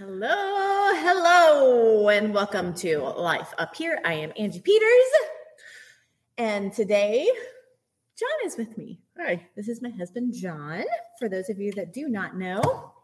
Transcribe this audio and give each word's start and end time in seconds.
Hello, 0.00 0.94
hello, 0.94 2.08
and 2.08 2.32
welcome 2.32 2.72
to 2.76 3.00
Life 3.00 3.52
Up 3.58 3.76
Here. 3.76 4.00
I 4.02 4.14
am 4.14 4.32
Angie 4.34 4.62
Peters, 4.62 5.10
and 6.38 6.72
today 6.72 7.30
John 8.18 8.30
is 8.46 8.56
with 8.56 8.78
me. 8.78 9.02
Hi. 9.18 9.46
This 9.56 9.68
is 9.68 9.82
my 9.82 9.90
husband, 9.90 10.32
John. 10.32 10.84
For 11.18 11.28
those 11.28 11.50
of 11.50 11.58
you 11.58 11.70
that 11.72 11.92
do 11.92 12.08
not 12.08 12.34
know, 12.34 12.94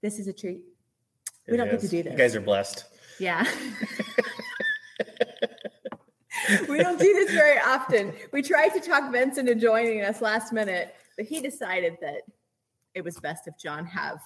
this 0.00 0.20
is 0.20 0.28
a 0.28 0.32
treat. 0.32 0.60
We 1.48 1.54
It 1.54 1.56
don't 1.56 1.68
get 1.68 1.80
to 1.80 1.88
do 1.88 2.04
this. 2.04 2.12
You 2.12 2.18
guys 2.18 2.36
are 2.36 2.40
blessed. 2.40 2.84
Yeah. 3.18 3.44
we 6.68 6.78
don't 6.78 7.00
do 7.00 7.12
this 7.14 7.32
very 7.32 7.58
often. 7.58 8.12
We 8.32 8.42
tried 8.42 8.68
to 8.74 8.80
talk 8.80 9.10
Vince 9.10 9.38
into 9.38 9.56
joining 9.56 10.02
us 10.02 10.20
last 10.20 10.52
minute, 10.52 10.94
but 11.16 11.26
he 11.26 11.40
decided 11.40 11.96
that 12.00 12.22
it 12.94 13.02
was 13.02 13.18
best 13.18 13.48
if 13.48 13.58
John 13.58 13.84
have 13.86 14.20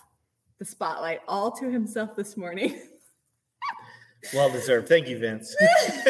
the 0.59 0.65
spotlight 0.65 1.21
all 1.29 1.53
to 1.53 1.71
himself 1.71 2.17
this 2.17 2.37
morning. 2.37 2.81
Well 4.33 4.51
deserved. 4.51 4.89
Thank 4.89 5.07
you, 5.07 5.19
Vince. 5.19 5.55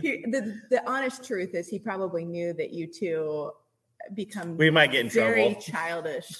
he, 0.00 0.24
the, 0.30 0.60
the 0.70 0.90
honest 0.90 1.24
truth 1.24 1.54
is 1.54 1.68
he 1.68 1.78
probably 1.78 2.24
knew 2.24 2.52
that 2.54 2.72
you 2.72 2.86
two 2.86 3.50
become 4.14 4.56
we 4.56 4.70
might 4.70 4.92
get 4.92 5.04
in 5.04 5.10
very 5.10 5.50
trouble. 5.50 5.60
childish. 5.60 6.30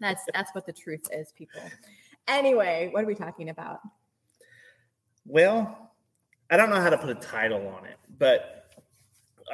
that's 0.00 0.22
that's 0.34 0.54
what 0.54 0.66
the 0.66 0.72
truth 0.72 1.06
is, 1.10 1.32
people. 1.32 1.60
Anyway, 2.26 2.90
what 2.92 3.04
are 3.04 3.06
we 3.06 3.14
talking 3.14 3.48
about? 3.48 3.80
Well, 5.24 5.92
I 6.50 6.56
don't 6.56 6.70
know 6.70 6.80
how 6.80 6.90
to 6.90 6.98
put 6.98 7.10
a 7.10 7.14
title 7.14 7.66
on 7.68 7.86
it, 7.86 7.96
but 8.18 8.57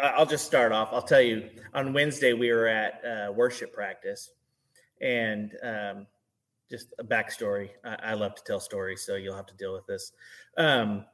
I'll 0.02 0.26
just 0.26 0.46
start 0.46 0.72
off. 0.72 0.88
I'll 0.92 1.02
tell 1.02 1.20
you. 1.20 1.48
On 1.74 1.92
Wednesday, 1.92 2.32
we 2.32 2.50
were 2.52 2.66
at 2.66 3.02
uh, 3.04 3.32
worship 3.32 3.72
practice, 3.72 4.30
and 5.00 5.52
um, 5.62 6.06
just 6.70 6.88
a 6.98 7.04
backstory. 7.04 7.70
I, 7.84 7.96
I 8.02 8.14
love 8.14 8.34
to 8.36 8.44
tell 8.44 8.60
stories, 8.60 9.02
so 9.02 9.16
you'll 9.16 9.36
have 9.36 9.46
to 9.46 9.54
deal 9.54 9.72
with 9.72 9.86
this. 9.86 10.12
Um, 10.56 11.04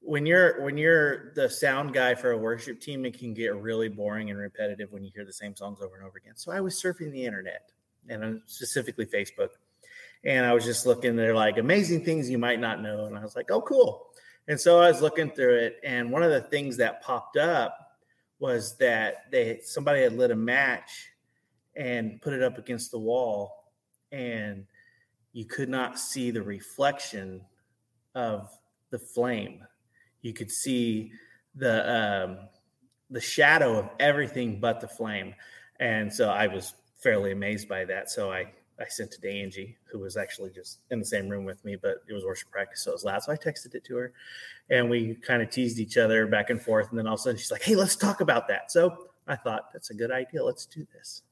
when 0.00 0.26
you're 0.26 0.62
when 0.62 0.76
you're 0.76 1.32
the 1.34 1.48
sound 1.48 1.94
guy 1.94 2.14
for 2.14 2.32
a 2.32 2.38
worship 2.38 2.80
team, 2.80 3.04
it 3.06 3.18
can 3.18 3.32
get 3.34 3.56
really 3.56 3.88
boring 3.88 4.30
and 4.30 4.38
repetitive 4.38 4.92
when 4.92 5.04
you 5.04 5.10
hear 5.14 5.24
the 5.24 5.32
same 5.32 5.56
songs 5.56 5.80
over 5.80 5.96
and 5.96 6.04
over 6.04 6.18
again. 6.18 6.36
So 6.36 6.52
I 6.52 6.60
was 6.60 6.80
surfing 6.80 7.10
the 7.10 7.24
internet, 7.24 7.70
and 8.08 8.24
uh, 8.24 8.38
specifically 8.46 9.06
Facebook, 9.06 9.50
and 10.24 10.44
I 10.44 10.52
was 10.52 10.64
just 10.64 10.86
looking. 10.86 11.16
They're 11.16 11.34
like 11.34 11.58
amazing 11.58 12.04
things 12.04 12.28
you 12.28 12.38
might 12.38 12.60
not 12.60 12.82
know, 12.82 13.06
and 13.06 13.16
I 13.16 13.22
was 13.22 13.36
like, 13.36 13.50
oh, 13.50 13.62
cool. 13.62 14.08
And 14.46 14.60
so 14.60 14.78
I 14.78 14.88
was 14.88 15.00
looking 15.00 15.30
through 15.30 15.54
it, 15.56 15.76
and 15.82 16.10
one 16.10 16.22
of 16.22 16.30
the 16.30 16.42
things 16.42 16.76
that 16.76 17.02
popped 17.02 17.38
up 17.38 17.83
was 18.44 18.76
that 18.76 19.30
they 19.30 19.58
somebody 19.64 20.02
had 20.02 20.12
lit 20.12 20.30
a 20.30 20.36
match 20.36 21.08
and 21.74 22.20
put 22.20 22.34
it 22.34 22.42
up 22.42 22.58
against 22.58 22.90
the 22.90 22.98
wall, 22.98 23.70
and 24.12 24.66
you 25.32 25.46
could 25.46 25.70
not 25.70 25.98
see 25.98 26.30
the 26.30 26.42
reflection 26.42 27.40
of 28.14 28.50
the 28.90 28.98
flame. 28.98 29.64
You 30.20 30.34
could 30.34 30.50
see 30.50 31.10
the 31.54 31.76
um, 31.90 32.38
the 33.08 33.20
shadow 33.22 33.78
of 33.78 33.88
everything 33.98 34.60
but 34.60 34.82
the 34.82 34.88
flame, 34.88 35.34
and 35.80 36.12
so 36.12 36.28
I 36.28 36.48
was 36.48 36.74
fairly 37.02 37.32
amazed 37.32 37.66
by 37.66 37.86
that. 37.86 38.10
So 38.10 38.30
I 38.30 38.52
I 38.80 38.88
sent 38.88 39.14
it 39.14 39.20
to 39.22 39.30
Angie, 39.30 39.76
who 39.84 40.00
was 40.00 40.16
actually 40.16 40.50
just 40.50 40.80
in 40.90 40.98
the 40.98 41.04
same 41.04 41.28
room 41.28 41.44
with 41.44 41.64
me, 41.64 41.76
but 41.76 41.98
it 42.08 42.12
was 42.12 42.24
worship 42.24 42.50
practice, 42.50 42.82
so 42.82 42.90
it 42.90 42.94
was 42.94 43.04
loud. 43.04 43.22
So 43.22 43.32
I 43.32 43.36
texted 43.36 43.74
it 43.74 43.84
to 43.84 43.96
her, 43.96 44.12
and 44.70 44.90
we 44.90 45.14
kind 45.14 45.42
of 45.42 45.50
teased 45.50 45.78
each 45.78 45.96
other 45.96 46.26
back 46.26 46.50
and 46.50 46.60
forth. 46.60 46.90
And 46.90 46.98
then 46.98 47.06
all 47.06 47.14
of 47.14 47.20
a 47.20 47.22
sudden, 47.22 47.38
she's 47.38 47.52
like, 47.52 47.62
"Hey, 47.62 47.76
let's 47.76 47.96
talk 47.96 48.20
about 48.20 48.48
that." 48.48 48.72
So 48.72 49.08
I 49.28 49.36
thought 49.36 49.72
that's 49.72 49.90
a 49.90 49.94
good 49.94 50.10
idea. 50.10 50.42
Let's 50.42 50.66
do 50.66 50.86
this. 50.92 51.22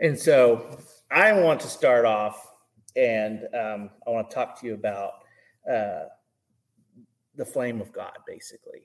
And 0.00 0.18
so 0.18 0.78
I 1.10 1.32
want 1.32 1.60
to 1.60 1.68
start 1.68 2.04
off, 2.04 2.52
and 2.96 3.46
um, 3.54 3.90
I 4.06 4.10
want 4.10 4.28
to 4.28 4.34
talk 4.34 4.60
to 4.60 4.66
you 4.66 4.74
about 4.74 5.12
uh, 5.70 6.04
the 7.36 7.44
flame 7.44 7.80
of 7.80 7.92
God, 7.92 8.18
basically. 8.26 8.82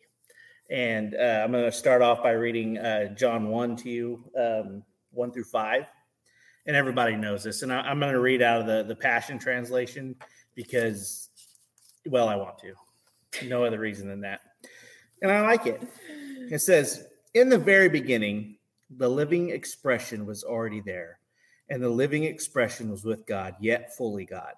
And 0.69 1.15
uh, 1.15 1.41
I'm 1.43 1.51
going 1.51 1.65
to 1.65 1.71
start 1.71 2.03
off 2.03 2.21
by 2.21 2.31
reading 2.31 2.77
uh, 2.77 3.15
John 3.15 3.49
1 3.49 3.75
to 3.77 3.89
you, 3.89 4.23
um, 4.37 4.83
1 5.11 5.31
through 5.31 5.45
5 5.45 5.87
and 6.65 6.75
everybody 6.75 7.15
knows 7.15 7.43
this. 7.43 7.61
And 7.61 7.71
I, 7.71 7.81
I'm 7.81 7.99
going 7.99 8.13
to 8.13 8.19
read 8.19 8.41
out 8.41 8.61
of 8.61 8.67
the 8.67 8.83
the 8.83 8.95
Passion 8.95 9.39
Translation 9.39 10.15
because, 10.55 11.29
well, 12.05 12.27
I 12.27 12.35
want 12.35 12.57
to. 12.59 12.73
No 13.47 13.63
other 13.63 13.79
reason 13.79 14.07
than 14.07 14.21
that, 14.21 14.41
and 15.21 15.31
I 15.31 15.41
like 15.41 15.67
it. 15.67 15.81
It 16.51 16.59
says, 16.59 17.07
"In 17.33 17.49
the 17.49 17.59
very 17.59 17.89
beginning, 17.89 18.57
the 18.89 19.09
living 19.09 19.51
expression 19.51 20.25
was 20.25 20.43
already 20.43 20.81
there, 20.81 21.19
and 21.69 21.81
the 21.81 21.89
living 21.89 22.23
expression 22.23 22.89
was 22.89 23.03
with 23.03 23.27
God, 23.27 23.55
yet 23.59 23.95
fully 23.95 24.25
God. 24.25 24.53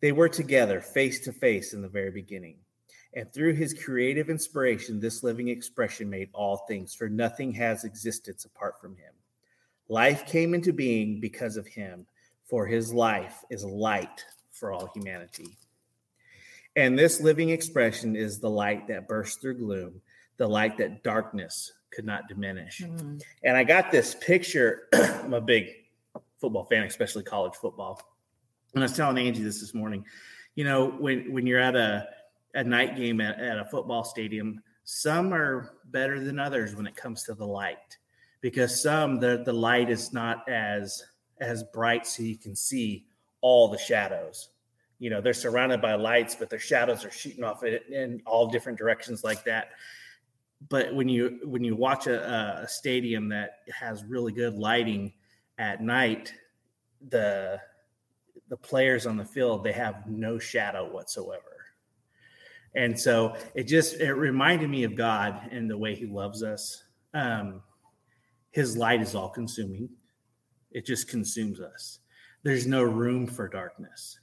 They 0.00 0.12
were 0.12 0.28
together, 0.28 0.80
face 0.80 1.20
to 1.20 1.32
face, 1.32 1.74
in 1.74 1.82
the 1.82 1.88
very 1.88 2.10
beginning." 2.10 2.56
And 3.14 3.30
through 3.30 3.56
his 3.56 3.74
creative 3.74 4.30
inspiration, 4.30 4.98
this 4.98 5.22
living 5.22 5.48
expression 5.48 6.08
made 6.08 6.30
all 6.32 6.64
things, 6.66 6.94
for 6.94 7.10
nothing 7.10 7.52
has 7.52 7.84
existence 7.84 8.46
apart 8.46 8.80
from 8.80 8.96
him. 8.96 9.12
Life 9.92 10.24
came 10.24 10.54
into 10.54 10.72
being 10.72 11.20
because 11.20 11.58
of 11.58 11.66
him, 11.66 12.06
for 12.46 12.66
his 12.66 12.94
life 12.94 13.44
is 13.50 13.62
light 13.62 14.24
for 14.50 14.72
all 14.72 14.90
humanity. 14.94 15.58
And 16.76 16.98
this 16.98 17.20
living 17.20 17.50
expression 17.50 18.16
is 18.16 18.38
the 18.38 18.48
light 18.48 18.88
that 18.88 19.06
bursts 19.06 19.36
through 19.36 19.58
gloom, 19.58 20.00
the 20.38 20.48
light 20.48 20.78
that 20.78 21.02
darkness 21.02 21.70
could 21.90 22.06
not 22.06 22.26
diminish. 22.26 22.80
Mm-hmm. 22.80 23.18
And 23.44 23.54
I 23.54 23.64
got 23.64 23.90
this 23.90 24.14
picture. 24.14 24.88
I'm 24.94 25.34
a 25.34 25.42
big 25.42 25.66
football 26.40 26.64
fan, 26.64 26.84
especially 26.84 27.24
college 27.24 27.56
football. 27.56 28.00
And 28.74 28.82
I 28.82 28.86
was 28.86 28.96
telling 28.96 29.18
Angie 29.18 29.42
this 29.42 29.60
this 29.60 29.74
morning. 29.74 30.06
You 30.54 30.64
know, 30.64 30.86
when 30.88 31.30
when 31.34 31.46
you're 31.46 31.60
at 31.60 31.76
a 31.76 32.08
a 32.54 32.64
night 32.64 32.96
game 32.96 33.20
at, 33.20 33.38
at 33.38 33.58
a 33.58 33.66
football 33.66 34.04
stadium, 34.04 34.62
some 34.84 35.34
are 35.34 35.74
better 35.84 36.18
than 36.18 36.38
others 36.38 36.74
when 36.74 36.86
it 36.86 36.96
comes 36.96 37.24
to 37.24 37.34
the 37.34 37.46
light 37.46 37.98
because 38.42 38.82
some 38.82 39.18
the 39.18 39.42
the 39.46 39.52
light 39.52 39.88
is 39.88 40.12
not 40.12 40.46
as 40.48 41.02
as 41.40 41.64
bright 41.72 42.06
so 42.06 42.22
you 42.22 42.36
can 42.36 42.54
see 42.54 43.06
all 43.40 43.68
the 43.68 43.78
shadows. 43.78 44.50
You 44.98 45.08
know 45.08 45.22
they're 45.22 45.32
surrounded 45.32 45.80
by 45.80 45.94
lights 45.94 46.34
but 46.34 46.50
their 46.50 46.58
shadows 46.58 47.04
are 47.06 47.10
shooting 47.10 47.42
off 47.42 47.64
it 47.64 47.84
in 47.88 48.20
all 48.26 48.48
different 48.48 48.78
directions 48.78 49.24
like 49.24 49.44
that. 49.44 49.70
But 50.68 50.94
when 50.94 51.08
you 51.08 51.40
when 51.44 51.64
you 51.64 51.74
watch 51.74 52.06
a, 52.06 52.62
a 52.62 52.68
stadium 52.68 53.30
that 53.30 53.60
has 53.72 54.04
really 54.04 54.32
good 54.32 54.54
lighting 54.54 55.14
at 55.58 55.80
night 55.80 56.34
the 57.08 57.58
the 58.48 58.56
players 58.56 59.06
on 59.06 59.16
the 59.16 59.24
field 59.24 59.64
they 59.64 59.72
have 59.72 60.06
no 60.06 60.38
shadow 60.38 60.92
whatsoever. 60.92 61.44
And 62.74 62.98
so 62.98 63.36
it 63.54 63.64
just 63.64 64.00
it 64.00 64.12
reminded 64.14 64.68
me 64.68 64.84
of 64.84 64.96
god 64.96 65.48
and 65.50 65.70
the 65.70 65.78
way 65.78 65.94
he 65.94 66.06
loves 66.06 66.42
us. 66.42 66.82
Um 67.14 67.62
his 68.52 68.76
light 68.76 69.00
is 69.00 69.14
all 69.14 69.30
consuming. 69.30 69.88
It 70.70 70.86
just 70.86 71.08
consumes 71.08 71.60
us. 71.60 71.98
There's 72.44 72.66
no 72.66 72.82
room 72.82 73.26
for 73.26 73.48
darkness. 73.48 74.20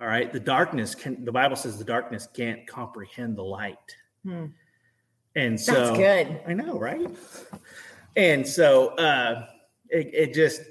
All 0.00 0.06
right? 0.06 0.32
The 0.32 0.40
darkness 0.40 0.94
can 0.94 1.24
the 1.24 1.32
bible 1.32 1.56
says 1.56 1.78
the 1.78 1.84
darkness 1.84 2.28
can't 2.32 2.66
comprehend 2.66 3.36
the 3.36 3.42
light. 3.42 3.76
Hmm. 4.24 4.46
and 5.34 5.60
so 5.60 5.72
That's 5.72 5.96
good. 5.96 6.40
i 6.46 6.52
know 6.54 6.78
right? 6.78 7.08
And 8.16 8.46
so 8.46 8.88
uh 8.96 9.46
it, 9.88 10.10
it 10.12 10.34
just 10.34 10.62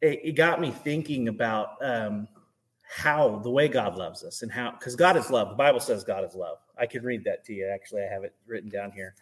it, 0.00 0.20
it 0.24 0.32
got 0.32 0.60
me 0.60 0.70
thinking 0.70 1.28
about 1.28 1.70
um 1.82 2.28
how 2.90 3.38
the 3.38 3.50
way 3.50 3.68
god 3.68 3.96
loves 3.96 4.24
us 4.24 4.42
and 4.42 4.52
how 4.52 4.72
because 4.72 4.94
god 4.94 5.16
is 5.16 5.30
love. 5.30 5.50
The 5.50 5.56
bible 5.56 5.80
says 5.80 6.04
god 6.04 6.24
is 6.24 6.34
love. 6.34 6.58
I 6.78 6.86
can 6.86 7.02
read 7.02 7.24
that 7.24 7.44
to 7.46 7.54
you. 7.54 7.66
Actually 7.72 8.02
i 8.02 8.12
have 8.12 8.24
it 8.24 8.34
written 8.46 8.68
down 8.68 8.90
here 8.92 9.14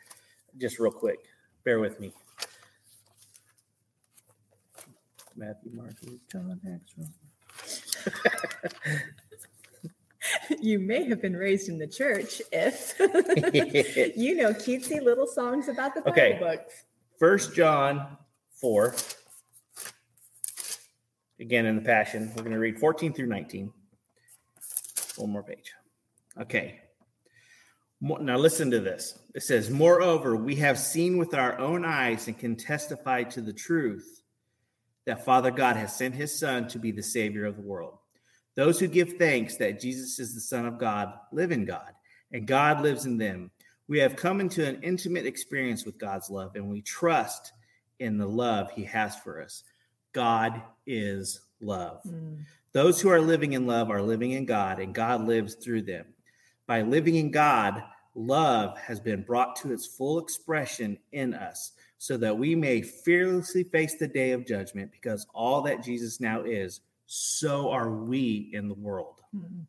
just 0.58 0.78
real 0.80 0.92
quick. 0.92 1.18
Bear 1.64 1.80
with 1.80 2.00
me 2.00 2.12
Matthew, 5.36 5.72
Mark, 5.74 5.94
Luke, 6.04 6.20
John, 6.30 6.60
Acts, 6.72 6.94
You 10.60 10.80
may 10.80 11.04
have 11.08 11.22
been 11.22 11.36
raised 11.36 11.68
in 11.68 11.78
the 11.78 11.86
church 11.86 12.42
if 12.50 12.94
you 14.16 14.34
know 14.36 14.52
cutesy 14.52 15.00
little 15.00 15.26
songs 15.26 15.68
about 15.68 15.94
the 15.94 16.00
Bible 16.00 16.12
Okay. 16.12 16.36
books. 16.40 16.84
First 17.18 17.54
John 17.54 18.16
4. 18.60 18.94
Again 21.38 21.66
in 21.66 21.76
the 21.76 21.82
Passion. 21.82 22.32
We're 22.34 22.42
going 22.42 22.52
to 22.54 22.58
read 22.58 22.78
14 22.78 23.12
through 23.12 23.26
19. 23.26 23.72
One 25.16 25.30
more 25.30 25.42
page. 25.42 25.72
Okay. 26.40 26.80
Now 28.00 28.36
listen 28.36 28.70
to 28.72 28.80
this. 28.80 29.18
It 29.34 29.42
says, 29.42 29.70
Moreover, 29.70 30.34
we 30.36 30.56
have 30.56 30.78
seen 30.78 31.18
with 31.18 31.34
our 31.34 31.58
own 31.58 31.84
eyes 31.84 32.26
and 32.26 32.36
can 32.38 32.56
testify 32.56 33.22
to 33.24 33.40
the 33.40 33.52
truth 33.52 34.22
that 35.06 35.24
Father 35.24 35.50
God 35.50 35.76
has 35.76 35.96
sent 35.96 36.14
his 36.14 36.36
Son 36.36 36.68
to 36.68 36.78
be 36.78 36.90
the 36.90 37.02
Savior 37.02 37.46
of 37.46 37.56
the 37.56 37.62
world. 37.62 37.98
Those 38.54 38.80
who 38.80 38.88
give 38.88 39.14
thanks 39.14 39.56
that 39.56 39.80
Jesus 39.80 40.18
is 40.18 40.34
the 40.34 40.40
Son 40.40 40.66
of 40.66 40.78
God 40.78 41.12
live 41.32 41.52
in 41.52 41.64
God, 41.64 41.92
and 42.32 42.46
God 42.46 42.82
lives 42.82 43.06
in 43.06 43.16
them. 43.16 43.50
We 43.88 43.98
have 44.00 44.16
come 44.16 44.40
into 44.40 44.66
an 44.66 44.82
intimate 44.82 45.26
experience 45.26 45.84
with 45.84 45.98
God's 45.98 46.30
love, 46.30 46.56
and 46.56 46.68
we 46.68 46.82
trust 46.82 47.52
in 48.00 48.18
the 48.18 48.26
love 48.26 48.70
he 48.70 48.84
has 48.84 49.16
for 49.16 49.42
us. 49.42 49.62
God 50.12 50.62
is 50.86 51.40
love. 51.60 52.02
Mm. 52.04 52.38
Those 52.72 53.00
who 53.00 53.08
are 53.08 53.20
living 53.20 53.52
in 53.52 53.66
love 53.66 53.90
are 53.90 54.02
living 54.02 54.32
in 54.32 54.44
God, 54.44 54.80
and 54.80 54.94
God 54.94 55.26
lives 55.26 55.54
through 55.54 55.82
them. 55.82 56.06
By 56.66 56.82
living 56.82 57.14
in 57.14 57.30
God, 57.30 57.82
love 58.14 58.76
has 58.78 58.98
been 58.98 59.22
brought 59.22 59.56
to 59.56 59.72
its 59.72 59.86
full 59.86 60.18
expression 60.18 60.98
in 61.12 61.34
us, 61.34 61.72
so 61.98 62.16
that 62.16 62.36
we 62.36 62.54
may 62.54 62.82
fearlessly 62.82 63.64
face 63.64 63.96
the 63.96 64.08
day 64.08 64.32
of 64.32 64.46
judgment, 64.46 64.90
because 64.92 65.26
all 65.34 65.62
that 65.62 65.82
Jesus 65.82 66.20
now 66.20 66.42
is, 66.42 66.80
so 67.06 67.70
are 67.70 67.90
we 67.90 68.50
in 68.52 68.68
the 68.68 68.74
world. 68.74 69.22
Mm. 69.34 69.64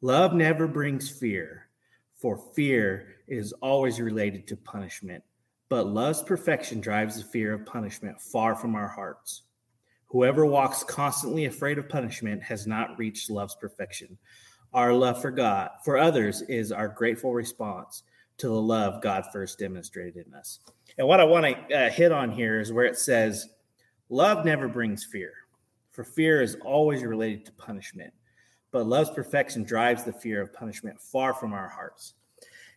Love 0.00 0.32
never 0.34 0.66
brings 0.66 1.08
fear, 1.08 1.68
for 2.16 2.36
fear 2.54 3.16
is 3.28 3.52
always 3.54 4.00
related 4.00 4.46
to 4.48 4.56
punishment. 4.56 5.22
But 5.68 5.86
love's 5.86 6.22
perfection 6.22 6.80
drives 6.80 7.16
the 7.16 7.24
fear 7.24 7.52
of 7.52 7.66
punishment 7.66 8.20
far 8.20 8.54
from 8.54 8.74
our 8.74 8.88
hearts. 8.88 9.42
Whoever 10.08 10.46
walks 10.46 10.84
constantly 10.84 11.46
afraid 11.46 11.78
of 11.78 11.88
punishment 11.88 12.42
has 12.42 12.66
not 12.66 12.98
reached 12.98 13.30
love's 13.30 13.56
perfection. 13.56 14.16
Our 14.72 14.92
love 14.92 15.20
for 15.20 15.30
God, 15.30 15.70
for 15.84 15.98
others, 15.98 16.42
is 16.42 16.70
our 16.70 16.88
grateful 16.88 17.32
response 17.32 18.04
to 18.38 18.48
the 18.48 18.60
love 18.60 19.02
God 19.02 19.24
first 19.32 19.58
demonstrated 19.58 20.26
in 20.26 20.34
us. 20.34 20.60
And 20.98 21.06
what 21.06 21.20
I 21.20 21.24
want 21.24 21.46
to 21.46 21.76
uh, 21.76 21.90
hit 21.90 22.12
on 22.12 22.30
here 22.30 22.60
is 22.60 22.72
where 22.72 22.86
it 22.86 22.98
says, 22.98 23.48
Love 24.08 24.44
never 24.44 24.68
brings 24.68 25.04
fear, 25.04 25.32
for 25.90 26.04
fear 26.04 26.40
is 26.40 26.56
always 26.64 27.02
related 27.02 27.44
to 27.46 27.52
punishment. 27.52 28.12
But 28.70 28.86
love's 28.86 29.10
perfection 29.10 29.64
drives 29.64 30.04
the 30.04 30.12
fear 30.12 30.40
of 30.40 30.52
punishment 30.52 31.00
far 31.00 31.34
from 31.34 31.52
our 31.52 31.68
hearts. 31.68 32.14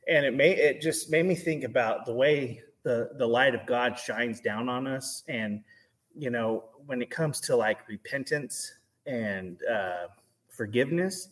And 0.07 0.25
it 0.25 0.33
may 0.33 0.51
it 0.51 0.81
just 0.81 1.11
made 1.11 1.25
me 1.25 1.35
think 1.35 1.63
about 1.63 2.05
the 2.05 2.13
way 2.13 2.63
the 2.83 3.11
the 3.17 3.27
light 3.27 3.53
of 3.53 3.65
God 3.65 3.97
shines 3.99 4.39
down 4.39 4.69
on 4.69 4.87
us 4.87 5.23
and 5.27 5.61
you 6.15 6.29
know, 6.29 6.65
when 6.85 7.01
it 7.01 7.09
comes 7.09 7.39
to 7.39 7.55
like 7.55 7.87
repentance 7.87 8.73
and 9.05 9.59
uh, 9.71 10.07
forgiveness, 10.49 11.29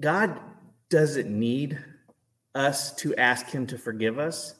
God 0.00 0.40
doesn't 0.88 1.28
need 1.30 1.78
us 2.54 2.94
to 2.96 3.14
ask 3.16 3.46
Him 3.46 3.66
to 3.68 3.78
forgive 3.78 4.18
us. 4.18 4.54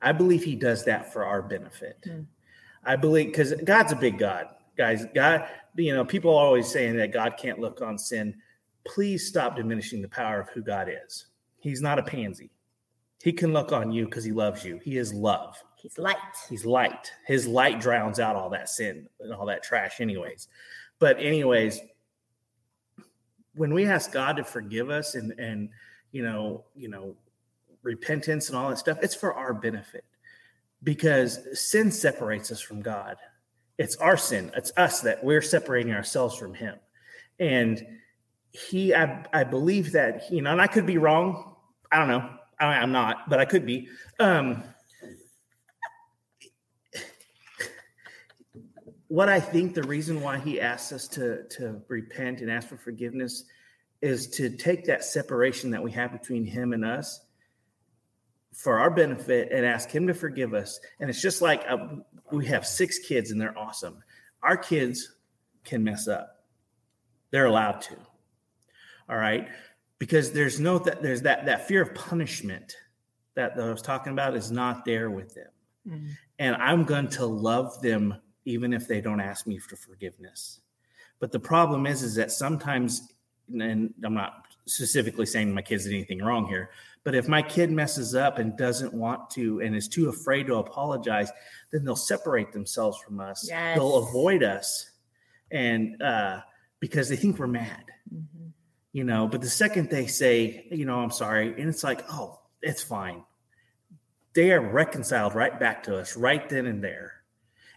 I 0.00 0.12
believe 0.12 0.44
He 0.44 0.56
does 0.56 0.84
that 0.84 1.12
for 1.12 1.24
our 1.24 1.42
benefit. 1.42 1.98
Mm. 2.06 2.26
I 2.84 2.96
believe 2.96 3.26
because 3.26 3.52
God's 3.64 3.92
a 3.92 3.96
big 3.96 4.18
God, 4.18 4.46
guys. 4.76 5.04
God, 5.14 5.48
you 5.74 5.92
know, 5.94 6.04
people 6.04 6.30
are 6.30 6.44
always 6.44 6.70
saying 6.70 6.96
that 6.96 7.12
God 7.12 7.34
can't 7.36 7.58
look 7.58 7.82
on 7.82 7.98
sin. 7.98 8.34
Please 8.86 9.26
stop 9.26 9.56
diminishing 9.56 10.00
the 10.00 10.08
power 10.08 10.40
of 10.40 10.48
who 10.50 10.62
God 10.62 10.88
is. 10.88 11.26
He's 11.58 11.82
not 11.82 11.98
a 11.98 12.02
pansy. 12.02 12.50
He 13.22 13.32
can 13.32 13.52
look 13.52 13.72
on 13.72 13.90
you 13.90 14.04
because 14.04 14.22
he 14.22 14.30
loves 14.30 14.64
you. 14.64 14.78
He 14.84 14.98
is 14.98 15.12
love. 15.12 15.56
He's 15.76 15.98
light. 15.98 16.16
He's 16.48 16.64
light. 16.64 17.10
His 17.26 17.46
light 17.48 17.80
drowns 17.80 18.20
out 18.20 18.36
all 18.36 18.50
that 18.50 18.68
sin 18.68 19.08
and 19.18 19.32
all 19.32 19.46
that 19.46 19.64
trash, 19.64 20.00
anyways. 20.00 20.46
But, 21.00 21.18
anyways, 21.18 21.80
when 23.56 23.74
we 23.74 23.86
ask 23.86 24.12
God 24.12 24.36
to 24.36 24.44
forgive 24.44 24.90
us 24.90 25.14
and 25.16 25.32
and 25.40 25.70
you 26.16 26.22
know, 26.22 26.64
you 26.74 26.88
know, 26.88 27.14
repentance 27.82 28.48
and 28.48 28.56
all 28.56 28.70
that 28.70 28.78
stuff, 28.78 28.98
it's 29.02 29.14
for 29.14 29.34
our 29.34 29.52
benefit. 29.52 30.04
Because 30.82 31.38
sin 31.52 31.90
separates 31.90 32.50
us 32.50 32.60
from 32.60 32.80
God. 32.80 33.16
It's 33.76 33.96
our 33.96 34.16
sin. 34.16 34.50
It's 34.56 34.72
us 34.78 35.02
that 35.02 35.22
we're 35.22 35.42
separating 35.42 35.92
ourselves 35.92 36.34
from 36.34 36.54
him. 36.54 36.76
And 37.38 37.86
he 38.50 38.94
I, 38.94 39.26
I 39.30 39.44
believe 39.44 39.92
that, 39.92 40.32
you 40.32 40.40
know, 40.40 40.52
and 40.52 40.60
I 40.60 40.68
could 40.68 40.86
be 40.86 40.96
wrong. 40.96 41.54
I 41.92 41.98
don't 41.98 42.08
know. 42.08 42.30
I, 42.58 42.66
I'm 42.66 42.92
not, 42.92 43.28
but 43.28 43.38
I 43.38 43.44
could 43.44 43.66
be. 43.66 43.88
Um, 44.18 44.64
what 49.08 49.28
I 49.28 49.38
think 49.38 49.74
the 49.74 49.82
reason 49.82 50.22
why 50.22 50.38
he 50.38 50.62
asks 50.62 50.92
us 50.92 51.08
to 51.08 51.44
to 51.58 51.82
repent 51.88 52.40
and 52.40 52.50
ask 52.50 52.68
for 52.68 52.78
forgiveness 52.78 53.44
is 54.02 54.28
to 54.28 54.50
take 54.50 54.84
that 54.84 55.04
separation 55.04 55.70
that 55.70 55.82
we 55.82 55.90
have 55.92 56.12
between 56.12 56.44
him 56.44 56.72
and 56.72 56.84
us 56.84 57.20
for 58.52 58.78
our 58.78 58.90
benefit 58.90 59.50
and 59.52 59.66
ask 59.66 59.90
him 59.90 60.06
to 60.06 60.14
forgive 60.14 60.54
us. 60.54 60.78
And 61.00 61.10
it's 61.10 61.20
just 61.20 61.42
like 61.42 61.64
uh, 61.68 61.78
we 62.30 62.46
have 62.46 62.66
six 62.66 62.98
kids 62.98 63.30
and 63.30 63.40
they're 63.40 63.58
awesome. 63.58 64.02
Our 64.42 64.56
kids 64.56 65.16
can 65.64 65.84
mess 65.84 66.08
up. 66.08 66.44
They're 67.30 67.46
allowed 67.46 67.80
to. 67.82 67.96
All 69.08 69.16
right 69.16 69.48
because 69.98 70.32
there's 70.32 70.60
no 70.60 70.78
that 70.78 71.02
there's 71.02 71.22
that 71.22 71.46
that 71.46 71.66
fear 71.66 71.82
of 71.82 71.94
punishment 71.94 72.76
that 73.34 73.58
I 73.58 73.70
was 73.70 73.82
talking 73.82 74.12
about 74.12 74.36
is 74.36 74.50
not 74.50 74.84
there 74.84 75.10
with 75.10 75.34
them. 75.34 75.50
Mm. 75.88 76.08
And 76.38 76.56
I'm 76.56 76.84
going 76.84 77.08
to 77.08 77.26
love 77.26 77.80
them 77.82 78.14
even 78.44 78.72
if 78.72 78.88
they 78.88 79.00
don't 79.00 79.20
ask 79.20 79.46
me 79.46 79.58
for 79.58 79.76
forgiveness. 79.76 80.60
But 81.18 81.32
the 81.32 81.40
problem 81.40 81.86
is 81.86 82.02
is 82.02 82.14
that 82.16 82.30
sometimes 82.30 83.12
and 83.52 83.92
I'm 84.04 84.14
not 84.14 84.46
specifically 84.66 85.26
saying 85.26 85.52
my 85.54 85.62
kids 85.62 85.84
did 85.84 85.94
anything 85.94 86.18
wrong 86.18 86.46
here, 86.46 86.70
but 87.04 87.14
if 87.14 87.28
my 87.28 87.42
kid 87.42 87.70
messes 87.70 88.14
up 88.14 88.38
and 88.38 88.56
doesn't 88.56 88.92
want 88.92 89.30
to 89.30 89.60
and 89.60 89.76
is 89.76 89.88
too 89.88 90.08
afraid 90.08 90.46
to 90.48 90.56
apologize, 90.56 91.30
then 91.72 91.84
they'll 91.84 91.96
separate 91.96 92.52
themselves 92.52 92.98
from 92.98 93.20
us. 93.20 93.46
Yes. 93.48 93.76
They'll 93.76 93.96
avoid 93.98 94.42
us 94.42 94.90
and 95.52 96.02
uh 96.02 96.40
because 96.80 97.08
they 97.08 97.14
think 97.16 97.38
we're 97.38 97.46
mad 97.46 97.84
Mhm. 98.12 98.50
you 98.92 99.04
know 99.04 99.28
but 99.28 99.40
the 99.40 99.48
second 99.48 99.90
they 99.90 100.06
say 100.08 100.66
you 100.72 100.84
know 100.84 100.98
i'm 100.98 101.12
sorry 101.12 101.48
and 101.60 101.68
it's 101.68 101.84
like 101.84 102.04
oh 102.10 102.40
it's 102.62 102.82
fine 102.82 103.22
they 104.34 104.50
are 104.52 104.60
reconciled 104.60 105.34
right 105.36 105.58
back 105.60 105.84
to 105.84 105.96
us 105.96 106.16
right 106.16 106.48
then 106.48 106.66
and 106.66 106.82
there 106.82 107.22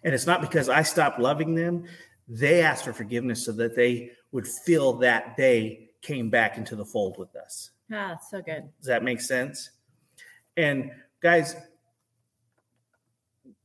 and 0.04 0.16
it's 0.16 0.26
not 0.26 0.42
because 0.42 0.68
i 0.68 0.82
stopped 0.82 1.20
loving 1.20 1.54
them 1.54 1.86
they 2.28 2.62
asked 2.64 2.86
for 2.86 2.94
forgiveness 2.94 3.46
so 3.46 3.52
that 3.52 3.76
they 3.76 4.12
would 4.32 4.48
feel 4.48 4.94
that 4.94 5.36
they 5.38 5.90
came 6.02 6.30
back 6.30 6.58
into 6.58 6.76
the 6.76 6.86
fold 6.86 7.18
with 7.18 7.36
us. 7.36 7.72
Ah, 7.92 8.18
so 8.30 8.42
good. 8.42 8.70
does 8.78 8.88
that 8.88 9.04
make 9.04 9.22
sense? 9.22 9.72
And 10.58 10.92
guys 11.22 11.56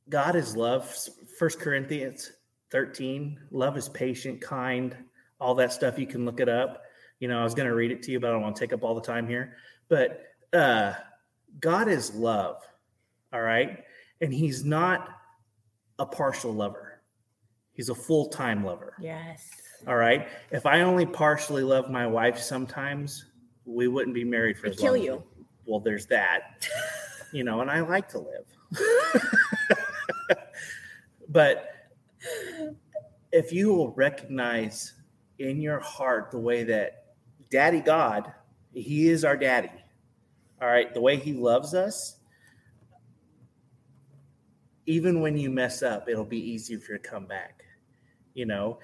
god 0.08 0.36
is 0.36 0.56
love. 0.56 0.94
First 1.38 1.60
corinthians 1.60 2.32
13 2.70 3.38
love 3.50 3.76
is 3.76 3.88
patient 3.88 4.40
kind 4.40 4.96
all 5.40 5.54
that 5.54 5.72
stuff 5.72 5.98
you 5.98 6.06
can 6.06 6.24
look 6.24 6.40
it 6.40 6.48
up. 6.48 6.82
You 7.20 7.28
know 7.28 7.38
i 7.38 7.44
was 7.44 7.54
going 7.54 7.68
to 7.68 7.74
read 7.74 7.90
it 7.90 8.02
to 8.04 8.12
you 8.12 8.20
but 8.20 8.28
i 8.28 8.32
don't 8.32 8.42
want 8.42 8.56
to 8.56 8.60
take 8.60 8.72
up 8.72 8.82
all 8.82 8.94
the 8.94 9.00
time 9.00 9.28
here. 9.28 9.56
But 9.88 10.22
uh 10.52 10.94
god 11.60 11.88
is 11.88 12.14
love 12.14 12.62
all 13.34 13.42
right? 13.42 13.84
And 14.20 14.32
he's 14.32 14.64
not 14.64 15.08
a 15.98 16.06
partial 16.06 16.52
lover 16.52 16.93
he's 17.74 17.88
a 17.90 17.94
full-time 17.94 18.64
lover. 18.64 18.94
Yes. 19.00 19.50
all 19.86 19.96
right? 19.96 20.28
If 20.50 20.64
i 20.66 20.80
only 20.80 21.04
partially 21.06 21.62
love 21.62 21.90
my 21.90 22.06
wife 22.06 22.38
sometimes 22.38 23.26
we 23.66 23.88
wouldn't 23.88 24.14
be 24.14 24.24
married 24.24 24.58
for 24.58 24.66
It'd 24.66 24.78
as 24.78 24.82
kill 24.82 24.92
long 24.92 25.00
as- 25.00 25.06
you. 25.06 25.22
well 25.66 25.80
there's 25.80 26.06
that 26.06 26.66
you 27.32 27.42
know 27.44 27.60
and 27.62 27.70
i 27.70 27.80
like 27.80 28.08
to 28.10 28.18
live. 28.18 28.46
But 31.28 31.70
if 33.32 33.52
you 33.52 33.72
will 33.74 33.90
recognize 33.92 34.92
in 35.40 35.60
your 35.60 35.80
heart 35.80 36.30
the 36.30 36.38
way 36.38 36.62
that 36.64 37.06
daddy 37.50 37.80
god 37.80 38.32
he 38.72 39.08
is 39.08 39.24
our 39.24 39.36
daddy 39.36 39.70
all 40.62 40.68
right? 40.68 40.94
The 40.94 41.00
way 41.00 41.16
he 41.16 41.32
loves 41.32 41.74
us 41.74 42.18
even 44.86 45.20
when 45.20 45.36
you 45.36 45.50
mess 45.50 45.82
up 45.82 46.08
it'll 46.08 46.24
be 46.24 46.38
easier 46.38 46.78
for 46.78 46.92
you 46.92 46.98
to 46.98 47.08
come 47.08 47.26
back 47.26 47.63
you 48.34 48.44
know 48.46 48.78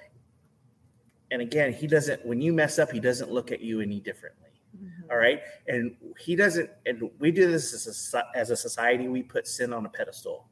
and 1.31 1.43
again 1.43 1.73
he 1.73 1.87
doesn't 1.87 2.25
when 2.25 2.41
you 2.41 2.53
mess 2.53 2.79
up 2.79 2.91
he 2.91 3.01
doesn't 3.01 3.31
look 3.31 3.53
at 3.53 3.61
you 3.61 3.81
any 3.81 4.01
differently 4.01 4.47
Mhm. 4.79 5.11
all 5.11 5.17
right 5.17 5.41
and 5.67 5.97
he 6.19 6.37
doesn't 6.37 6.71
and 6.87 7.11
we 7.19 7.33
do 7.33 7.51
this 7.51 7.75
as 7.75 8.15
a, 8.15 8.23
as 8.39 8.51
a 8.51 8.57
society 8.57 9.09
we 9.09 9.21
put 9.23 9.49
sin 9.49 9.73
on 9.73 9.85
a 9.85 9.89
pedestal 9.89 10.47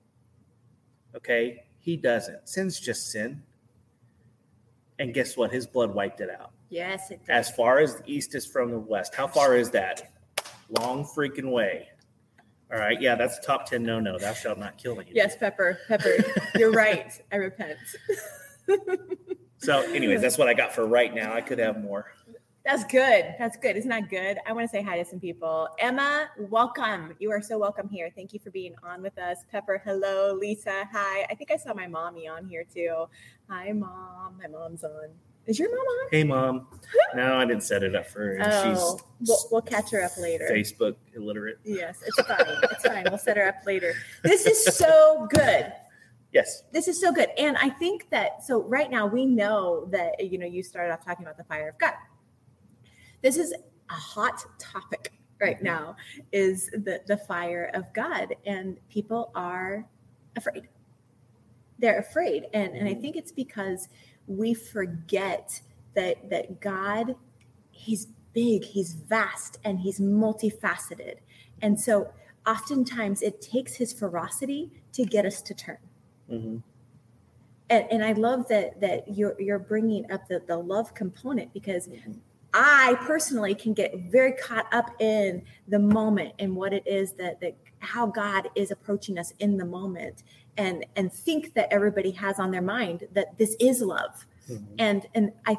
okay 1.15 1.63
he 1.79 1.97
doesn't 1.97 2.49
sin's 2.49 2.81
just 2.81 3.13
sin 3.13 3.41
and 4.99 5.15
guess 5.15 5.37
what 5.37 5.53
his 5.53 5.67
blood 5.67 5.95
wiped 5.95 6.21
it 6.21 6.31
out 6.31 6.51
Yes. 6.71 7.11
It 7.11 7.21
as 7.31 7.51
far 7.51 7.79
as 7.79 7.95
the 7.97 8.03
east 8.13 8.35
is 8.35 8.45
from 8.45 8.71
the 8.73 8.79
west 8.79 9.15
how 9.15 9.27
far 9.29 9.57
is 9.57 9.71
that 9.71 10.11
long 10.69 11.05
freaking 11.05 11.51
way 11.53 11.89
all 12.73 12.79
right 12.79 13.01
yeah 13.01 13.15
that's 13.15 13.39
top 13.47 13.67
10 13.71 13.85
no 13.85 14.01
no 14.01 14.19
thou 14.19 14.33
shalt 14.35 14.59
not 14.59 14.77
kill 14.77 14.95
anyone 14.95 15.15
Yes, 15.15 15.37
Pepper. 15.37 15.79
Pepper. 15.89 16.13
You're 16.57 16.73
right. 16.87 17.11
I 17.33 17.37
repent. 17.37 17.79
so 19.59 19.81
anyways 19.93 20.21
that's 20.21 20.39
what 20.39 20.49
i 20.49 20.55
got 20.55 20.73
for 20.75 20.87
right 20.87 21.15
now 21.15 21.33
i 21.35 21.41
could 21.41 21.59
have 21.59 21.81
more 21.83 22.07
That's 22.65 22.85
good. 22.85 23.35
That's 23.39 23.57
good. 23.57 23.77
Isn't 23.79 23.89
that 23.89 24.11
good? 24.11 24.37
I 24.47 24.53
want 24.53 24.65
to 24.65 24.69
say 24.69 24.83
hi 24.83 24.99
to 24.99 25.05
some 25.09 25.19
people. 25.21 25.69
Emma, 25.79 26.29
welcome. 26.39 27.15
You 27.19 27.31
are 27.31 27.41
so 27.41 27.57
welcome 27.57 27.89
here. 27.89 28.11
Thank 28.15 28.35
you 28.35 28.41
for 28.41 28.51
being 28.51 28.75
on 28.83 29.01
with 29.01 29.17
us. 29.17 29.39
Pepper, 29.51 29.81
hello. 29.87 30.35
Lisa, 30.35 30.87
hi. 30.93 31.25
I 31.31 31.35
think 31.35 31.51
I 31.51 31.57
saw 31.57 31.73
my 31.73 31.87
mommy 31.87 32.29
on 32.29 32.45
here 32.45 32.65
too. 32.71 33.07
Hi, 33.49 33.73
mom. 33.73 34.37
My 34.39 34.49
mom's 34.49 34.85
on. 34.85 35.09
Is 35.47 35.59
your 35.59 35.71
mom 35.71 35.79
on? 35.79 36.09
hey 36.11 36.25
mom 36.25 36.67
no 37.15 37.39
i 37.39 37.45
didn't 37.47 37.63
set 37.63 37.83
it 37.83 37.95
up 37.97 38.07
for 38.07 38.19
her 38.19 38.39
Oh, 38.43 38.99
we'll, 39.27 39.39
we'll 39.51 39.63
catch 39.63 39.91
her 39.93 40.03
up 40.05 40.13
later. 40.19 40.47
facebook 40.53 40.97
illiterate 41.15 41.59
Yes, 41.65 42.03
it's 42.07 42.21
fine. 42.29 42.59
It's 42.71 42.85
fine. 42.87 43.05
We'll 43.09 43.17
set 43.17 43.39
her 43.39 43.49
up 43.49 43.65
later. 43.65 43.95
This 44.23 44.45
is 44.45 44.63
so 44.77 45.27
good. 45.31 45.73
Yes. 46.33 46.65
This 46.73 46.89
is 46.89 47.01
so 47.01 47.13
good. 47.13 47.31
And 47.39 47.57
I 47.57 47.71
think 47.71 48.11
that 48.11 48.45
so 48.45 48.63
right 48.63 48.91
now 48.91 49.07
we 49.07 49.25
know 49.25 49.87
that 49.91 50.31
you 50.31 50.39
know 50.39 50.47
you 50.47 50.63
started 50.63 50.93
off 50.93 51.05
talking 51.05 51.25
about 51.25 51.39
the 51.39 51.45
fire 51.45 51.69
of 51.69 51.79
God. 51.79 51.95
This 53.23 53.37
is 53.37 53.55
a 53.91 53.95
hot 53.95 54.45
topic 54.59 55.13
right 55.41 55.57
mm-hmm. 55.57 55.67
now 55.67 55.97
is 56.33 56.67
the 56.71 57.01
the 57.07 57.17
fire 57.17 57.71
of 57.75 57.93
God 57.95 58.35
and 58.45 58.77
people 58.91 59.31
are 59.35 59.87
afraid. 60.37 60.69
They're 61.79 62.01
afraid 62.01 62.47
and 62.53 62.75
and 62.75 62.87
I 62.87 62.93
mm-hmm. 62.93 63.01
think 63.01 63.17
it's 63.17 63.33
because 63.33 63.89
we 64.27 64.53
forget 64.53 65.61
that 65.95 66.29
that 66.29 66.61
God 66.61 67.15
he's 67.71 68.09
big, 68.33 68.65
he's 68.65 68.95
vast 68.95 69.59
and 69.65 69.81
he's 69.81 70.01
multifaceted. 70.01 71.15
And 71.63 71.79
so 71.79 72.13
oftentimes 72.47 73.23
it 73.23 73.41
takes 73.41 73.75
his 73.75 73.93
ferocity 73.93 74.71
to 74.93 75.05
get 75.05 75.25
us 75.25 75.41
to 75.43 75.55
turn. 75.55 75.79
Mm-hmm. 76.31 76.59
And, 77.71 77.85
and 77.91 78.05
I 78.05 78.13
love 78.13 78.49
that 78.49 78.81
that 78.81 79.05
you're 79.09 79.39
you're 79.41 79.59
bringing 79.59 80.11
up 80.11 80.27
the, 80.29 80.43
the 80.47 80.57
love 80.57 80.95
component 80.95 81.53
because 81.53 81.89
mm-hmm. 81.89 82.13
I 82.55 82.97
personally 83.03 83.55
can 83.55 83.75
get 83.75 83.95
very 84.11 84.33
caught 84.33 84.73
up 84.73 84.91
in 85.01 85.43
the 85.69 85.79
moment 85.79 86.33
and 86.39 86.57
what 86.57 86.73
it 86.73 86.83
is 86.87 87.13
that 87.13 87.41
that 87.41 87.57
how 87.81 88.07
God 88.07 88.49
is 88.55 88.71
approaching 88.71 89.19
us 89.19 89.33
in 89.39 89.57
the 89.57 89.65
moment 89.65 90.23
and 90.57 90.85
and 90.97 91.13
think 91.13 91.55
that 91.55 91.73
everybody 91.73 92.11
has 92.13 92.39
on 92.39 92.51
their 92.51 92.63
mind 92.63 93.07
that 93.13 93.37
this 93.37 93.55
is 93.61 93.81
love. 93.81 94.27
Mm-hmm. 94.51 94.75
And 94.79 95.07
and 95.15 95.33
I 95.47 95.57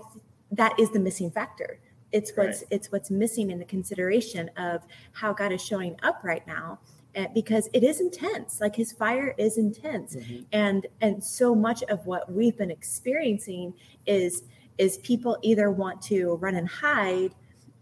that 0.52 0.80
is 0.80 0.90
the 0.90 1.00
missing 1.00 1.30
factor. 1.30 1.80
It's 2.12 2.32
what's 2.36 2.62
right. 2.62 2.68
it's 2.72 2.92
what's 2.92 3.12
missing 3.12 3.52
in 3.52 3.60
the 3.60 3.66
consideration 3.66 4.50
of 4.58 4.82
how 5.12 5.32
God 5.32 5.52
is 5.52 5.62
showing 5.62 5.96
up 6.02 6.24
right 6.24 6.46
now 6.48 6.80
because 7.34 7.70
it 7.74 7.84
is 7.84 8.00
intense 8.00 8.62
like 8.62 8.76
his 8.76 8.92
fire 8.92 9.34
is 9.38 9.58
intense 9.58 10.16
mm-hmm. 10.16 10.42
and 10.52 10.88
and 11.02 11.24
so 11.24 11.56
much 11.56 11.84
of 11.84 12.06
what 12.06 12.32
we've 12.32 12.58
been 12.58 12.72
experiencing 12.72 13.74
is 14.06 14.44
is 14.78 14.98
people 15.00 15.38
either 15.42 15.72
want 15.72 16.02
to 16.02 16.36
run 16.36 16.56
and 16.56 16.68
hide 16.68 17.34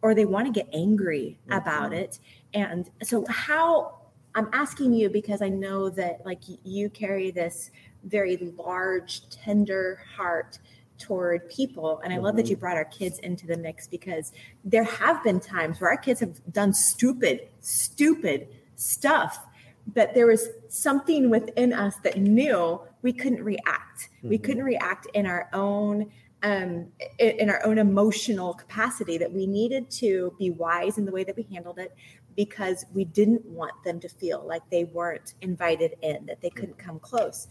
or 0.01 0.15
they 0.15 0.25
want 0.25 0.45
to 0.45 0.51
get 0.51 0.67
angry 0.73 1.37
mm-hmm. 1.47 1.57
about 1.57 1.93
it 1.93 2.19
and 2.53 2.89
so 3.03 3.25
how 3.27 3.97
i'm 4.35 4.49
asking 4.53 4.93
you 4.93 5.09
because 5.09 5.41
i 5.41 5.49
know 5.49 5.89
that 5.89 6.25
like 6.25 6.41
you 6.63 6.89
carry 6.89 7.29
this 7.29 7.71
very 8.05 8.37
large 8.57 9.29
tender 9.29 10.01
heart 10.15 10.59
toward 10.97 11.47
people 11.49 11.99
and 12.03 12.11
i 12.11 12.15
mm-hmm. 12.15 12.25
love 12.25 12.35
that 12.35 12.47
you 12.47 12.55
mm-hmm. 12.55 12.61
brought 12.61 12.77
our 12.77 12.85
kids 12.85 13.19
into 13.19 13.45
the 13.45 13.57
mix 13.57 13.87
because 13.87 14.31
there 14.63 14.85
have 14.85 15.21
been 15.23 15.39
times 15.39 15.81
where 15.81 15.89
our 15.89 15.97
kids 15.97 16.19
have 16.21 16.39
done 16.53 16.73
stupid 16.73 17.49
stupid 17.59 18.47
stuff 18.77 19.45
but 19.93 20.13
there 20.13 20.27
was 20.27 20.49
something 20.67 21.29
within 21.29 21.71
us 21.71 21.95
that 22.03 22.17
knew 22.17 22.79
we 23.01 23.11
couldn't 23.11 23.43
react 23.43 24.09
mm-hmm. 24.17 24.29
we 24.29 24.37
couldn't 24.37 24.63
react 24.63 25.07
in 25.13 25.25
our 25.25 25.49
own 25.53 26.09
um, 26.43 26.87
in 27.17 27.49
our 27.49 27.65
own 27.65 27.79
emotional 27.79 28.53
capacity 28.53 29.17
that 29.17 29.31
we 29.31 29.47
needed 29.47 29.89
to 29.89 30.33
be 30.37 30.51
wise 30.51 30.99
in 30.99 31.05
the 31.05 31.11
way 31.11 31.23
that 31.23 31.35
we 31.35 31.47
handled 31.51 31.79
it 31.79 31.95
because 32.35 32.85
we 32.93 33.05
didn't 33.05 33.43
want 33.45 33.73
them 33.83 33.99
to 33.99 34.07
feel 34.07 34.45
like 34.45 34.61
they 34.69 34.83
weren't 34.83 35.33
invited 35.41 35.95
in 36.03 36.27
that 36.27 36.39
they 36.41 36.51
couldn't 36.51 36.77
come 36.77 36.99
close 36.99 37.47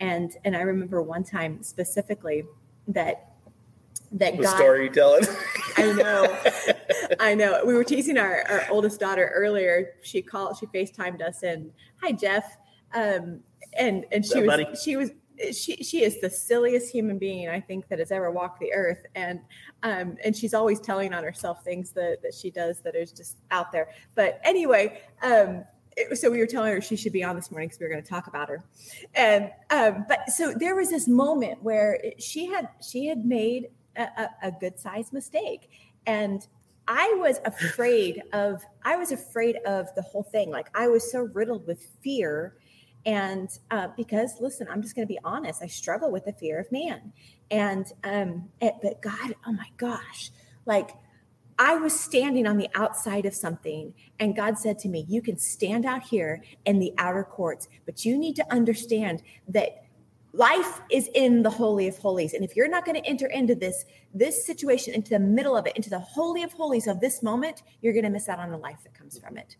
and 0.00 0.38
and 0.44 0.56
i 0.56 0.60
remember 0.60 1.02
one 1.02 1.22
time 1.22 1.62
specifically 1.62 2.44
that 2.88 3.30
that 4.12 4.36
the 4.36 4.42
God, 4.42 4.56
story 4.56 4.84
you 4.84 4.90
telling. 4.90 5.24
I 5.76 5.92
know, 5.92 6.38
I 7.20 7.34
know. 7.34 7.62
We 7.64 7.74
were 7.74 7.84
teasing 7.84 8.18
our, 8.18 8.42
our 8.48 8.66
oldest 8.70 9.00
daughter 9.00 9.30
earlier. 9.34 9.94
She 10.02 10.22
called, 10.22 10.56
she 10.58 10.66
FaceTimed 10.66 11.22
us 11.22 11.42
and 11.42 11.70
hi 12.00 12.12
Jeff. 12.12 12.56
Um, 12.94 13.40
and 13.78 14.04
and 14.10 14.24
she 14.24 14.42
was 14.42 14.82
she 14.82 14.96
was 14.96 15.10
she 15.52 15.76
she 15.76 16.02
is 16.02 16.20
the 16.20 16.28
silliest 16.28 16.92
human 16.92 17.18
being 17.18 17.48
I 17.48 17.60
think 17.60 17.88
that 17.88 17.98
has 17.98 18.10
ever 18.10 18.30
walked 18.30 18.60
the 18.60 18.72
earth. 18.72 19.04
And 19.14 19.40
um 19.82 20.16
and 20.24 20.36
she's 20.36 20.54
always 20.54 20.80
telling 20.80 21.14
on 21.14 21.24
herself 21.24 21.64
things 21.64 21.92
that 21.92 22.18
that 22.22 22.34
she 22.34 22.50
does 22.50 22.80
that 22.80 22.94
is 22.94 23.12
just 23.12 23.36
out 23.50 23.72
there. 23.72 23.90
But 24.14 24.40
anyway, 24.44 25.02
um 25.22 25.64
it, 25.96 26.16
so 26.18 26.30
we 26.30 26.38
were 26.38 26.46
telling 26.46 26.72
her 26.72 26.80
she 26.80 26.96
should 26.96 27.12
be 27.12 27.24
on 27.24 27.36
this 27.36 27.50
morning 27.50 27.68
because 27.68 27.80
we 27.80 27.86
were 27.86 27.92
going 27.92 28.02
to 28.02 28.08
talk 28.08 28.28
about 28.28 28.48
her 28.48 28.62
and 29.14 29.50
um, 29.70 30.04
but 30.08 30.30
so 30.30 30.54
there 30.54 30.76
was 30.76 30.88
this 30.88 31.08
moment 31.08 31.60
where 31.62 32.00
she 32.18 32.46
had 32.46 32.68
she 32.80 33.06
had 33.06 33.24
made 33.24 33.70
a, 33.96 34.02
a, 34.02 34.30
a 34.44 34.52
good 34.52 34.78
sized 34.78 35.12
mistake 35.12 35.68
and 36.06 36.46
i 36.90 37.14
was 37.18 37.40
afraid 37.46 38.22
of 38.34 38.62
i 38.82 38.96
was 38.96 39.12
afraid 39.12 39.56
of 39.64 39.86
the 39.94 40.02
whole 40.02 40.24
thing. 40.24 40.50
Like 40.50 40.68
i 40.74 40.88
was 40.88 41.10
so 41.10 41.20
riddled 41.20 41.66
with 41.66 41.86
fear. 42.02 42.56
And 43.06 43.48
uh, 43.70 43.88
because 43.96 44.34
listen 44.40 44.66
i'm 44.70 44.82
just 44.82 44.94
going 44.94 45.08
to 45.08 45.12
be 45.12 45.20
honest 45.24 45.62
i 45.62 45.66
struggle 45.66 46.10
with 46.10 46.26
the 46.26 46.34
fear 46.34 46.58
of 46.60 46.70
man. 46.70 47.12
And 47.50 47.86
um 48.04 48.50
it, 48.60 48.74
but 48.82 49.00
god 49.00 49.34
oh 49.46 49.52
my 49.52 49.68
gosh. 49.78 50.30
Like 50.66 50.90
I 51.62 51.74
was 51.74 51.98
standing 51.98 52.46
on 52.46 52.56
the 52.56 52.70
outside 52.74 53.26
of 53.26 53.34
something, 53.34 53.92
and 54.18 54.34
God 54.34 54.56
said 54.56 54.78
to 54.78 54.88
me, 54.88 55.04
You 55.06 55.20
can 55.20 55.36
stand 55.36 55.84
out 55.84 56.02
here 56.02 56.42
in 56.64 56.78
the 56.78 56.94
outer 56.96 57.22
courts, 57.22 57.68
but 57.84 58.02
you 58.02 58.16
need 58.16 58.34
to 58.36 58.50
understand 58.50 59.22
that 59.48 59.84
life 60.32 60.80
is 60.90 61.08
in 61.14 61.42
the 61.42 61.50
holy 61.50 61.88
of 61.88 61.98
holies. 61.98 62.34
And 62.34 62.44
if 62.44 62.54
you're 62.54 62.68
not 62.68 62.84
going 62.84 63.00
to 63.00 63.08
enter 63.08 63.26
into 63.26 63.54
this 63.54 63.84
this 64.14 64.46
situation 64.46 64.94
into 64.94 65.10
the 65.10 65.18
middle 65.18 65.56
of 65.56 65.66
it 65.66 65.76
into 65.76 65.90
the 65.90 65.98
holy 65.98 66.42
of 66.42 66.52
holies 66.52 66.86
of 66.86 67.00
this 67.00 67.22
moment 67.22 67.62
you're 67.80 67.92
going 67.92 68.04
to 68.04 68.10
miss 68.10 68.28
out 68.28 68.38
on 68.38 68.50
the 68.50 68.56
life 68.56 68.78
that 68.82 68.94
comes 68.94 69.18
from 69.18 69.36
it. 69.36 69.56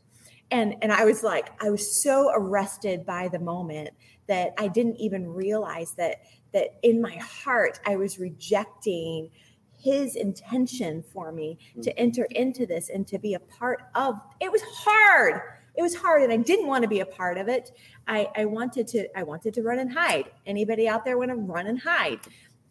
And 0.50 0.74
and 0.82 0.92
i 0.92 1.04
was 1.04 1.22
like 1.22 1.50
i 1.62 1.70
was 1.70 2.02
so 2.02 2.30
arrested 2.34 3.06
by 3.06 3.28
the 3.28 3.38
moment 3.38 3.90
that 4.26 4.52
i 4.58 4.68
didn't 4.68 4.96
even 4.96 5.26
realize 5.28 5.94
that 5.96 6.16
that 6.52 6.78
in 6.82 7.00
my 7.00 7.16
heart 7.16 7.78
i 7.86 7.96
was 7.96 8.18
rejecting 8.18 9.30
his 9.78 10.14
intention 10.16 11.02
for 11.12 11.32
me 11.32 11.58
to 11.74 11.90
mm-hmm. 11.90 11.90
enter 11.96 12.24
into 12.32 12.66
this 12.66 12.90
and 12.90 13.06
to 13.06 13.18
be 13.18 13.34
a 13.34 13.40
part 13.40 13.82
of 13.94 14.20
it 14.40 14.50
was 14.50 14.62
hard 14.62 15.40
it 15.80 15.82
was 15.82 15.94
hard 15.94 16.22
and 16.22 16.32
i 16.32 16.36
didn't 16.36 16.66
want 16.66 16.82
to 16.82 16.88
be 16.88 17.00
a 17.00 17.06
part 17.06 17.38
of 17.38 17.48
it 17.48 17.72
i 18.06 18.28
i 18.36 18.44
wanted 18.44 18.86
to 18.86 19.08
i 19.18 19.22
wanted 19.22 19.54
to 19.54 19.62
run 19.62 19.78
and 19.78 19.90
hide 19.92 20.30
anybody 20.44 20.86
out 20.86 21.04
there 21.04 21.16
want 21.16 21.30
to 21.30 21.36
run 21.36 21.66
and 21.66 21.80
hide 21.80 22.20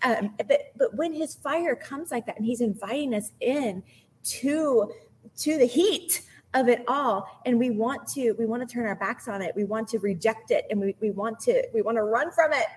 um, 0.03 0.33
but 0.47 0.71
but 0.77 0.93
when 0.93 1.11
his 1.11 1.35
fire 1.35 1.75
comes 1.75 2.11
like 2.11 2.25
that 2.25 2.37
and 2.37 2.45
he's 2.45 2.61
inviting 2.61 3.13
us 3.15 3.31
in 3.41 3.81
to 4.23 4.91
to 5.35 5.57
the 5.57 5.65
heat 5.65 6.21
of 6.53 6.69
it 6.69 6.83
all 6.87 7.41
and 7.45 7.57
we 7.57 7.71
want 7.71 8.07
to 8.07 8.33
we 8.33 8.45
want 8.45 8.61
to 8.61 8.71
turn 8.71 8.85
our 8.85 8.95
backs 8.95 9.27
on 9.27 9.41
it 9.41 9.55
we 9.55 9.63
want 9.63 9.87
to 9.87 9.97
reject 9.99 10.51
it 10.51 10.65
and 10.69 10.79
we, 10.79 10.95
we 11.01 11.11
want 11.11 11.39
to 11.39 11.67
we 11.73 11.81
want 11.81 11.97
to 11.97 12.03
run 12.03 12.31
from 12.31 12.53
it 12.53 12.67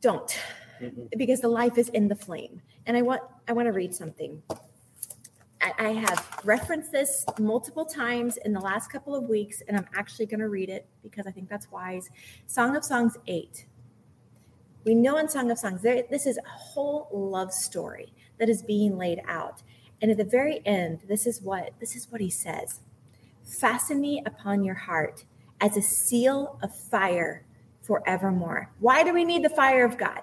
don't 0.00 0.38
mm-hmm. 0.80 1.04
because 1.16 1.40
the 1.40 1.48
life 1.48 1.78
is 1.78 1.88
in 1.90 2.08
the 2.08 2.14
flame. 2.14 2.60
And 2.86 2.96
I 2.96 3.02
want 3.02 3.22
I 3.48 3.52
want 3.52 3.66
to 3.66 3.72
read 3.72 3.94
something. 3.94 4.42
I, 5.78 5.92
have 5.92 6.40
referenced 6.44 6.92
this 6.92 7.24
multiple 7.38 7.84
times 7.84 8.36
in 8.38 8.52
the 8.52 8.60
last 8.60 8.90
couple 8.90 9.14
of 9.14 9.24
weeks, 9.24 9.62
and 9.66 9.76
I'm 9.76 9.86
actually 9.94 10.26
going 10.26 10.40
to 10.40 10.48
read 10.48 10.68
it 10.68 10.86
because 11.02 11.26
I 11.26 11.30
think 11.30 11.48
that's 11.48 11.70
wise. 11.70 12.10
Song 12.46 12.76
of 12.76 12.84
Songs 12.84 13.16
8. 13.26 13.66
We 14.84 14.94
know 14.94 15.16
in 15.16 15.28
Song 15.28 15.50
of 15.50 15.58
Songs, 15.58 15.82
there, 15.82 16.02
this 16.10 16.26
is 16.26 16.38
a 16.38 16.48
whole 16.48 17.08
love 17.12 17.52
story 17.52 18.12
that 18.38 18.48
is 18.48 18.62
being 18.62 18.98
laid 18.98 19.22
out. 19.26 19.62
And 20.02 20.10
at 20.10 20.18
the 20.18 20.24
very 20.24 20.60
end, 20.66 21.00
this 21.08 21.26
is 21.26 21.40
what 21.40 21.70
this 21.80 21.96
is 21.96 22.10
what 22.10 22.20
he 22.20 22.28
says. 22.28 22.80
Fasten 23.44 24.00
me 24.00 24.22
upon 24.26 24.64
your 24.64 24.74
heart 24.74 25.24
as 25.60 25.76
a 25.76 25.82
seal 25.82 26.58
of 26.62 26.76
fire 26.76 27.46
forevermore. 27.80 28.70
Why 28.80 29.02
do 29.04 29.14
we 29.14 29.24
need 29.24 29.44
the 29.44 29.50
fire 29.50 29.84
of 29.84 29.96
God? 29.96 30.20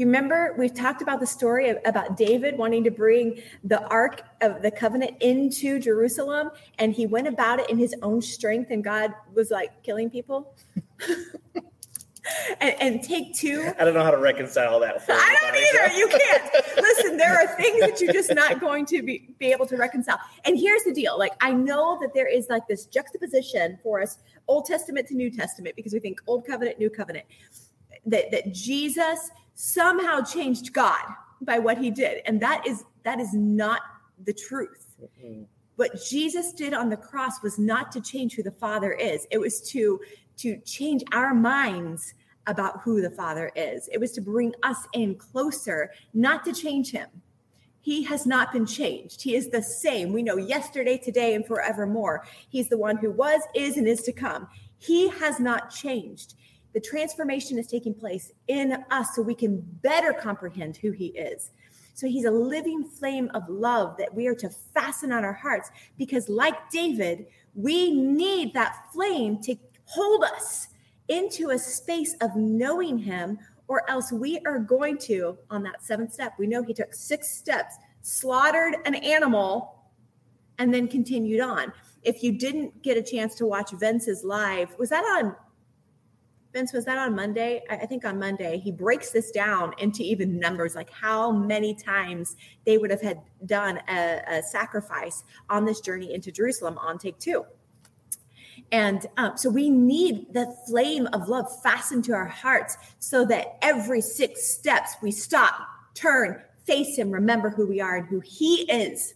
You 0.00 0.06
remember 0.06 0.54
we've 0.58 0.74
talked 0.74 1.02
about 1.02 1.20
the 1.20 1.26
story 1.26 1.68
of, 1.68 1.78
about 1.84 2.16
David 2.16 2.56
wanting 2.56 2.82
to 2.84 2.90
bring 2.90 3.42
the 3.62 3.86
ark 3.88 4.22
of 4.40 4.62
the 4.62 4.70
covenant 4.70 5.16
into 5.20 5.78
Jerusalem 5.78 6.50
and 6.78 6.92
he 6.92 7.06
went 7.06 7.28
about 7.28 7.60
it 7.60 7.70
in 7.70 7.78
his 7.78 7.94
own 8.02 8.22
strength 8.22 8.70
and 8.70 8.82
God 8.82 9.12
was 9.34 9.50
like 9.50 9.82
killing 9.82 10.08
people? 10.10 10.54
and, 12.60 12.74
and, 12.80 13.02
take 13.02 13.34
two. 13.34 13.72
I 13.78 13.84
don't 13.84 13.94
know 13.94 14.02
how 14.02 14.10
to 14.10 14.18
reconcile 14.18 14.80
that. 14.80 15.02
I 15.08 15.36
don't 15.40 15.56
either. 15.56 15.96
You 15.96 16.08
can't. 16.08 16.66
Listen, 16.76 17.16
there 17.16 17.34
are 17.34 17.46
things 17.56 17.80
that 17.80 18.00
you're 18.00 18.12
just 18.12 18.34
not 18.34 18.60
going 18.60 18.86
to 18.86 19.02
be, 19.02 19.34
be 19.38 19.52
able 19.52 19.66
to 19.66 19.76
reconcile. 19.76 20.18
And 20.44 20.58
here's 20.58 20.84
the 20.84 20.92
deal. 20.92 21.18
Like, 21.18 21.32
I 21.40 21.52
know 21.52 21.98
that 22.00 22.14
there 22.14 22.28
is 22.28 22.48
like 22.48 22.66
this 22.68 22.86
juxtaposition 22.86 23.78
for 23.82 24.02
us, 24.02 24.18
Old 24.48 24.66
Testament 24.66 25.08
to 25.08 25.14
New 25.14 25.30
Testament, 25.30 25.76
because 25.76 25.92
we 25.92 26.00
think 26.00 26.20
Old 26.26 26.46
Covenant, 26.46 26.78
New 26.78 26.90
Covenant, 26.90 27.24
that, 28.06 28.30
that 28.30 28.52
Jesus 28.52 29.30
somehow 29.60 30.22
changed 30.22 30.72
God 30.72 31.04
by 31.42 31.58
what 31.58 31.76
he 31.76 31.90
did. 31.90 32.22
And 32.24 32.40
that 32.40 32.66
is 32.66 32.84
that 33.02 33.20
is 33.20 33.34
not 33.34 33.82
the 34.24 34.32
truth. 34.32 34.86
Mm-hmm. 35.02 35.42
What 35.76 36.02
Jesus 36.02 36.52
did 36.52 36.74
on 36.74 36.88
the 36.88 36.96
cross 36.96 37.42
was 37.42 37.58
not 37.58 37.92
to 37.92 38.00
change 38.00 38.34
who 38.34 38.42
the 38.42 38.50
Father 38.50 38.92
is. 38.92 39.26
It 39.30 39.38
was 39.38 39.60
to 39.72 40.00
to 40.38 40.56
change 40.58 41.04
our 41.12 41.34
minds 41.34 42.14
about 42.46 42.80
who 42.80 43.02
the 43.02 43.10
Father 43.10 43.52
is. 43.54 43.88
It 43.92 44.00
was 44.00 44.12
to 44.12 44.22
bring 44.22 44.54
us 44.62 44.86
in 44.94 45.14
closer, 45.16 45.90
not 46.14 46.44
to 46.46 46.52
change 46.52 46.90
him. 46.90 47.08
He 47.82 48.02
has 48.04 48.26
not 48.26 48.52
been 48.52 48.66
changed. 48.66 49.22
He 49.22 49.34
is 49.36 49.48
the 49.48 49.62
same. 49.62 50.12
We 50.12 50.22
know 50.22 50.36
yesterday, 50.36 50.98
today, 50.98 51.34
and 51.34 51.46
forevermore. 51.46 52.26
He's 52.48 52.68
the 52.68 52.78
one 52.78 52.96
who 52.96 53.10
was, 53.10 53.42
is, 53.54 53.76
and 53.76 53.86
is 53.86 54.02
to 54.02 54.12
come. 54.12 54.48
He 54.78 55.08
has 55.08 55.38
not 55.38 55.70
changed. 55.70 56.34
The 56.72 56.80
transformation 56.80 57.58
is 57.58 57.66
taking 57.66 57.94
place 57.94 58.32
in 58.48 58.84
us 58.90 59.14
so 59.14 59.22
we 59.22 59.34
can 59.34 59.60
better 59.82 60.12
comprehend 60.12 60.76
who 60.76 60.92
He 60.92 61.06
is. 61.06 61.50
So 61.94 62.06
He's 62.06 62.24
a 62.24 62.30
living 62.30 62.84
flame 62.84 63.30
of 63.34 63.48
love 63.48 63.96
that 63.98 64.14
we 64.14 64.26
are 64.26 64.34
to 64.36 64.50
fasten 64.72 65.12
on 65.12 65.24
our 65.24 65.32
hearts 65.32 65.70
because, 65.98 66.28
like 66.28 66.70
David, 66.70 67.26
we 67.54 67.90
need 67.90 68.54
that 68.54 68.86
flame 68.92 69.42
to 69.42 69.56
hold 69.84 70.24
us 70.24 70.68
into 71.08 71.50
a 71.50 71.58
space 71.58 72.14
of 72.20 72.36
knowing 72.36 72.96
Him, 72.98 73.38
or 73.66 73.88
else 73.90 74.12
we 74.12 74.40
are 74.46 74.58
going 74.58 74.96
to, 74.98 75.36
on 75.50 75.62
that 75.64 75.82
seventh 75.82 76.12
step, 76.12 76.34
we 76.38 76.46
know 76.46 76.62
He 76.62 76.72
took 76.72 76.94
six 76.94 77.28
steps, 77.28 77.74
slaughtered 78.02 78.76
an 78.84 78.94
animal, 78.94 79.76
and 80.58 80.72
then 80.72 80.86
continued 80.86 81.40
on. 81.40 81.72
If 82.02 82.22
you 82.22 82.32
didn't 82.32 82.82
get 82.82 82.96
a 82.96 83.02
chance 83.02 83.34
to 83.36 83.46
watch 83.46 83.72
Vince's 83.72 84.24
live, 84.24 84.74
was 84.78 84.90
that 84.90 85.04
on 85.04 85.34
Vince, 86.52 86.72
was 86.72 86.84
that 86.84 86.98
on 86.98 87.14
Monday? 87.14 87.62
I 87.70 87.86
think 87.86 88.04
on 88.04 88.18
Monday, 88.18 88.58
he 88.58 88.72
breaks 88.72 89.10
this 89.10 89.30
down 89.30 89.72
into 89.78 90.02
even 90.02 90.38
numbers, 90.38 90.74
like 90.74 90.90
how 90.90 91.30
many 91.30 91.74
times 91.74 92.36
they 92.66 92.76
would 92.76 92.90
have 92.90 93.00
had 93.00 93.20
done 93.46 93.78
a, 93.88 94.20
a 94.26 94.42
sacrifice 94.42 95.22
on 95.48 95.64
this 95.64 95.80
journey 95.80 96.12
into 96.12 96.32
Jerusalem 96.32 96.76
on 96.78 96.98
take 96.98 97.18
two. 97.20 97.44
And 98.72 99.06
um, 99.16 99.36
so 99.36 99.48
we 99.48 99.70
need 99.70 100.32
the 100.32 100.54
flame 100.66 101.06
of 101.12 101.28
love 101.28 101.46
fastened 101.62 102.04
to 102.04 102.14
our 102.14 102.26
hearts 102.26 102.76
so 102.98 103.24
that 103.26 103.58
every 103.62 104.00
six 104.00 104.44
steps 104.52 104.96
we 105.02 105.12
stop, 105.12 105.54
turn, 105.94 106.42
face 106.64 106.98
Him, 106.98 107.10
remember 107.10 107.50
who 107.50 107.66
we 107.66 107.80
are 107.80 107.96
and 107.96 108.06
who 108.08 108.20
He 108.20 108.62
is. 108.70 109.14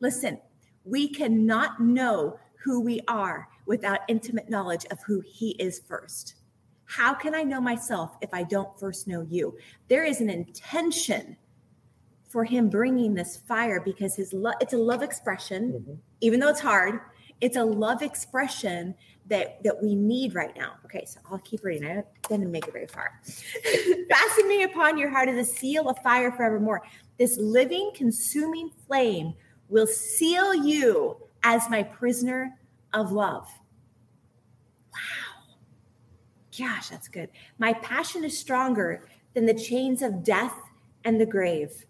Listen, 0.00 0.40
we 0.84 1.08
cannot 1.08 1.80
know 1.80 2.38
who 2.64 2.80
we 2.80 3.00
are 3.08 3.48
without 3.66 4.00
intimate 4.08 4.48
knowledge 4.48 4.84
of 4.90 5.00
who 5.02 5.20
He 5.20 5.50
is 5.58 5.80
first. 5.80 6.36
How 6.92 7.14
can 7.14 7.34
I 7.34 7.42
know 7.42 7.58
myself 7.58 8.18
if 8.20 8.34
I 8.34 8.42
don't 8.42 8.78
first 8.78 9.08
know 9.08 9.26
you? 9.30 9.56
There 9.88 10.04
is 10.04 10.20
an 10.20 10.28
intention 10.28 11.38
for 12.28 12.44
him 12.44 12.68
bringing 12.68 13.14
this 13.14 13.38
fire 13.48 13.80
because 13.80 14.14
his 14.14 14.34
love 14.34 14.56
it's 14.60 14.74
a 14.74 14.76
love 14.78 15.02
expression 15.02 15.72
mm-hmm. 15.72 15.94
even 16.20 16.38
though 16.38 16.50
it's 16.50 16.60
hard. 16.60 17.00
It's 17.40 17.56
a 17.56 17.64
love 17.64 18.02
expression 18.02 18.94
that 19.26 19.62
that 19.64 19.82
we 19.82 19.94
need 19.94 20.34
right 20.34 20.54
now. 20.54 20.74
Okay 20.84 21.06
so 21.06 21.18
i'll 21.30 21.38
keep 21.38 21.64
reading. 21.64 21.88
I 21.88 22.04
didn't 22.28 22.50
make 22.50 22.68
it 22.68 22.74
very 22.74 22.88
far. 22.88 23.18
Fasten 24.10 24.46
me 24.46 24.64
upon 24.64 24.98
your 24.98 25.08
heart 25.08 25.30
as 25.30 25.38
a 25.38 25.50
seal 25.50 25.88
of 25.88 25.98
fire 26.00 26.30
forevermore. 26.30 26.82
This 27.16 27.38
living 27.38 27.92
consuming 27.94 28.70
flame 28.86 29.32
will 29.70 29.86
seal 29.86 30.54
you 30.54 31.16
as 31.42 31.70
my 31.70 31.82
prisoner 31.82 32.58
of 32.92 33.12
love 33.12 33.48
Gosh, 36.56 36.88
that's 36.88 37.08
good. 37.08 37.30
My 37.58 37.72
passion 37.72 38.24
is 38.24 38.38
stronger 38.38 39.08
than 39.34 39.46
the 39.46 39.54
chains 39.54 40.02
of 40.02 40.22
death 40.22 40.54
and 41.04 41.20
the 41.20 41.26
grave, 41.26 41.86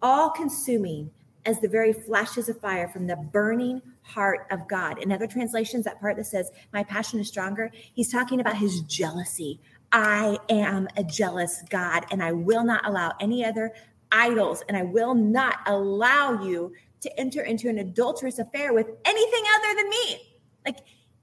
all 0.00 0.30
consuming 0.30 1.10
as 1.44 1.60
the 1.60 1.68
very 1.68 1.92
flashes 1.92 2.48
of 2.48 2.60
fire 2.60 2.88
from 2.88 3.06
the 3.06 3.16
burning 3.16 3.80
heart 4.02 4.46
of 4.50 4.66
God. 4.68 4.98
In 4.98 5.12
other 5.12 5.26
translations, 5.26 5.84
that 5.84 6.00
part 6.00 6.16
that 6.16 6.26
says, 6.26 6.50
My 6.72 6.82
passion 6.82 7.20
is 7.20 7.28
stronger, 7.28 7.70
he's 7.94 8.10
talking 8.10 8.40
about 8.40 8.56
his 8.56 8.80
jealousy. 8.82 9.60
I 9.92 10.38
am 10.48 10.88
a 10.96 11.04
jealous 11.04 11.62
God, 11.70 12.06
and 12.10 12.22
I 12.22 12.32
will 12.32 12.64
not 12.64 12.86
allow 12.86 13.12
any 13.20 13.44
other 13.44 13.72
idols, 14.10 14.64
and 14.68 14.76
I 14.76 14.82
will 14.82 15.14
not 15.14 15.58
allow 15.66 16.42
you 16.42 16.72
to 17.00 17.20
enter 17.20 17.42
into 17.42 17.68
an 17.68 17.78
adulterous 17.78 18.38
affair 18.38 18.72
with 18.72 18.88
anything 19.04 19.44
other 19.56 19.76
than 19.76 19.88
me. 19.88 20.16
Like, 20.64 20.78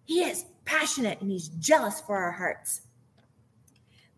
he 0.06 0.24
is 0.24 0.46
passionate 0.66 1.22
and 1.22 1.30
he's 1.32 1.50
jealous 1.50 2.02
for 2.02 2.18
our 2.18 2.32
hearts. 2.32 2.82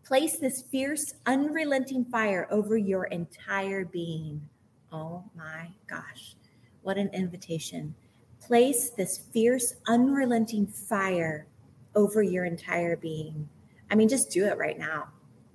Place 0.06 0.38
this 0.38 0.62
fierce, 0.62 1.16
unrelenting 1.26 2.06
fire 2.06 2.48
over 2.52 2.78
your 2.78 3.06
entire 3.06 3.86
being. 3.86 4.48
Oh 4.92 5.24
my 5.36 5.70
gosh, 5.88 6.36
what 6.84 6.98
an 6.98 7.10
invitation. 7.10 7.96
Place 8.40 8.92
this 8.92 9.18
fierce, 9.18 9.76
unrelenting 9.88 10.68
fire 10.68 11.48
over 11.96 12.22
your 12.22 12.46
entire 12.46 12.96
being. 12.96 13.50
I 13.90 13.96
mean, 13.96 14.08
just 14.08 14.30
do 14.30 14.46
it 14.46 14.58
right 14.58 14.78
now. 14.78 15.08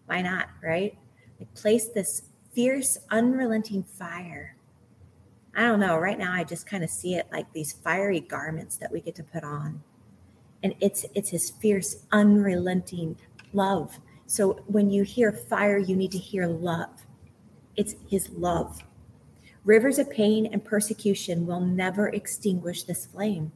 Why 0.06 0.22
not, 0.22 0.48
right? 0.62 0.98
Like, 1.38 1.54
place 1.54 1.88
this 1.88 2.22
fierce, 2.52 2.98
unrelenting 3.10 3.84
fire. 3.84 4.56
I 5.54 5.62
don't 5.62 5.80
know. 5.80 5.96
Right 5.96 6.18
now, 6.18 6.32
I 6.32 6.42
just 6.42 6.66
kind 6.66 6.82
of 6.82 6.90
see 6.90 7.14
it 7.14 7.28
like 7.32 7.52
these 7.52 7.72
fiery 7.72 8.20
garments 8.20 8.76
that 8.78 8.90
we 8.90 9.00
get 9.00 9.14
to 9.16 9.22
put 9.22 9.44
on 9.44 9.82
and 10.62 10.74
it's 10.80 11.04
it's 11.14 11.30
his 11.30 11.50
fierce 11.50 12.04
unrelenting 12.12 13.16
love. 13.52 13.98
So 14.26 14.60
when 14.66 14.90
you 14.90 15.02
hear 15.02 15.32
fire 15.32 15.78
you 15.78 15.96
need 15.96 16.12
to 16.12 16.18
hear 16.18 16.46
love. 16.46 16.90
It's 17.76 17.94
his 18.08 18.30
love. 18.30 18.82
Rivers 19.64 19.98
of 19.98 20.10
pain 20.10 20.46
and 20.46 20.64
persecution 20.64 21.46
will 21.46 21.60
never 21.60 22.08
extinguish 22.08 22.82
this 22.82 23.06
flame. 23.06 23.52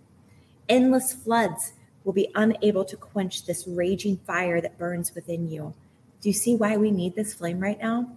Endless 0.69 1.12
floods 1.12 1.73
will 2.05 2.12
be 2.12 2.31
unable 2.35 2.85
to 2.85 2.97
quench 2.97 3.47
this 3.47 3.67
raging 3.67 4.19
fire 4.27 4.61
that 4.61 4.79
burns 4.79 5.14
within 5.14 5.49
you. 5.51 5.75
Do 6.21 6.29
you 6.29 6.35
see 6.35 6.57
why 6.57 6.77
we 6.77 6.90
need 6.90 7.14
this 7.14 7.35
flame 7.35 7.59
right 7.59 7.81
now? 7.81 8.17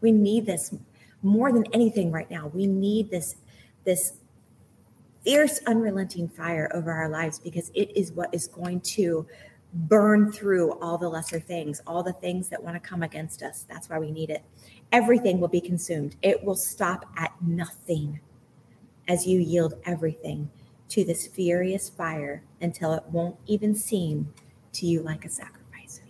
We 0.00 0.12
need 0.12 0.46
this 0.46 0.74
more 1.22 1.52
than 1.52 1.64
anything 1.72 2.10
right 2.10 2.30
now. 2.30 2.50
We 2.52 2.66
need 2.66 3.10
this 3.10 3.36
this 3.84 4.14
fierce, 5.26 5.60
unrelenting 5.66 6.28
fire 6.28 6.70
over 6.72 6.92
our 6.92 7.08
lives 7.08 7.40
because 7.40 7.72
it 7.74 7.90
is 7.96 8.12
what 8.12 8.32
is 8.32 8.46
going 8.46 8.80
to 8.80 9.26
burn 9.74 10.30
through 10.30 10.78
all 10.78 10.96
the 10.96 11.08
lesser 11.08 11.40
things, 11.40 11.82
all 11.84 12.00
the 12.00 12.12
things 12.12 12.48
that 12.48 12.62
want 12.62 12.80
to 12.80 12.88
come 12.88 13.02
against 13.02 13.42
us. 13.42 13.66
That's 13.68 13.90
why 13.90 13.98
we 13.98 14.12
need 14.12 14.30
it. 14.30 14.44
Everything 14.92 15.40
will 15.40 15.48
be 15.48 15.60
consumed, 15.60 16.14
it 16.22 16.42
will 16.44 16.54
stop 16.54 17.06
at 17.16 17.32
nothing 17.42 18.20
as 19.08 19.26
you 19.26 19.40
yield 19.40 19.74
everything 19.84 20.48
to 20.90 21.04
this 21.04 21.26
furious 21.26 21.88
fire 21.88 22.44
until 22.60 22.92
it 22.92 23.02
won't 23.10 23.36
even 23.46 23.74
seem 23.74 24.32
to 24.74 24.86
you 24.86 25.02
like 25.02 25.24
a 25.24 25.28
sacrifice 25.28 26.00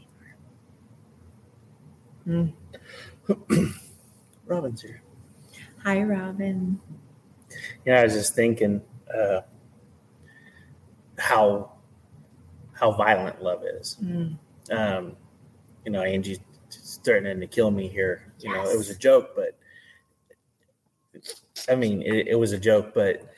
anymore. 2.27 2.53
Mm. 3.49 3.75
Robin's 4.47 4.83
here. 4.83 5.01
Hi, 5.85 6.03
Robin. 6.03 6.79
Yeah, 7.87 8.01
I 8.01 8.05
was 8.05 8.13
just 8.13 8.35
thinking 8.35 8.83
uh, 9.15 9.41
how 11.19 11.73
how 12.73 12.93
violent 12.93 13.43
love 13.43 13.63
is. 13.65 13.97
Mm. 14.03 14.39
Um, 14.71 15.17
you 15.85 15.93
know, 15.93 16.03
Angie's 16.03 16.41
threatening 17.05 17.41
to 17.41 17.47
kill 17.47 17.71
me 17.71 17.89
here. 17.89 18.33
You 18.41 18.53
yes. 18.53 18.65
know, 18.65 18.71
it 18.71 18.77
was 18.77 18.91
a 18.91 18.99
joke, 18.99 19.31
but 19.35 19.59
I 21.69 21.75
mean, 21.75 22.03
it, 22.03 22.29
it 22.29 22.35
was 22.35 22.53
a 22.53 22.59
joke, 22.59 22.93
but 22.95 23.33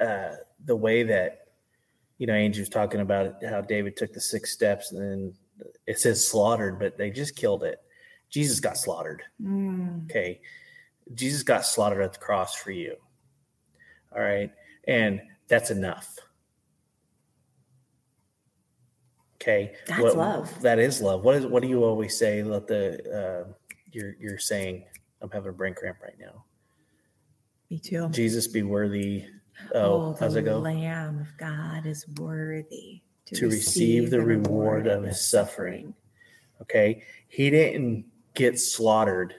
uh, 0.00 0.36
the 0.64 0.76
way 0.76 1.02
that 1.02 1.48
you 2.18 2.26
know 2.26 2.34
Angie 2.34 2.60
was 2.60 2.68
talking 2.68 3.00
about 3.00 3.42
how 3.44 3.60
David 3.60 3.96
took 3.96 4.12
the 4.12 4.20
six 4.20 4.52
steps 4.52 4.92
and 4.92 5.00
then 5.00 5.34
it 5.86 5.98
says 5.98 6.26
slaughtered, 6.26 6.78
but 6.78 6.96
they 6.96 7.10
just 7.10 7.36
killed 7.36 7.64
it. 7.64 7.80
Jesus 8.30 8.60
got 8.60 8.76
slaughtered. 8.76 9.22
Mm. 9.42 10.04
Okay. 10.06 10.40
Jesus 11.12 11.42
got 11.42 11.66
slaughtered 11.66 12.02
at 12.02 12.14
the 12.14 12.18
cross 12.18 12.54
for 12.54 12.70
you. 12.70 12.96
All 14.14 14.22
right 14.22 14.50
and 14.86 15.20
that's 15.48 15.70
enough. 15.70 16.18
Okay, 19.36 19.74
that's 19.86 20.00
what, 20.00 20.16
love. 20.16 20.62
That 20.62 20.78
is 20.78 21.02
love. 21.02 21.22
What 21.22 21.36
is 21.36 21.46
what 21.46 21.62
do 21.62 21.68
you 21.68 21.84
always 21.84 22.16
say? 22.16 22.42
Let 22.42 22.66
the 22.66 23.44
uh, 23.46 23.52
you're 23.92 24.16
you're 24.18 24.38
saying 24.38 24.84
I'm 25.20 25.30
having 25.30 25.50
a 25.50 25.52
brain 25.52 25.74
cramp 25.74 25.98
right 26.02 26.18
now. 26.18 26.44
Me 27.70 27.78
too. 27.78 28.08
Jesus 28.08 28.48
be 28.48 28.62
worthy. 28.62 29.26
Oh, 29.74 29.80
oh 29.80 30.16
how's 30.18 30.36
it 30.36 30.42
go? 30.42 30.58
Lamb 30.58 31.20
of 31.20 31.36
God 31.38 31.86
is 31.86 32.06
worthy 32.18 33.02
to, 33.26 33.34
to 33.34 33.46
receive, 33.46 34.04
receive, 34.04 34.10
the, 34.10 34.20
reward, 34.20 34.86
of 34.86 35.04
his 35.04 35.26
suffering. 35.26 35.94
Okay, 36.62 37.02
he 37.28 37.50
didn't 37.50 38.06
get 38.34 38.58
slaughtered 38.58 39.34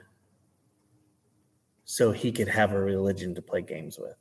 so 1.85 2.11
he 2.11 2.31
could 2.31 2.47
have 2.47 2.73
a 2.73 2.79
religion 2.79 3.33
to 3.35 3.41
play 3.41 3.61
games 3.61 3.97
with. 3.97 4.17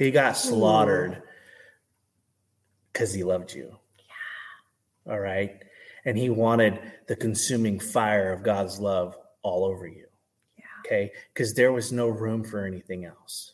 He 0.00 0.10
got 0.10 0.34
slaughtered 0.34 1.22
because 2.90 3.12
he 3.12 3.22
loved 3.22 3.52
you. 3.52 3.76
Yeah. 3.98 5.12
All 5.12 5.20
right. 5.20 5.62
And 6.06 6.16
he 6.16 6.30
wanted 6.30 6.80
the 7.06 7.14
consuming 7.14 7.78
fire 7.78 8.32
of 8.32 8.42
God's 8.42 8.80
love 8.80 9.14
all 9.42 9.62
over 9.66 9.86
you. 9.86 10.06
Yeah. 10.56 10.64
Okay. 10.86 11.12
Because 11.34 11.52
there 11.52 11.70
was 11.70 11.92
no 11.92 12.08
room 12.08 12.42
for 12.42 12.64
anything 12.64 13.04
else. 13.04 13.52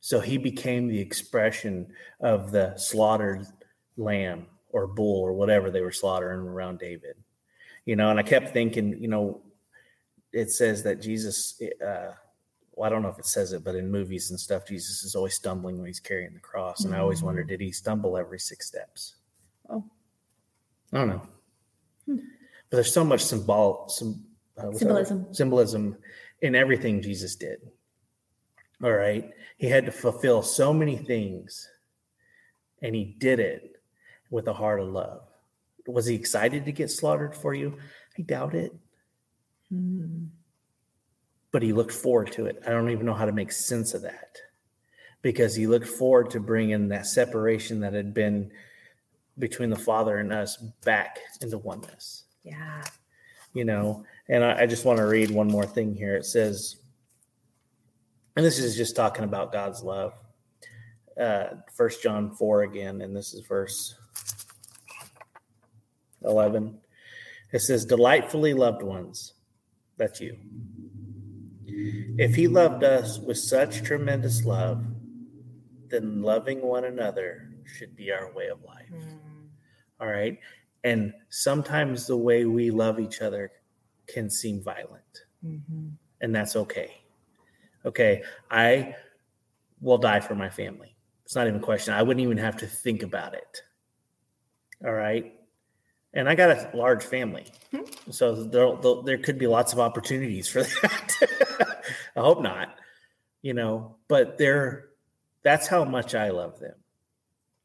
So 0.00 0.18
he 0.18 0.38
became 0.38 0.88
the 0.88 0.98
expression 0.98 1.92
of 2.20 2.52
the 2.52 2.74
slaughtered 2.78 3.46
lamb 3.98 4.46
or 4.70 4.86
bull 4.86 5.20
or 5.20 5.34
whatever 5.34 5.70
they 5.70 5.82
were 5.82 5.92
slaughtering 5.92 6.40
around 6.40 6.78
David. 6.78 7.16
You 7.84 7.96
know, 7.96 8.08
and 8.08 8.18
I 8.18 8.22
kept 8.22 8.54
thinking, 8.54 8.96
you 8.98 9.08
know, 9.08 9.42
it 10.32 10.52
says 10.52 10.84
that 10.84 11.02
Jesus, 11.02 11.60
uh, 11.86 12.12
well, 12.80 12.86
I 12.86 12.90
don't 12.90 13.02
know 13.02 13.10
if 13.10 13.18
it 13.18 13.26
says 13.26 13.52
it, 13.52 13.62
but 13.62 13.74
in 13.74 13.90
movies 13.90 14.30
and 14.30 14.40
stuff, 14.40 14.66
Jesus 14.66 15.02
is 15.02 15.14
always 15.14 15.34
stumbling 15.34 15.76
when 15.76 15.86
he's 15.86 16.00
carrying 16.00 16.32
the 16.32 16.40
cross. 16.40 16.80
And 16.80 16.92
mm-hmm. 16.92 16.98
I 16.98 17.02
always 17.02 17.22
wonder, 17.22 17.44
mm. 17.44 17.48
did 17.48 17.60
he 17.60 17.72
stumble 17.72 18.16
every 18.16 18.38
six 18.38 18.68
steps? 18.68 19.16
Oh. 19.68 19.84
I 20.90 20.96
don't 20.96 21.08
know. 21.08 21.28
Hmm. 22.06 22.16
But 22.70 22.76
there's 22.78 22.94
so 22.94 23.04
much 23.04 23.22
symbol, 23.22 23.84
some, 23.88 24.24
uh, 24.56 24.68
what's 24.68 24.78
that? 24.78 24.86
Symbolism. 24.86 25.34
symbolism 25.34 25.96
in 26.40 26.54
everything 26.54 27.02
Jesus 27.02 27.36
did. 27.36 27.58
All 28.82 28.92
right. 28.92 29.28
He 29.58 29.66
had 29.66 29.84
to 29.84 29.92
fulfill 29.92 30.40
so 30.40 30.72
many 30.72 30.96
things, 30.96 31.68
and 32.80 32.94
he 32.94 33.14
did 33.18 33.40
it 33.40 33.76
with 34.30 34.48
a 34.48 34.54
heart 34.54 34.80
of 34.80 34.88
love. 34.88 35.20
Was 35.86 36.06
he 36.06 36.14
excited 36.14 36.64
to 36.64 36.72
get 36.72 36.90
slaughtered 36.90 37.34
for 37.36 37.52
you? 37.52 37.76
I 38.18 38.22
doubt 38.22 38.54
it, 38.54 38.72
Hmm. 39.68 40.28
But 41.52 41.62
he 41.62 41.72
looked 41.72 41.92
forward 41.92 42.32
to 42.32 42.46
it. 42.46 42.62
I 42.66 42.70
don't 42.70 42.90
even 42.90 43.06
know 43.06 43.14
how 43.14 43.24
to 43.24 43.32
make 43.32 43.52
sense 43.52 43.94
of 43.94 44.02
that 44.02 44.36
because 45.22 45.54
he 45.54 45.66
looked 45.66 45.88
forward 45.88 46.30
to 46.30 46.40
bringing 46.40 46.88
that 46.88 47.06
separation 47.06 47.80
that 47.80 47.92
had 47.92 48.14
been 48.14 48.50
between 49.38 49.70
the 49.70 49.76
Father 49.76 50.18
and 50.18 50.32
us 50.32 50.56
back 50.84 51.18
into 51.40 51.58
oneness. 51.58 52.24
Yeah. 52.42 52.82
you 53.52 53.64
know 53.64 54.04
and 54.28 54.42
I, 54.44 54.62
I 54.62 54.66
just 54.66 54.84
want 54.84 54.98
to 54.98 55.06
read 55.06 55.30
one 55.30 55.48
more 55.48 55.66
thing 55.66 55.94
here 55.94 56.16
it 56.16 56.24
says 56.24 56.76
and 58.36 58.44
this 58.44 58.58
is 58.58 58.76
just 58.76 58.96
talking 58.96 59.24
about 59.24 59.52
god's 59.52 59.82
love 59.82 60.14
uh 61.20 61.48
first 61.74 62.02
john 62.02 62.34
4 62.34 62.62
again 62.62 63.02
and 63.02 63.14
this 63.14 63.34
is 63.34 63.44
verse 63.46 63.94
11 66.24 66.78
it 67.52 67.60
says 67.60 67.84
delightfully 67.84 68.54
loved 68.54 68.82
ones 68.82 69.34
that's 69.96 70.20
you 70.20 70.38
if 72.18 72.34
he 72.34 72.46
loved 72.48 72.84
us 72.84 73.18
with 73.18 73.38
such 73.38 73.82
tremendous 73.82 74.44
love 74.44 74.84
then 75.88 76.22
loving 76.22 76.62
one 76.62 76.84
another 76.84 77.48
should 77.64 77.94
be 77.96 78.12
our 78.12 78.32
way 78.32 78.48
of 78.48 78.62
life 78.62 78.88
Hmm. 78.90 79.46
all 80.00 80.08
right. 80.08 80.38
And 80.82 81.12
sometimes 81.28 82.06
the 82.06 82.16
way 82.16 82.46
we 82.46 82.70
love 82.70 82.98
each 83.00 83.20
other 83.20 83.52
can 84.06 84.30
seem 84.30 84.62
violent, 84.62 85.26
Mhm. 85.44 85.92
and 86.22 86.34
that's 86.34 86.56
okay. 86.56 87.02
Okay. 87.84 88.22
I 88.50 88.96
will 89.80 89.98
die 89.98 90.20
for 90.20 90.34
my 90.34 90.48
family. 90.48 90.96
It's 91.24 91.34
not 91.34 91.46
even 91.48 91.60
a 91.60 91.64
question. 91.64 91.92
I 91.94 92.02
wouldn't 92.02 92.22
even 92.22 92.38
have 92.38 92.56
to 92.58 92.66
think 92.66 93.02
about 93.02 93.34
it. 93.34 93.62
All 94.84 94.92
right. 94.94 95.39
And 96.12 96.28
I 96.28 96.34
got 96.34 96.50
a 96.50 96.70
large 96.76 97.04
family. 97.04 97.46
Hmm. 97.70 97.82
So 98.10 98.34
there, 98.44 98.76
there- 98.82 99.02
there 99.04 99.18
could 99.18 99.38
be 99.38 99.46
lots 99.46 99.72
of 99.72 99.78
opportunities 99.78 100.48
for 100.48 100.62
that. 100.82 101.84
I 102.16 102.20
hope 102.20 102.42
not, 102.42 102.74
you 103.42 103.54
know, 103.54 103.96
but 104.08 104.36
they're, 104.38 104.86
that's 105.42 105.66
how 105.68 105.84
much 105.84 106.14
I 106.14 106.30
love 106.30 106.58
them. 106.58 106.74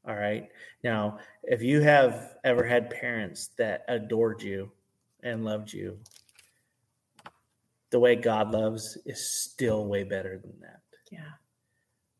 All 0.08 0.16
right. 0.16 0.48
Now, 0.84 1.18
if 1.44 1.64
you 1.64 1.82
have 1.82 2.36
ever 2.44 2.64
had 2.64 2.92
parents 2.92 3.50
that 3.58 3.84
adored 3.88 4.44
you 4.44 4.72
and 5.24 5.44
loved 5.44 5.74
you, 5.74 5.98
the 7.90 8.00
way 8.00 8.16
God 8.16 8.52
loves 8.52 8.98
is 9.06 9.28
still 9.28 9.86
way 9.88 10.04
better 10.04 10.38
than 10.38 10.54
that. 10.62 10.82
Yeah. 11.12 11.32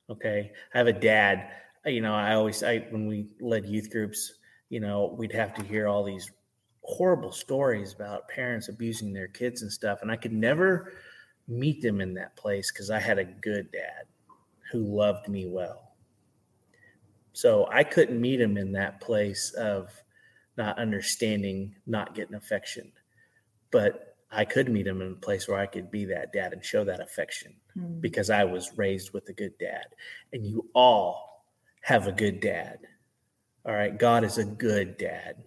Okay. 0.10 0.52
I 0.74 0.78
have 0.78 0.88
a 0.88 0.94
dad, 0.94 1.52
you 1.86 2.02
know, 2.02 2.14
I 2.16 2.34
always, 2.34 2.64
I, 2.64 2.80
when 2.90 3.06
we 3.08 3.28
led 3.40 3.66
youth 3.66 3.92
groups, 3.92 4.34
you 4.70 4.80
know, 4.80 5.16
we'd 5.18 5.32
have 5.32 5.54
to 5.56 5.64
hear 5.64 5.88
all 5.88 6.04
these 6.04 6.32
horrible 6.84 7.32
stories 7.32 7.94
about 7.94 8.28
parents 8.28 8.70
abusing 8.70 9.14
their 9.14 9.28
kids 9.28 9.62
and 9.62 9.72
stuff. 9.72 10.00
And 10.02 10.12
I 10.12 10.16
could 10.16 10.34
never 10.34 10.94
meet 11.48 11.82
them 11.82 12.02
in 12.02 12.14
that 12.16 12.36
place 12.36 12.72
because 12.72 12.90
I 12.90 13.00
had 13.00 13.20
a 13.20 13.26
good 13.26 13.72
dad 13.72 14.06
who 14.72 14.80
loved 14.80 15.28
me 15.28 15.48
well. 15.48 15.94
So 17.34 17.68
I 17.72 17.84
couldn't 17.84 18.20
meet 18.20 18.40
him 18.40 18.58
in 18.58 18.72
that 18.74 19.02
place 19.02 19.52
of 19.54 19.90
not 20.58 20.80
understanding, 20.80 21.76
not 21.86 22.16
getting 22.16 22.36
affection. 22.36 22.92
But 23.72 24.16
I 24.32 24.46
could 24.46 24.70
meet 24.70 24.88
him 24.88 25.02
in 25.02 25.12
a 25.12 25.16
place 25.16 25.48
where 25.48 25.60
I 25.60 25.66
could 25.66 25.92
be 25.92 26.06
that 26.06 26.34
dad 26.34 26.54
and 26.54 26.64
show 26.64 26.84
that 26.86 27.02
affection 27.02 27.56
Hmm. 27.74 28.00
because 28.00 28.30
I 28.30 28.44
was 28.46 28.78
raised 28.78 29.12
with 29.12 29.28
a 29.30 29.34
good 29.34 29.58
dad. 29.58 29.86
And 30.34 30.46
you 30.46 30.70
all 30.74 31.46
have 31.82 32.08
a 32.08 32.12
good 32.12 32.40
dad. 32.40 32.80
All 33.66 33.74
right. 33.74 33.98
God 33.98 34.24
is 34.24 34.38
a 34.38 34.46
good 34.46 34.98
dad. 34.98 35.44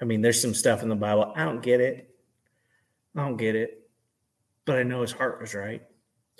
I 0.00 0.04
mean, 0.04 0.20
there's 0.20 0.40
some 0.40 0.54
stuff 0.54 0.82
in 0.82 0.88
the 0.88 0.96
Bible. 0.96 1.32
I 1.36 1.44
don't 1.44 1.62
get 1.62 1.80
it. 1.80 2.14
I 3.16 3.20
don't 3.20 3.36
get 3.36 3.56
it. 3.56 3.88
But 4.64 4.78
I 4.78 4.82
know 4.82 5.02
his 5.02 5.12
heart 5.12 5.40
was 5.40 5.54
right. 5.54 5.82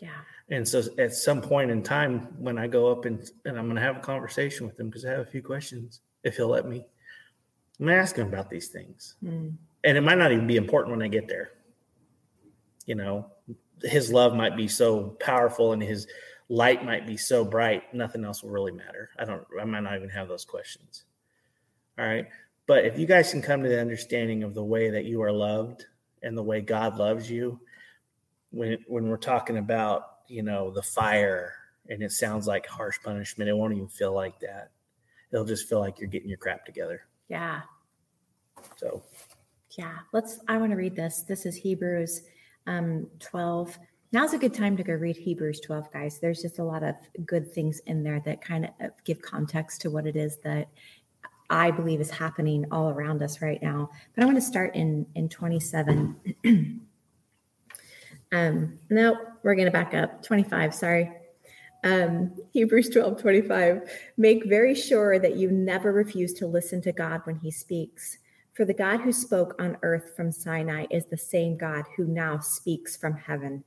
Yeah. 0.01 0.11
And 0.49 0.67
so 0.67 0.83
at 0.99 1.15
some 1.15 1.41
point 1.41 1.71
in 1.71 1.83
time, 1.83 2.29
when 2.39 2.59
I 2.59 2.67
go 2.67 2.91
up 2.91 3.05
and, 3.05 3.29
and 3.45 3.59
I'm 3.59 3.67
going 3.67 3.77
to 3.77 3.83
have 3.83 3.97
a 3.97 4.01
conversation 4.01 4.67
with 4.67 4.79
him 4.79 4.89
because 4.89 5.05
I 5.05 5.11
have 5.11 5.21
a 5.21 5.31
few 5.31 5.43
questions, 5.43 6.01
if 6.25 6.37
he'll 6.37 6.49
let 6.49 6.67
me, 6.67 6.85
I'm 7.81 7.87
going 7.87 7.97
to 7.97 8.03
ask 8.03 8.17
him 8.17 8.29
about 8.29 8.51
these 8.51 8.69
things. 8.69 9.17
Hmm. 9.25 9.51
And 9.85 9.97
it 9.97 10.03
might 10.03 10.19
not 10.19 10.33
even 10.33 10.47
be 10.47 10.57
important 10.57 10.97
when 10.97 11.05
I 11.05 11.09
get 11.09 11.29
there. 11.29 11.53
You 12.87 12.97
know, 12.97 13.27
his 13.83 14.13
love 14.13 14.35
might 14.35 14.57
be 14.57 14.69
so 14.69 15.17
powerful 15.21 15.73
and 15.73 15.83
his 15.83 16.07
light 16.49 16.85
might 16.85 17.07
be 17.07 17.17
so 17.17 17.45
bright, 17.45 17.95
nothing 17.95 18.25
else 18.25 18.43
will 18.43 18.51
really 18.51 18.73
matter. 18.73 19.11
I 19.19 19.25
don't, 19.25 19.45
I 19.61 19.65
might 19.65 19.81
not 19.81 19.97
even 19.97 20.11
have 20.11 20.29
those 20.29 20.45
questions. 20.45 21.05
All 22.03 22.09
right. 22.09 22.27
But 22.67 22.85
if 22.85 22.99
you 22.99 23.07
guys 23.07 23.31
can 23.31 23.43
come 23.43 23.63
to 23.63 23.69
the 23.69 23.81
understanding 23.81 24.43
of 24.43 24.55
the 24.55 24.65
way 24.65 24.91
that 24.91 25.05
you 25.05 25.23
are 25.23 25.31
loved 25.31 25.87
and 26.23 26.37
the 26.37 26.43
way 26.43 26.61
God 26.61 26.97
loves 26.97 27.31
you, 27.31 27.61
when 28.51 28.77
when 28.89 29.09
we're 29.09 29.17
talking 29.17 29.59
about 29.59 30.19
you 30.27 30.43
know 30.43 30.73
the 30.73 30.83
fire 30.83 31.55
and 31.89 32.03
it 32.03 32.11
sounds 32.11 32.49
like 32.49 32.67
harsh 32.67 32.97
punishment, 33.05 33.49
it 33.49 33.57
won't 33.57 33.73
even 33.73 33.87
feel 33.87 34.13
like 34.13 34.41
that. 34.41 34.73
It'll 35.33 35.45
just 35.45 35.69
feel 35.69 35.79
like 35.79 36.01
you're 36.01 36.09
getting 36.09 36.29
your 36.29 36.39
crap 36.39 36.67
together. 36.67 37.03
Yeah. 37.29 37.61
So 38.77 39.03
Yeah. 39.79 39.99
Let's, 40.13 40.41
I 40.49 40.57
want 40.59 40.71
to 40.71 40.77
read 40.77 40.97
this. 40.97 41.23
This 41.23 41.47
is 41.47 41.57
Hebrews 41.57 42.23
um, 42.67 43.07
12. 43.21 43.79
Now's 44.13 44.35
a 44.35 44.39
good 44.39 44.53
time 44.53 44.77
to 44.77 44.83
go 44.83 44.93
read 44.93 45.17
Hebrews 45.17 45.61
12, 45.61 45.91
guys. 45.91 46.19
There's 46.19 46.43
just 46.43 46.59
a 46.59 46.65
lot 46.65 46.83
of 46.83 46.95
good 47.25 47.51
things 47.51 47.81
in 47.87 48.03
there 48.03 48.21
that 48.27 48.43
kind 48.45 48.67
of 48.81 48.91
give 49.05 49.23
context 49.23 49.81
to 49.83 49.91
what 49.91 50.07
it 50.07 50.17
is 50.17 50.37
that 50.45 50.69
I 51.53 51.71
believe 51.71 52.01
is 52.01 52.11
happening 52.11 52.65
all 52.73 52.89
around 52.89 53.23
us 53.23 53.43
right 53.43 53.63
now. 53.63 53.91
But 54.15 54.23
I 54.23 54.27
want 54.27 54.39
to 54.39 54.43
start 54.43 54.75
in 54.75 55.07
in 55.15 55.29
27. 55.29 56.17
um, 58.33 58.79
no, 58.89 59.17
we're 59.43 59.55
going 59.55 59.67
to 59.67 59.71
back 59.71 59.93
up. 59.95 60.23
25, 60.23 60.75
sorry. 60.75 61.13
Um, 61.85 62.35
Hebrews 62.53 62.89
12, 62.89 63.21
25. 63.21 63.91
Make 64.17 64.47
very 64.47 64.75
sure 64.75 65.19
that 65.19 65.37
you 65.37 65.51
never 65.51 65.93
refuse 65.93 66.33
to 66.35 66.47
listen 66.47 66.81
to 66.83 66.93
God 66.93 67.21
when 67.25 67.37
he 67.37 67.51
speaks. 67.51 68.19
For 68.55 68.65
the 68.65 68.75
God 68.75 69.01
who 69.01 69.13
spoke 69.13 69.55
on 69.61 69.77
earth 69.83 70.15
from 70.17 70.33
Sinai 70.33 70.87
is 70.91 71.05
the 71.07 71.17
same 71.19 71.57
God 71.59 71.85
who 71.97 72.07
now 72.07 72.39
speaks 72.39 72.97
from 72.97 73.15
heaven. 73.15 73.65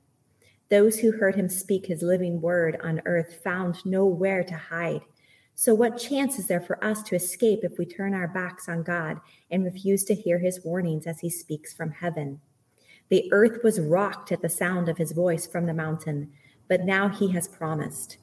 Those 0.70 0.98
who 0.98 1.12
heard 1.12 1.36
him 1.36 1.48
speak 1.48 1.86
his 1.86 2.02
living 2.02 2.40
word 2.40 2.78
on 2.82 3.00
earth 3.04 3.40
found 3.44 3.84
nowhere 3.84 4.42
to 4.42 4.56
hide. 4.56 5.02
So, 5.58 5.72
what 5.74 5.96
chance 5.96 6.38
is 6.38 6.48
there 6.48 6.60
for 6.60 6.82
us 6.84 7.02
to 7.04 7.16
escape 7.16 7.60
if 7.62 7.78
we 7.78 7.86
turn 7.86 8.12
our 8.12 8.28
backs 8.28 8.68
on 8.68 8.82
God 8.82 9.20
and 9.50 9.64
refuse 9.64 10.04
to 10.04 10.14
hear 10.14 10.38
his 10.38 10.62
warnings 10.62 11.06
as 11.06 11.20
he 11.20 11.30
speaks 11.30 11.72
from 11.72 11.92
heaven? 11.92 12.42
The 13.08 13.26
earth 13.32 13.64
was 13.64 13.80
rocked 13.80 14.30
at 14.30 14.42
the 14.42 14.50
sound 14.50 14.90
of 14.90 14.98
his 14.98 15.12
voice 15.12 15.46
from 15.46 15.64
the 15.64 15.72
mountain, 15.72 16.30
but 16.68 16.84
now 16.84 17.08
he 17.08 17.32
has 17.32 17.48
promised. 17.48 18.18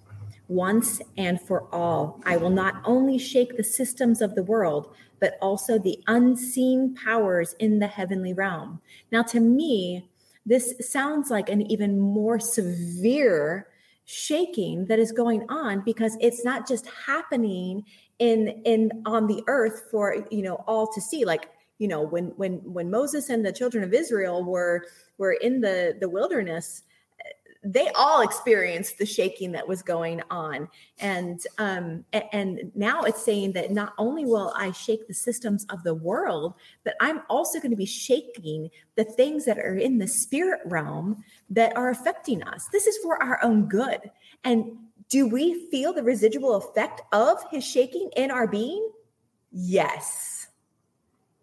Once 0.48 1.02
and 1.18 1.42
for 1.42 1.74
all, 1.74 2.22
I 2.24 2.38
will 2.38 2.52
not 2.52 2.76
only 2.86 3.18
shake 3.18 3.58
the 3.58 3.64
systems 3.64 4.22
of 4.22 4.36
the 4.36 4.44
world, 4.44 4.94
but 5.20 5.40
also 5.42 5.80
the 5.80 5.98
unseen 6.06 6.94
powers 7.04 7.56
in 7.58 7.80
the 7.80 7.88
heavenly 7.88 8.34
realm. 8.34 8.80
Now, 9.12 9.24
to 9.24 9.40
me, 9.40 10.08
this 10.46 10.76
sounds 10.82 11.32
like 11.32 11.50
an 11.50 11.64
even 11.72 12.00
more 12.00 12.40
severe 12.40 13.70
shaking 14.06 14.86
that 14.86 15.00
is 15.00 15.12
going 15.12 15.46
on 15.50 15.82
because 15.86 16.18
it's 16.20 16.44
not 16.44 16.68
just 16.68 16.88
happening 17.06 17.84
in 18.20 18.50
in 18.66 18.92
on 19.06 19.28
the 19.28 19.44
earth 19.48 19.84
for 19.90 20.26
you 20.30 20.42
know 20.42 20.56
all 20.68 20.92
to 20.94 21.02
see. 21.02 21.26
Like 21.26 21.50
you 21.80 21.88
know 21.88 22.02
when 22.02 22.28
when 22.36 22.54
when 22.64 22.90
Moses 22.90 23.30
and 23.30 23.46
the 23.46 23.52
children 23.52 23.84
of 23.84 23.94
Israel 23.94 24.44
were 24.44 24.86
were 25.18 25.34
in 25.34 25.62
the 25.62 25.98
the 26.00 26.10
wilderness 26.10 26.84
they 27.64 27.90
all 27.96 28.22
experienced 28.22 28.98
the 28.98 29.06
shaking 29.06 29.54
that 29.54 29.68
was 29.68 29.82
going 29.82 30.22
on. 30.30 30.68
And 31.00 31.40
um 31.58 32.04
and 32.12 32.72
now 32.76 33.04
it's 33.04 33.24
saying 33.24 33.54
that 33.54 33.72
not 33.72 33.94
only 33.98 34.26
will 34.26 34.54
i 34.56 34.72
shake 34.72 35.08
the 35.08 35.14
systems 35.14 35.66
of 35.70 35.84
the 35.84 35.94
world 35.94 36.54
but 36.84 36.96
i'm 37.02 37.22
also 37.30 37.60
going 37.60 37.72
to 37.72 37.78
be 37.78 37.86
shaking 37.86 38.70
the 38.96 39.04
things 39.04 39.46
that 39.46 39.58
are 39.58 39.76
in 39.76 39.98
the 39.98 40.08
spirit 40.08 40.62
realm 40.66 41.24
that 41.50 41.76
are 41.76 41.90
affecting 41.90 42.44
us. 42.44 42.68
This 42.72 42.88
is 42.88 42.98
for 42.98 43.22
our 43.22 43.44
own 43.44 43.66
good. 43.66 44.00
And 44.44 44.78
do 45.10 45.28
we 45.28 45.70
feel 45.70 45.94
the 45.94 46.04
residual 46.04 46.56
effect 46.56 47.02
of 47.12 47.40
his 47.52 47.66
shaking 47.66 48.10
in 48.16 48.32
our 48.32 48.48
being? 48.48 48.90
Yes. 49.52 50.48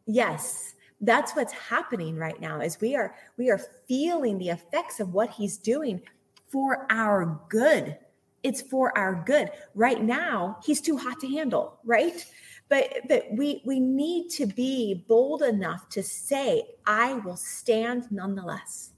Yes 0.06 0.74
that's 1.00 1.34
what's 1.34 1.52
happening 1.52 2.16
right 2.16 2.40
now 2.40 2.60
is 2.60 2.80
we 2.80 2.94
are 2.94 3.14
we 3.36 3.50
are 3.50 3.60
feeling 3.88 4.38
the 4.38 4.50
effects 4.50 5.00
of 5.00 5.14
what 5.14 5.30
he's 5.30 5.56
doing 5.56 6.02
for 6.48 6.86
our 6.90 7.40
good. 7.48 7.96
It's 8.42 8.62
for 8.62 8.96
our 8.96 9.22
good. 9.26 9.50
Right 9.74 10.02
now 10.02 10.58
he's 10.64 10.80
too 10.80 10.96
hot 10.96 11.20
to 11.20 11.28
handle 11.28 11.78
right? 11.84 12.24
But 12.68 13.08
but 13.08 13.26
we 13.32 13.62
we 13.64 13.80
need 13.80 14.28
to 14.30 14.46
be 14.46 15.04
bold 15.08 15.42
enough 15.42 15.88
to 15.90 16.02
say 16.02 16.62
i 16.86 17.14
will 17.14 17.36
stand 17.36 18.10
nonetheless. 18.10 18.92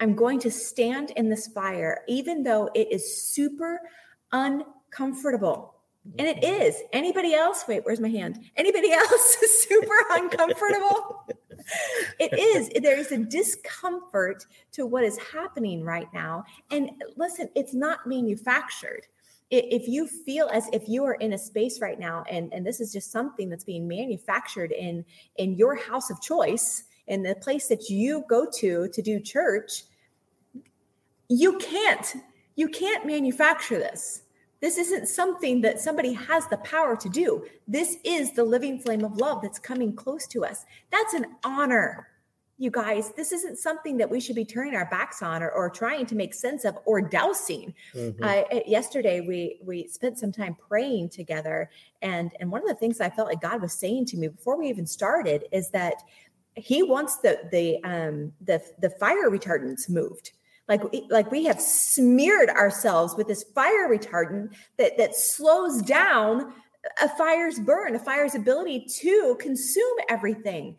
I'm 0.00 0.16
going 0.16 0.40
to 0.40 0.50
stand 0.50 1.12
in 1.12 1.28
this 1.28 1.46
fire 1.46 2.02
even 2.08 2.42
though 2.42 2.70
it 2.74 2.90
is 2.90 3.22
super 3.22 3.80
uncomfortable 4.32 5.71
and 6.18 6.26
it 6.26 6.42
is. 6.42 6.76
Anybody 6.92 7.34
else? 7.34 7.64
Wait 7.68 7.84
where's 7.84 8.00
my 8.00 8.08
hand? 8.08 8.40
Anybody 8.56 8.92
else 8.92 9.36
super 9.68 9.94
uncomfortable? 10.10 11.26
It 12.18 12.32
is. 12.38 12.70
There 12.82 12.98
is 12.98 13.12
a 13.12 13.18
discomfort 13.18 14.46
to 14.72 14.84
what 14.84 15.04
is 15.04 15.16
happening 15.18 15.84
right 15.84 16.08
now. 16.12 16.44
And 16.70 16.90
listen 17.16 17.48
it's 17.54 17.74
not 17.74 18.06
manufactured. 18.06 19.06
If 19.50 19.86
you 19.86 20.08
feel 20.08 20.48
as 20.52 20.68
if 20.72 20.88
you 20.88 21.04
are 21.04 21.14
in 21.14 21.34
a 21.34 21.38
space 21.38 21.80
right 21.80 21.98
now 21.98 22.24
and 22.30 22.52
and 22.52 22.66
this 22.66 22.80
is 22.80 22.92
just 22.92 23.12
something 23.12 23.48
that's 23.48 23.64
being 23.64 23.86
manufactured 23.86 24.72
in 24.72 25.04
in 25.36 25.54
your 25.54 25.76
house 25.76 26.10
of 26.10 26.20
choice 26.20 26.84
in 27.06 27.22
the 27.22 27.34
place 27.36 27.68
that 27.68 27.90
you 27.90 28.24
go 28.28 28.46
to 28.58 28.88
to 28.88 29.02
do 29.02 29.20
church 29.20 29.84
you 31.28 31.58
can't 31.58 32.16
you 32.56 32.68
can't 32.68 33.06
manufacture 33.06 33.78
this 33.78 34.22
this 34.62 34.78
isn't 34.78 35.08
something 35.08 35.60
that 35.60 35.80
somebody 35.80 36.14
has 36.14 36.46
the 36.46 36.56
power 36.58 36.96
to 36.96 37.08
do 37.08 37.44
this 37.68 37.96
is 38.04 38.32
the 38.32 38.44
living 38.44 38.78
flame 38.78 39.04
of 39.04 39.16
love 39.16 39.42
that's 39.42 39.58
coming 39.58 39.94
close 39.94 40.26
to 40.26 40.44
us 40.44 40.64
that's 40.90 41.12
an 41.12 41.26
honor 41.44 42.08
you 42.62 42.70
guys, 42.70 43.10
this 43.16 43.32
isn't 43.32 43.58
something 43.58 43.96
that 43.96 44.08
we 44.08 44.20
should 44.20 44.36
be 44.36 44.44
turning 44.44 44.76
our 44.76 44.86
backs 44.86 45.20
on 45.20 45.42
or, 45.42 45.50
or 45.50 45.68
trying 45.68 46.06
to 46.06 46.14
make 46.14 46.32
sense 46.32 46.64
of 46.64 46.78
or 46.84 47.00
dousing. 47.00 47.74
Mm-hmm. 47.92 48.22
Uh, 48.22 48.60
yesterday, 48.66 49.20
we 49.20 49.58
we 49.64 49.88
spent 49.88 50.16
some 50.16 50.30
time 50.30 50.56
praying 50.68 51.08
together, 51.08 51.70
and 52.02 52.32
and 52.38 52.52
one 52.52 52.62
of 52.62 52.68
the 52.68 52.76
things 52.76 53.00
I 53.00 53.10
felt 53.10 53.26
like 53.26 53.40
God 53.40 53.60
was 53.60 53.72
saying 53.72 54.06
to 54.06 54.16
me 54.16 54.28
before 54.28 54.56
we 54.56 54.68
even 54.68 54.86
started 54.86 55.46
is 55.50 55.70
that 55.70 55.94
He 56.54 56.84
wants 56.84 57.16
the 57.16 57.40
the 57.50 57.82
um 57.82 58.32
the 58.40 58.62
the 58.78 58.90
fire 58.90 59.28
retardants 59.28 59.90
moved. 59.90 60.30
Like, 60.68 60.82
like 61.10 61.30
we 61.30 61.44
have 61.44 61.60
smeared 61.60 62.48
ourselves 62.48 63.14
with 63.16 63.26
this 63.26 63.44
fire 63.54 63.88
retardant 63.88 64.54
that 64.78 64.96
that 64.96 65.16
slows 65.16 65.82
down 65.82 66.52
a 67.02 67.08
fire's 67.16 67.58
burn, 67.58 67.94
a 67.94 67.98
fire's 67.98 68.34
ability 68.34 68.86
to 69.00 69.36
consume 69.40 69.96
everything. 70.08 70.76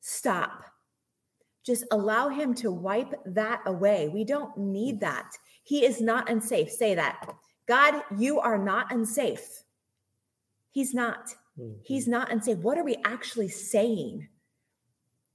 Stop 0.00 0.62
just 1.66 1.84
allow 1.90 2.28
him 2.28 2.54
to 2.54 2.70
wipe 2.70 3.12
that 3.26 3.60
away. 3.66 4.08
We 4.08 4.24
don't 4.24 4.56
need 4.56 5.00
that. 5.00 5.28
He 5.64 5.84
is 5.84 6.00
not 6.00 6.30
unsafe. 6.30 6.70
Say 6.70 6.94
that. 6.94 7.28
God, 7.66 8.02
you 8.16 8.38
are 8.38 8.56
not 8.56 8.92
unsafe. 8.92 9.64
He's 10.70 10.94
not. 10.94 11.26
Mm-hmm. 11.58 11.80
He's 11.82 12.06
not 12.06 12.30
unsafe. 12.30 12.58
What 12.58 12.78
are 12.78 12.84
we 12.84 12.96
actually 13.04 13.48
saying 13.48 14.28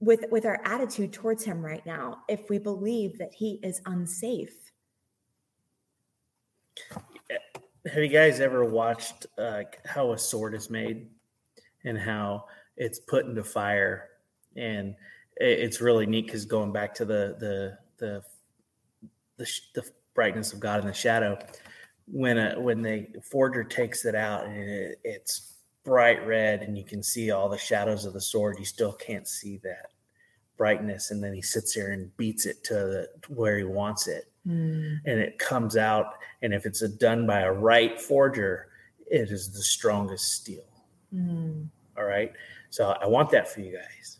with 0.02 0.24
with 0.32 0.44
our 0.44 0.60
attitude 0.64 1.12
towards 1.12 1.44
him 1.44 1.64
right 1.64 1.86
now 1.86 2.18
if 2.28 2.50
we 2.50 2.58
believe 2.58 3.16
that 3.18 3.32
he 3.32 3.60
is 3.62 3.80
unsafe? 3.86 4.72
Have 6.90 8.02
you 8.02 8.08
guys 8.08 8.40
ever 8.40 8.64
watched 8.64 9.26
uh, 9.38 9.62
how 9.86 10.12
a 10.12 10.18
sword 10.18 10.54
is 10.54 10.68
made 10.70 11.08
and 11.84 11.96
how 11.96 12.46
it's 12.76 12.98
put 12.98 13.26
into 13.26 13.44
fire 13.44 14.08
and 14.56 14.96
it's 15.36 15.80
really 15.80 16.06
neat 16.06 16.26
because 16.26 16.44
going 16.44 16.72
back 16.72 16.94
to 16.94 17.04
the 17.04 17.36
the 17.38 17.78
the 17.98 18.22
the, 19.36 19.50
the 19.74 19.88
brightness 20.14 20.52
of 20.52 20.60
God 20.60 20.80
in 20.80 20.86
the 20.86 20.92
shadow, 20.92 21.38
when 22.06 22.38
a, 22.38 22.60
when 22.60 22.82
the 22.82 23.06
forger 23.22 23.64
takes 23.64 24.04
it 24.04 24.14
out 24.14 24.46
and 24.46 24.56
it, 24.56 24.98
it's 25.04 25.54
bright 25.84 26.24
red 26.26 26.62
and 26.62 26.76
you 26.76 26.84
can 26.84 27.02
see 27.02 27.30
all 27.30 27.48
the 27.48 27.58
shadows 27.58 28.04
of 28.04 28.12
the 28.12 28.20
sword, 28.20 28.56
you 28.58 28.64
still 28.64 28.92
can't 28.92 29.26
see 29.26 29.58
that 29.62 29.91
brightness. 30.56 31.10
And 31.10 31.22
then 31.22 31.34
he 31.34 31.42
sits 31.42 31.74
there 31.74 31.92
and 31.92 32.14
beats 32.16 32.46
it 32.46 32.64
to, 32.64 32.74
the, 32.74 33.08
to 33.22 33.32
where 33.32 33.58
he 33.58 33.64
wants 33.64 34.08
it, 34.08 34.30
mm. 34.46 34.98
and 35.04 35.20
it 35.20 35.38
comes 35.38 35.76
out. 35.76 36.14
And 36.42 36.52
if 36.54 36.66
it's 36.66 36.82
a, 36.82 36.88
done 36.88 37.26
by 37.26 37.40
a 37.40 37.52
right 37.52 38.00
forger, 38.00 38.68
it 39.10 39.30
is 39.30 39.52
the 39.52 39.62
strongest 39.62 40.32
steel. 40.32 40.64
Mm. 41.14 41.68
All 41.96 42.04
right, 42.04 42.32
so 42.70 42.96
I 43.00 43.06
want 43.06 43.30
that 43.30 43.48
for 43.48 43.60
you 43.60 43.76
guys 43.76 44.18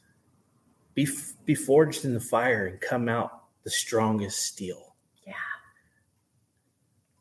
be 0.94 1.08
be 1.44 1.54
forged 1.54 2.04
in 2.04 2.14
the 2.14 2.20
fire 2.20 2.66
and 2.66 2.80
come 2.80 3.08
out 3.08 3.44
the 3.64 3.70
strongest 3.70 4.42
steel. 4.42 4.94
Yeah. 5.26 5.34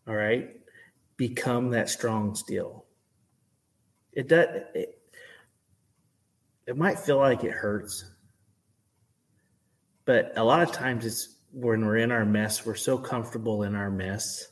All 0.08 0.16
right. 0.16 0.58
Become 1.18 1.70
that 1.72 1.90
strong 1.90 2.36
steel. 2.36 2.86
It 4.14 4.28
does. 4.28 4.48
It, 4.74 4.98
it 6.68 6.78
might 6.78 7.00
feel 7.00 7.18
like 7.18 7.44
it 7.44 7.52
hurts, 7.52 8.06
but 10.12 10.34
a 10.36 10.44
lot 10.44 10.62
of 10.62 10.74
times 10.74 11.06
it's 11.06 11.38
when 11.54 11.86
we're 11.86 11.96
in 11.96 12.12
our 12.12 12.26
mess, 12.26 12.66
we're 12.66 12.76
so 12.76 12.98
comfortable 12.98 13.64
in 13.64 13.76
our 13.76 13.90
mess 13.90 14.46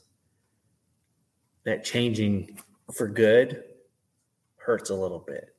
that 1.66 1.84
changing 1.84 2.58
for 2.94 3.10
good 3.10 3.66
hurts 4.56 4.90
a 4.90 4.96
little 4.96 5.20
bit 5.20 5.54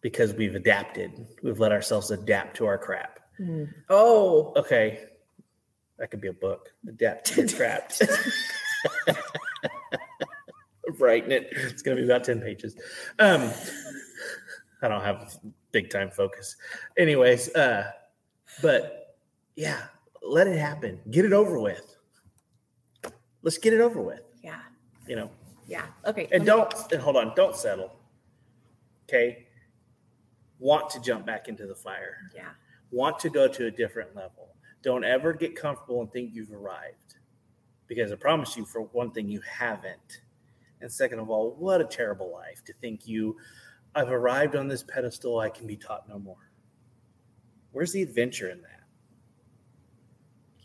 because 0.00 0.32
we've 0.32 0.54
adapted. 0.54 1.26
We've 1.42 1.60
let 1.60 1.72
ourselves 1.72 2.10
adapt 2.10 2.56
to 2.56 2.64
our 2.64 2.78
crap. 2.78 3.20
Mm. 3.38 3.68
Oh, 3.90 4.54
okay. 4.56 5.04
That 5.98 6.10
could 6.10 6.22
be 6.22 6.28
a 6.28 6.32
book. 6.32 6.70
Adapt 6.88 7.26
to 7.34 7.46
crap. 7.54 7.92
writing 10.98 11.32
it. 11.32 11.48
It's 11.50 11.82
going 11.82 11.98
to 11.98 12.02
be 12.02 12.08
about 12.08 12.24
10 12.24 12.40
pages. 12.40 12.76
Um, 13.18 13.50
I 14.80 14.88
don't 14.88 15.02
have 15.02 15.36
big 15.70 15.90
time 15.90 16.10
focus. 16.10 16.56
Anyways, 16.96 17.54
uh, 17.54 17.90
but 18.62 19.01
yeah, 19.56 19.84
let 20.22 20.46
it 20.46 20.58
happen. 20.58 21.00
Get 21.10 21.24
it 21.24 21.32
over 21.32 21.58
with. 21.58 21.96
Let's 23.42 23.58
get 23.58 23.72
it 23.72 23.80
over 23.80 24.00
with. 24.00 24.22
Yeah. 24.42 24.60
You 25.06 25.16
know. 25.16 25.30
Yeah. 25.66 25.86
Okay. 26.06 26.28
And 26.32 26.44
don't 26.44 26.72
and 26.92 27.00
hold 27.00 27.16
on, 27.16 27.32
don't 27.34 27.56
settle. 27.56 27.96
Okay 29.08 29.46
want 30.62 30.88
to 30.88 31.00
jump 31.00 31.26
back 31.26 31.48
into 31.48 31.66
the 31.66 31.74
fire. 31.74 32.16
Yeah. 32.34 32.50
Want 32.92 33.18
to 33.18 33.28
go 33.28 33.48
to 33.48 33.66
a 33.66 33.70
different 33.70 34.14
level. 34.14 34.54
Don't 34.82 35.04
ever 35.04 35.32
get 35.32 35.56
comfortable 35.56 36.00
and 36.00 36.10
think 36.12 36.30
you've 36.32 36.52
arrived. 36.52 37.16
Because 37.88 38.12
I 38.12 38.14
promise 38.14 38.56
you, 38.56 38.64
for 38.64 38.82
one 38.82 39.10
thing, 39.10 39.28
you 39.28 39.40
haven't. 39.40 40.20
And 40.80 40.90
second 40.90 41.18
of 41.18 41.28
all, 41.28 41.56
what 41.58 41.80
a 41.80 41.84
terrible 41.84 42.32
life 42.32 42.62
to 42.64 42.72
think 42.74 43.06
you, 43.06 43.36
I've 43.94 44.10
arrived 44.10 44.54
on 44.54 44.68
this 44.68 44.84
pedestal, 44.84 45.40
I 45.40 45.50
can 45.50 45.66
be 45.66 45.76
taught 45.76 46.08
no 46.08 46.18
more. 46.18 46.50
Where's 47.72 47.92
the 47.92 48.02
adventure 48.02 48.50
in 48.50 48.62
that? 48.62 48.81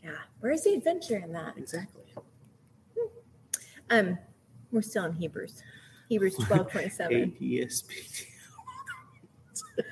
Yeah. 0.08 0.13
Where's 0.39 0.62
the 0.62 0.74
adventure 0.74 1.17
in 1.17 1.34
that? 1.34 1.58
Exactly. 1.58 2.04
Um, 3.89 4.17
we're 4.72 4.82
still 4.82 5.04
in 5.04 5.12
Hebrews. 5.13 5.62
Hebrews 6.08 6.36
12, 6.48 6.72
27. 6.72 7.36
ADSPT. 7.41 8.26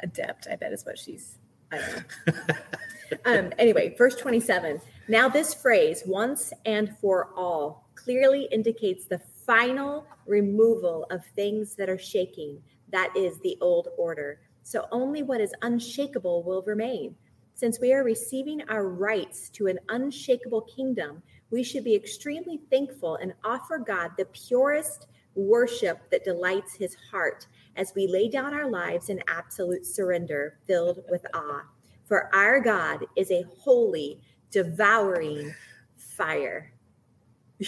Adept, 0.00 0.48
I 0.50 0.56
bet 0.56 0.72
is 0.72 0.86
what 0.86 0.98
she's. 0.98 1.36
I 1.70 1.78
don't 1.78 2.06
know. 2.26 2.54
um, 3.26 3.52
anyway, 3.58 3.94
verse 3.98 4.16
27. 4.16 4.80
Now, 5.08 5.28
this 5.28 5.52
phrase, 5.52 6.02
once 6.06 6.52
and 6.64 6.96
for 6.98 7.30
all, 7.36 7.90
clearly 7.94 8.48
indicates 8.50 9.04
the 9.04 9.20
final 9.44 10.06
removal 10.26 11.06
of 11.10 11.24
things 11.34 11.74
that 11.74 11.90
are 11.90 11.98
shaking. 11.98 12.62
That 12.90 13.12
is 13.16 13.38
the 13.40 13.58
old 13.60 13.88
order. 13.98 14.40
So 14.62 14.86
only 14.92 15.22
what 15.22 15.40
is 15.42 15.52
unshakable 15.62 16.42
will 16.42 16.62
remain. 16.62 17.16
Since 17.56 17.80
we 17.80 17.94
are 17.94 18.04
receiving 18.04 18.60
our 18.68 18.86
rights 18.86 19.48
to 19.54 19.66
an 19.66 19.78
unshakable 19.88 20.60
kingdom, 20.60 21.22
we 21.50 21.62
should 21.62 21.84
be 21.84 21.94
extremely 21.94 22.60
thankful 22.70 23.16
and 23.16 23.32
offer 23.44 23.78
God 23.78 24.10
the 24.18 24.26
purest 24.26 25.06
worship 25.34 25.98
that 26.10 26.22
delights 26.22 26.74
his 26.74 26.94
heart 27.10 27.46
as 27.76 27.94
we 27.96 28.08
lay 28.08 28.28
down 28.28 28.52
our 28.52 28.68
lives 28.68 29.08
in 29.08 29.22
absolute 29.26 29.86
surrender, 29.86 30.58
filled 30.66 31.02
with 31.10 31.24
awe. 31.32 31.62
For 32.04 32.28
our 32.34 32.60
God 32.60 33.06
is 33.16 33.30
a 33.30 33.46
holy, 33.58 34.20
devouring 34.50 35.54
fire. 35.96 36.74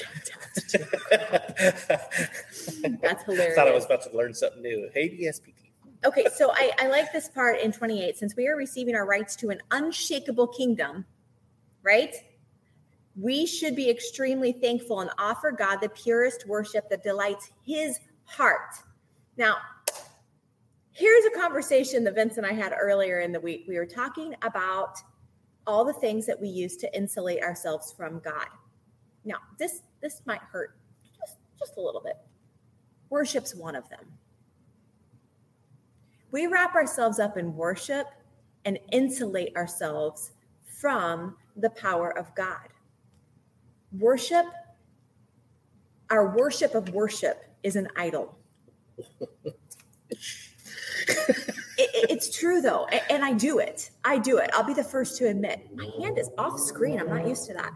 That's 3.01 3.23
hilarious. 3.25 3.53
I 3.53 3.55
thought 3.55 3.69
I 3.69 3.75
was 3.75 3.87
about 3.87 4.03
to 4.03 4.15
learn 4.15 4.35
something 4.35 4.61
new. 4.61 4.91
Hey, 4.93 5.09
DSPT. 5.09 5.68
Okay, 6.05 6.27
so 6.37 6.53
I, 6.53 6.71
I 6.79 6.89
like 6.89 7.13
this 7.13 7.29
part 7.29 7.61
in 7.61 7.73
28. 7.73 8.17
Since 8.17 8.37
we 8.37 8.47
are 8.47 8.57
receiving 8.57 8.95
our 8.95 9.07
rights 9.07 9.35
to 9.37 9.51
an 9.51 9.61
unshakable 9.73 10.47
kingdom, 10.49 11.05
right? 11.83 12.15
We 13.21 13.47
should 13.47 13.75
be 13.75 13.91
extremely 13.91 14.53
thankful 14.53 15.01
and 15.01 15.11
offer 15.19 15.51
God 15.51 15.79
the 15.81 15.89
purest 15.89 16.47
worship 16.47 16.89
that 16.91 17.03
delights 17.03 17.51
his 17.67 17.99
heart. 18.25 18.77
Now, 19.37 19.57
here's 20.93 21.25
a 21.25 21.31
conversation 21.31 22.05
that 22.05 22.15
Vince 22.15 22.37
and 22.37 22.47
I 22.47 22.53
had 22.53 22.73
earlier 22.81 23.19
in 23.21 23.33
the 23.33 23.41
week. 23.41 23.65
We 23.67 23.77
were 23.77 23.87
talking 23.87 24.37
about 24.43 24.99
all 25.67 25.85
the 25.85 25.93
things 25.95 26.27
that 26.27 26.41
we 26.41 26.49
use 26.49 26.77
to 26.77 26.97
insulate 26.97 27.43
ourselves 27.43 27.93
from 27.97 28.21
God. 28.21 28.47
Now, 29.25 29.37
this 29.59 29.83
this 30.01 30.23
might 30.27 30.41
hurt 30.41 30.77
just 31.19 31.39
just 31.59 31.77
a 31.77 31.81
little 31.81 32.01
bit. 32.01 32.17
Worship's 33.11 33.55
one 33.55 33.75
of 33.75 33.89
them. 33.91 34.07
We 36.31 36.47
wrap 36.47 36.75
ourselves 36.75 37.19
up 37.19 37.37
in 37.37 37.55
worship 37.55 38.07
and 38.65 38.79
insulate 38.93 39.57
ourselves 39.57 40.33
from 40.67 41.37
the 41.57 41.71
power 41.71 42.17
of 42.17 42.35
God. 42.35 42.69
Worship, 43.99 44.47
our 46.11 46.37
worship 46.37 46.75
of 46.75 46.91
worship 46.91 47.45
is 47.63 47.77
an 47.77 47.89
idol. 47.97 48.37
it, 49.47 49.55
it's 51.79 52.37
true 52.37 52.61
though, 52.61 52.87
and 53.11 53.25
I 53.25 53.33
do 53.33 53.59
it. 53.59 53.91
I 54.05 54.19
do 54.19 54.39
it. 54.39 54.51
I'll 54.53 54.65
be 54.65 54.75
the 54.75 54.85
first 54.85 55.17
to 55.19 55.29
admit. 55.29 55.75
My 55.75 55.89
hand 56.01 56.19
is 56.19 56.31
off 56.37 56.61
screen. 56.61 57.01
I'm 57.01 57.09
not 57.09 57.27
used 57.27 57.47
to 57.47 57.55
that. 57.55 57.73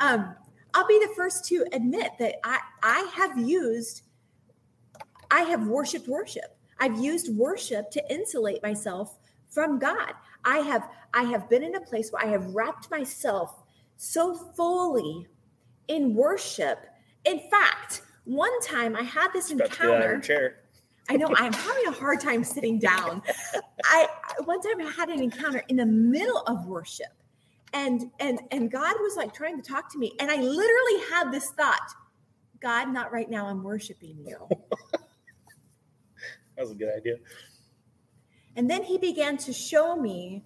Um, 0.00 0.34
I'll 0.74 0.86
be 0.86 0.98
the 0.98 1.12
first 1.14 1.44
to 1.46 1.64
admit 1.72 2.12
that 2.18 2.36
I 2.44 2.58
I 2.82 3.10
have 3.14 3.38
used, 3.38 4.02
I 5.30 5.42
have 5.42 5.66
worshipped 5.66 6.08
worship. 6.08 6.56
I've 6.82 6.98
used 6.98 7.32
worship 7.36 7.92
to 7.92 8.12
insulate 8.12 8.60
myself 8.60 9.16
from 9.48 9.78
God. 9.78 10.14
I 10.44 10.58
have 10.58 10.88
I 11.14 11.22
have 11.22 11.48
been 11.48 11.62
in 11.62 11.76
a 11.76 11.80
place 11.80 12.10
where 12.10 12.24
I 12.24 12.26
have 12.26 12.44
wrapped 12.46 12.90
myself 12.90 13.62
so 13.96 14.34
fully 14.34 15.28
in 15.86 16.12
worship. 16.12 16.84
In 17.24 17.38
fact, 17.50 18.02
one 18.24 18.60
time 18.62 18.96
I 18.96 19.02
had 19.02 19.28
this 19.32 19.52
encounter. 19.52 20.20
I 21.08 21.16
know 21.16 21.28
I'm 21.36 21.52
having 21.52 21.86
a 21.86 21.92
hard 21.92 22.20
time 22.20 22.42
sitting 22.42 22.80
down. 22.80 23.22
I 23.84 24.08
one 24.44 24.60
time 24.60 24.84
I 24.84 24.90
had 24.90 25.08
an 25.08 25.20
encounter 25.20 25.62
in 25.68 25.76
the 25.76 25.86
middle 25.86 26.42
of 26.48 26.66
worship. 26.66 27.14
And 27.74 28.10
and 28.18 28.40
and 28.50 28.72
God 28.72 28.96
was 28.98 29.14
like 29.16 29.32
trying 29.32 29.56
to 29.56 29.62
talk 29.62 29.88
to 29.92 29.98
me 30.00 30.14
and 30.18 30.32
I 30.32 30.36
literally 30.36 31.08
had 31.12 31.30
this 31.30 31.50
thought, 31.50 31.92
God, 32.60 32.92
not 32.92 33.12
right 33.12 33.30
now. 33.30 33.46
I'm 33.46 33.62
worshiping 33.62 34.16
you. 34.26 34.48
was 36.62 36.72
a 36.72 36.74
good 36.74 36.94
idea. 36.96 37.16
And 38.56 38.70
then 38.70 38.82
he 38.82 38.98
began 38.98 39.36
to 39.38 39.52
show 39.52 39.96
me 39.96 40.44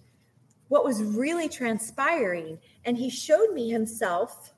what 0.68 0.84
was 0.84 1.02
really 1.02 1.48
transpiring 1.48 2.58
and 2.84 2.96
he 2.96 3.10
showed 3.10 3.52
me 3.52 3.70
himself 3.70 4.52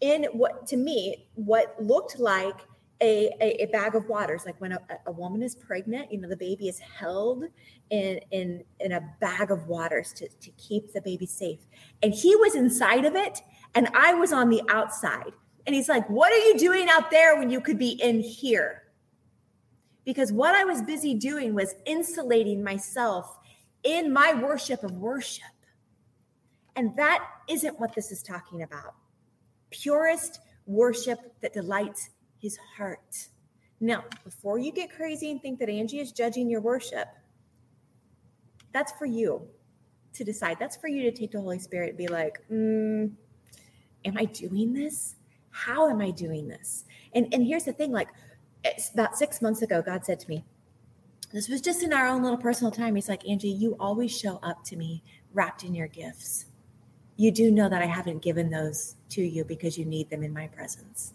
in 0.00 0.24
what 0.32 0.66
to 0.66 0.76
me 0.76 1.28
what 1.34 1.74
looked 1.80 2.18
like 2.18 2.56
a, 3.02 3.30
a, 3.42 3.64
a, 3.64 3.66
bag 3.66 3.94
of 3.94 4.08
waters. 4.08 4.46
Like 4.46 4.58
when 4.58 4.72
a, 4.72 4.80
a, 5.06 5.12
woman 5.12 5.42
is 5.42 5.54
pregnant 5.54 6.12
you 6.12 6.18
know 6.18 6.28
the 6.28 6.36
baby 6.36 6.68
is 6.68 6.78
held 6.78 7.44
in 7.90 8.20
in 8.30 8.64
in 8.80 8.92
a 8.92 9.00
bag 9.20 9.50
of 9.50 9.66
waters 9.66 10.12
to, 10.14 10.28
to 10.28 10.50
keep 10.52 10.92
the 10.92 11.00
baby 11.00 11.26
safe. 11.26 11.60
And 12.02 12.12
he 12.12 12.36
was 12.36 12.54
inside 12.54 13.04
of 13.04 13.14
it 13.14 13.40
and 13.74 13.88
i 13.94 14.14
was 14.14 14.32
on 14.32 14.48
the 14.50 14.62
outside. 14.68 15.32
And 15.66 15.74
he's 15.74 15.88
like 15.88 16.08
what 16.10 16.32
are 16.32 16.38
you 16.46 16.58
doing 16.58 16.88
out 16.90 17.10
there 17.10 17.38
when 17.38 17.50
you 17.50 17.60
could 17.60 17.78
be 17.78 17.92
in 18.02 18.20
here 18.20 18.82
because 20.06 20.32
what 20.32 20.54
i 20.54 20.64
was 20.64 20.80
busy 20.80 21.14
doing 21.14 21.54
was 21.54 21.74
insulating 21.84 22.64
myself 22.64 23.36
in 23.84 24.10
my 24.10 24.32
worship 24.32 24.82
of 24.82 24.92
worship 24.92 25.44
and 26.76 26.96
that 26.96 27.22
isn't 27.48 27.78
what 27.78 27.94
this 27.94 28.10
is 28.10 28.22
talking 28.22 28.62
about 28.62 28.94
purest 29.70 30.40
worship 30.66 31.18
that 31.40 31.52
delights 31.52 32.10
his 32.38 32.58
heart. 32.76 33.28
Now, 33.80 34.04
before 34.24 34.58
you 34.58 34.72
get 34.72 34.90
crazy 34.90 35.30
and 35.30 35.40
think 35.40 35.58
that 35.60 35.68
Angie 35.68 36.00
is 36.00 36.12
judging 36.12 36.48
your 36.48 36.60
worship, 36.60 37.08
that's 38.72 38.92
for 38.92 39.06
you 39.06 39.46
to 40.14 40.24
decide. 40.24 40.58
That's 40.58 40.76
for 40.76 40.88
you 40.88 41.02
to 41.02 41.12
take 41.12 41.32
the 41.32 41.40
Holy 41.40 41.58
Spirit 41.58 41.90
and 41.90 41.98
be 41.98 42.08
like, 42.08 42.38
mm, 42.50 43.10
am 44.04 44.16
I 44.16 44.24
doing 44.24 44.72
this? 44.72 45.16
How 45.50 45.88
am 45.88 46.00
I 46.00 46.10
doing 46.10 46.48
this? 46.48 46.84
And 47.14 47.32
and 47.32 47.46
here's 47.46 47.64
the 47.64 47.72
thing, 47.72 47.92
like 47.92 48.08
about 48.94 49.16
six 49.16 49.42
months 49.42 49.62
ago, 49.62 49.82
God 49.82 50.04
said 50.04 50.20
to 50.20 50.28
me, 50.28 50.44
this 51.32 51.48
was 51.48 51.60
just 51.60 51.82
in 51.82 51.92
our 51.92 52.06
own 52.06 52.22
little 52.22 52.38
personal 52.38 52.70
time. 52.70 52.94
He's 52.94 53.08
like, 53.08 53.28
Angie, 53.28 53.48
you 53.48 53.76
always 53.80 54.16
show 54.16 54.38
up 54.42 54.64
to 54.64 54.76
me 54.76 55.02
wrapped 55.32 55.64
in 55.64 55.74
your 55.74 55.88
gifts 55.88 56.46
you 57.16 57.30
do 57.30 57.50
know 57.50 57.68
that 57.68 57.82
I 57.82 57.86
haven't 57.86 58.22
given 58.22 58.50
those 58.50 58.94
to 59.10 59.22
you 59.22 59.44
because 59.44 59.78
you 59.78 59.84
need 59.84 60.10
them 60.10 60.22
in 60.22 60.32
my 60.32 60.46
presence. 60.48 61.14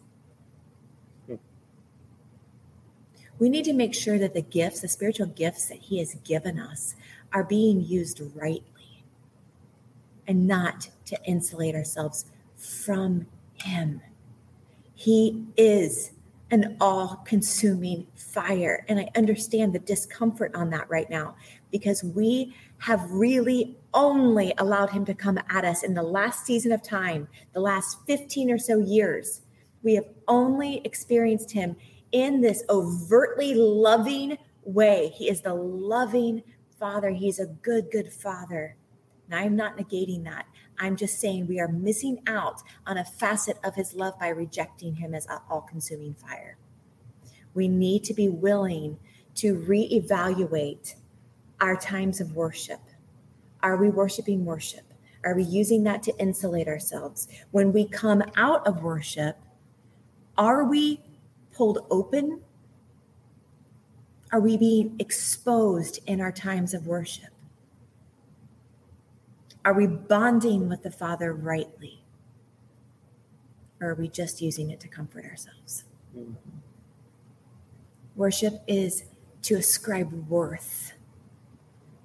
We 3.37 3.49
need 3.49 3.65
to 3.65 3.73
make 3.73 3.95
sure 3.95 4.19
that 4.19 4.35
the 4.35 4.41
gifts, 4.41 4.81
the 4.81 4.87
spiritual 4.87 5.25
gifts 5.25 5.67
that 5.69 5.79
He 5.79 5.97
has 5.97 6.15
given 6.23 6.59
us, 6.59 6.95
are 7.33 7.43
being 7.43 7.83
used 7.83 8.21
rightly 8.35 9.03
and 10.27 10.47
not 10.47 10.89
to 11.05 11.17
insulate 11.25 11.73
ourselves 11.73 12.25
from 12.55 13.25
Him. 13.55 14.01
He 14.93 15.43
is 15.57 16.11
an 16.51 16.77
all 16.81 17.23
consuming 17.25 18.05
fire. 18.15 18.85
And 18.89 18.99
I 18.99 19.09
understand 19.15 19.73
the 19.73 19.79
discomfort 19.79 20.53
on 20.53 20.69
that 20.71 20.89
right 20.89 21.09
now 21.09 21.35
because 21.71 22.03
we 22.03 22.53
have 22.79 23.09
really 23.09 23.77
only 23.93 24.53
allowed 24.57 24.89
him 24.89 25.05
to 25.05 25.13
come 25.13 25.39
at 25.49 25.65
us 25.65 25.83
in 25.83 25.93
the 25.93 26.03
last 26.03 26.45
season 26.45 26.71
of 26.71 26.83
time, 26.83 27.27
the 27.53 27.61
last 27.61 27.99
15 28.05 28.51
or 28.51 28.57
so 28.57 28.77
years. 28.77 29.41
We 29.81 29.95
have 29.95 30.05
only 30.27 30.81
experienced 30.83 31.51
him 31.51 31.75
in 32.11 32.41
this 32.41 32.63
overtly 32.69 33.53
loving 33.53 34.37
way. 34.63 35.13
He 35.15 35.29
is 35.29 35.41
the 35.41 35.53
loving 35.53 36.43
father. 36.77 37.09
He's 37.09 37.39
a 37.39 37.47
good, 37.47 37.89
good 37.91 38.11
father. 38.11 38.75
And 39.31 39.39
I'm 39.39 39.55
not 39.55 39.77
negating 39.77 40.25
that. 40.25 40.45
I'm 40.77 40.97
just 40.97 41.19
saying 41.19 41.47
we 41.47 41.61
are 41.61 41.69
missing 41.69 42.21
out 42.27 42.61
on 42.85 42.97
a 42.97 43.05
facet 43.05 43.57
of 43.63 43.75
his 43.75 43.93
love 43.93 44.19
by 44.19 44.27
rejecting 44.27 44.95
him 44.95 45.15
as 45.15 45.25
all 45.49 45.61
consuming 45.61 46.15
fire. 46.15 46.57
We 47.53 47.69
need 47.69 48.03
to 48.05 48.13
be 48.13 48.27
willing 48.27 48.99
to 49.35 49.55
reevaluate 49.55 50.95
our 51.61 51.77
times 51.77 52.19
of 52.19 52.35
worship. 52.35 52.81
Are 53.63 53.77
we 53.77 53.89
worshiping 53.89 54.43
worship? 54.43 54.83
Are 55.23 55.35
we 55.35 55.43
using 55.43 55.83
that 55.83 56.03
to 56.03 56.17
insulate 56.17 56.67
ourselves? 56.67 57.29
When 57.51 57.71
we 57.71 57.87
come 57.87 58.23
out 58.35 58.67
of 58.67 58.83
worship, 58.83 59.37
are 60.37 60.65
we 60.65 60.99
pulled 61.53 61.85
open? 61.89 62.41
Are 64.33 64.41
we 64.41 64.57
being 64.57 64.95
exposed 64.99 65.99
in 66.05 66.19
our 66.19 66.31
times 66.33 66.73
of 66.73 66.85
worship? 66.85 67.30
Are 69.63 69.73
we 69.73 69.87
bonding 69.87 70.67
with 70.67 70.83
the 70.83 70.91
Father 70.91 71.33
rightly? 71.33 72.03
Or 73.79 73.91
are 73.91 73.95
we 73.95 74.07
just 74.07 74.41
using 74.41 74.71
it 74.71 74.79
to 74.81 74.87
comfort 74.87 75.25
ourselves? 75.25 75.85
Mm-hmm. 76.17 76.33
Worship 78.15 78.61
is 78.67 79.05
to 79.43 79.55
ascribe 79.55 80.11
worth 80.29 80.93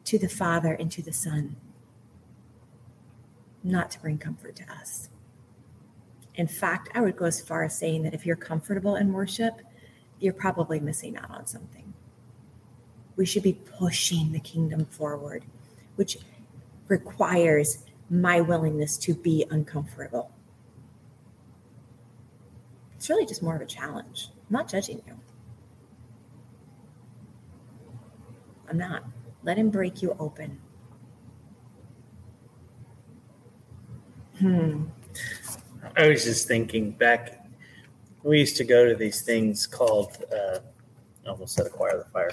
to 0.04 0.18
the 0.18 0.28
Father 0.28 0.72
and 0.74 0.90
to 0.92 1.02
the 1.02 1.12
Son, 1.12 1.56
not 3.62 3.90
to 3.90 4.00
bring 4.00 4.18
comfort 4.18 4.56
to 4.56 4.72
us. 4.72 5.08
In 6.36 6.46
fact, 6.46 6.90
I 6.94 7.00
would 7.00 7.16
go 7.16 7.24
as 7.24 7.40
far 7.40 7.64
as 7.64 7.76
saying 7.76 8.02
that 8.02 8.14
if 8.14 8.24
you're 8.24 8.36
comfortable 8.36 8.96
in 8.96 9.12
worship, 9.12 9.60
you're 10.20 10.34
probably 10.34 10.80
missing 10.80 11.16
out 11.16 11.30
on 11.30 11.46
something. 11.46 11.92
We 13.16 13.26
should 13.26 13.42
be 13.42 13.54
pushing 13.54 14.32
the 14.32 14.40
kingdom 14.40 14.84
forward, 14.84 15.44
which 15.96 16.18
requires 16.88 17.84
my 18.10 18.40
willingness 18.40 18.96
to 18.98 19.14
be 19.14 19.44
uncomfortable. 19.50 20.30
It's 22.96 23.08
really 23.10 23.26
just 23.26 23.42
more 23.42 23.56
of 23.56 23.62
a 23.62 23.66
challenge. 23.66 24.30
I'm 24.32 24.52
not 24.52 24.68
judging 24.68 25.02
you. 25.06 25.14
I'm 28.68 28.78
not. 28.78 29.04
Let 29.42 29.58
him 29.58 29.70
break 29.70 30.02
you 30.02 30.16
open. 30.18 30.58
Hmm. 34.38 34.84
I 35.96 36.08
was 36.08 36.24
just 36.24 36.48
thinking 36.48 36.90
back, 36.90 37.46
we 38.22 38.38
used 38.38 38.56
to 38.56 38.64
go 38.64 38.88
to 38.88 38.94
these 38.94 39.22
things 39.22 39.66
called, 39.66 40.24
uh, 40.32 40.58
almost 41.26 41.54
said 41.54 41.66
acquire 41.66 41.98
the 41.98 42.04
fire. 42.10 42.30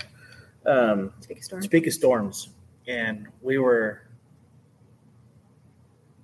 Um, 0.65 1.13
Topeka 1.21 1.43
Storms. 1.43 1.65
Speak 1.65 1.87
of 1.87 1.93
storms. 1.93 2.49
And 2.87 3.27
we 3.41 3.57
were, 3.57 4.07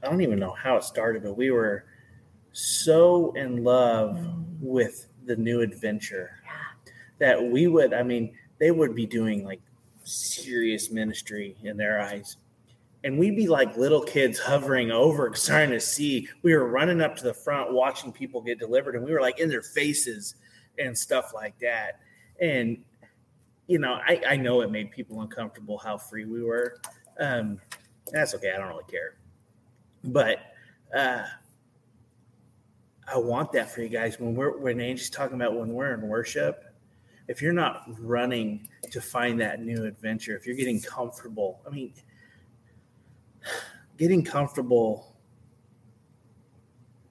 I 0.04 0.10
don't 0.10 0.22
even 0.22 0.40
know 0.40 0.54
how 0.54 0.78
it 0.78 0.84
started, 0.84 1.24
but 1.24 1.38
we 1.38 1.52
were 1.52 1.86
so 2.52 3.32
in 3.34 3.64
love 3.64 4.16
mm. 4.16 4.44
with 4.60 5.08
the 5.26 5.36
new 5.36 5.62
adventure 5.62 6.32
yeah. 6.44 6.52
that 7.20 7.44
we 7.52 7.68
would, 7.68 7.94
I 7.94 8.04
mean, 8.04 8.34
they 8.60 8.72
would 8.72 8.96
be 8.96 9.06
doing 9.06 9.44
like 9.44 9.62
serious 10.04 10.92
ministry 10.92 11.56
in 11.64 11.78
their 11.78 12.02
eyes. 12.02 12.38
And 13.04 13.18
we'd 13.18 13.38
be 13.38 13.48
like 13.48 13.78
little 13.78 14.02
kids 14.02 14.40
hovering 14.40 14.92
over, 14.92 15.30
trying 15.30 15.70
to 15.72 15.80
see. 15.80 16.28
We 16.42 16.54
were 16.54 16.68
running 16.68 17.00
up 17.00 17.16
to 17.18 17.24
the 17.24 17.34
front, 17.34 17.72
watching 17.72 18.12
people 18.12 18.42
get 18.42 18.60
delivered, 18.60 18.96
and 18.96 19.06
we 19.06 19.14
were 19.14 19.22
like 19.22 19.40
in 19.40 19.48
their 19.48 19.62
faces 19.62 20.36
and 20.78 20.98
stuff 20.98 21.34
like 21.34 21.58
that. 21.60 22.00
And, 22.42 22.84
you 23.68 23.80
know, 23.80 24.00
I, 24.06 24.22
I 24.28 24.36
know 24.36 24.62
it 24.62 24.72
made 24.72 24.92
people 24.92 25.22
uncomfortable 25.22 25.78
how 25.78 25.98
free 25.98 26.26
we 26.26 26.44
were. 26.44 26.82
Um, 27.20 27.62
that's 28.12 28.34
okay. 28.36 28.52
I 28.52 28.58
don't 28.58 28.68
really 28.68 28.84
care. 28.90 29.19
But 30.04 30.38
uh, 30.96 31.24
I 33.12 33.18
want 33.18 33.52
that 33.54 33.70
for 33.72 33.82
you 33.82 33.90
guys 33.90 34.20
when 34.20 34.36
we're 34.36 34.58
when 34.58 34.80
Angie's 34.80 35.10
talking 35.10 35.36
about 35.36 35.56
when 35.56 35.70
we're 35.70 35.94
in 35.94 36.02
worship 36.02 36.70
if 37.30 37.44
you're 37.44 37.54
not 37.54 37.84
running 38.00 38.68
to 38.90 39.00
find 39.00 39.40
that 39.40 39.62
new 39.62 39.86
adventure, 39.86 40.36
if 40.36 40.48
you're 40.48 40.56
getting 40.56 40.82
comfortable, 40.82 41.62
I 41.66 41.70
mean, 41.70 41.94
getting 43.98 44.26
comfortable 44.26 45.16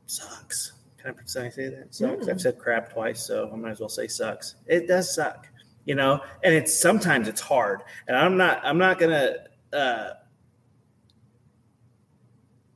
sucks. 0.06 0.72
Can 1.00 1.14
I 1.16 1.48
say 1.48 1.68
that? 1.68 1.94
Sucks. 1.94 2.26
Mm. 2.26 2.30
I've 2.30 2.40
said 2.40 2.58
crap 2.58 2.92
twice, 2.92 3.24
so 3.24 3.48
I 3.52 3.56
might 3.56 3.70
as 3.70 3.80
well 3.80 3.88
say 3.88 4.08
sucks. 4.08 4.56
It 4.66 4.88
does 4.88 5.14
suck, 5.14 5.46
you 5.84 5.94
know, 5.94 6.20
and 6.42 6.52
it's 6.52 6.76
sometimes 6.76 7.28
it's 7.28 7.40
hard. 7.40 7.82
And 8.08 8.16
I'm 8.16 8.36
not 8.36 8.60
I'm 8.64 8.76
not 8.76 8.98
gonna 8.98 9.34
uh, 9.72 10.10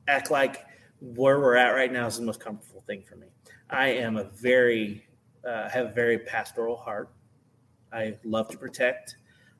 act 0.07 0.31
like 0.31 0.65
where 0.99 1.39
we're 1.39 1.55
at 1.55 1.71
right 1.71 1.91
now 1.91 2.07
is 2.07 2.17
the 2.17 2.23
most 2.23 2.39
comfortable 2.39 2.81
thing 2.81 3.03
for 3.03 3.15
me. 3.15 3.27
I 3.69 3.87
am 3.87 4.17
a 4.17 4.25
very 4.25 5.05
uh, 5.47 5.69
have 5.69 5.87
a 5.87 5.91
very 5.91 6.19
pastoral 6.19 6.77
heart. 6.77 7.09
I 7.91 8.17
love 8.23 8.47
to 8.49 8.57
protect. 8.57 9.17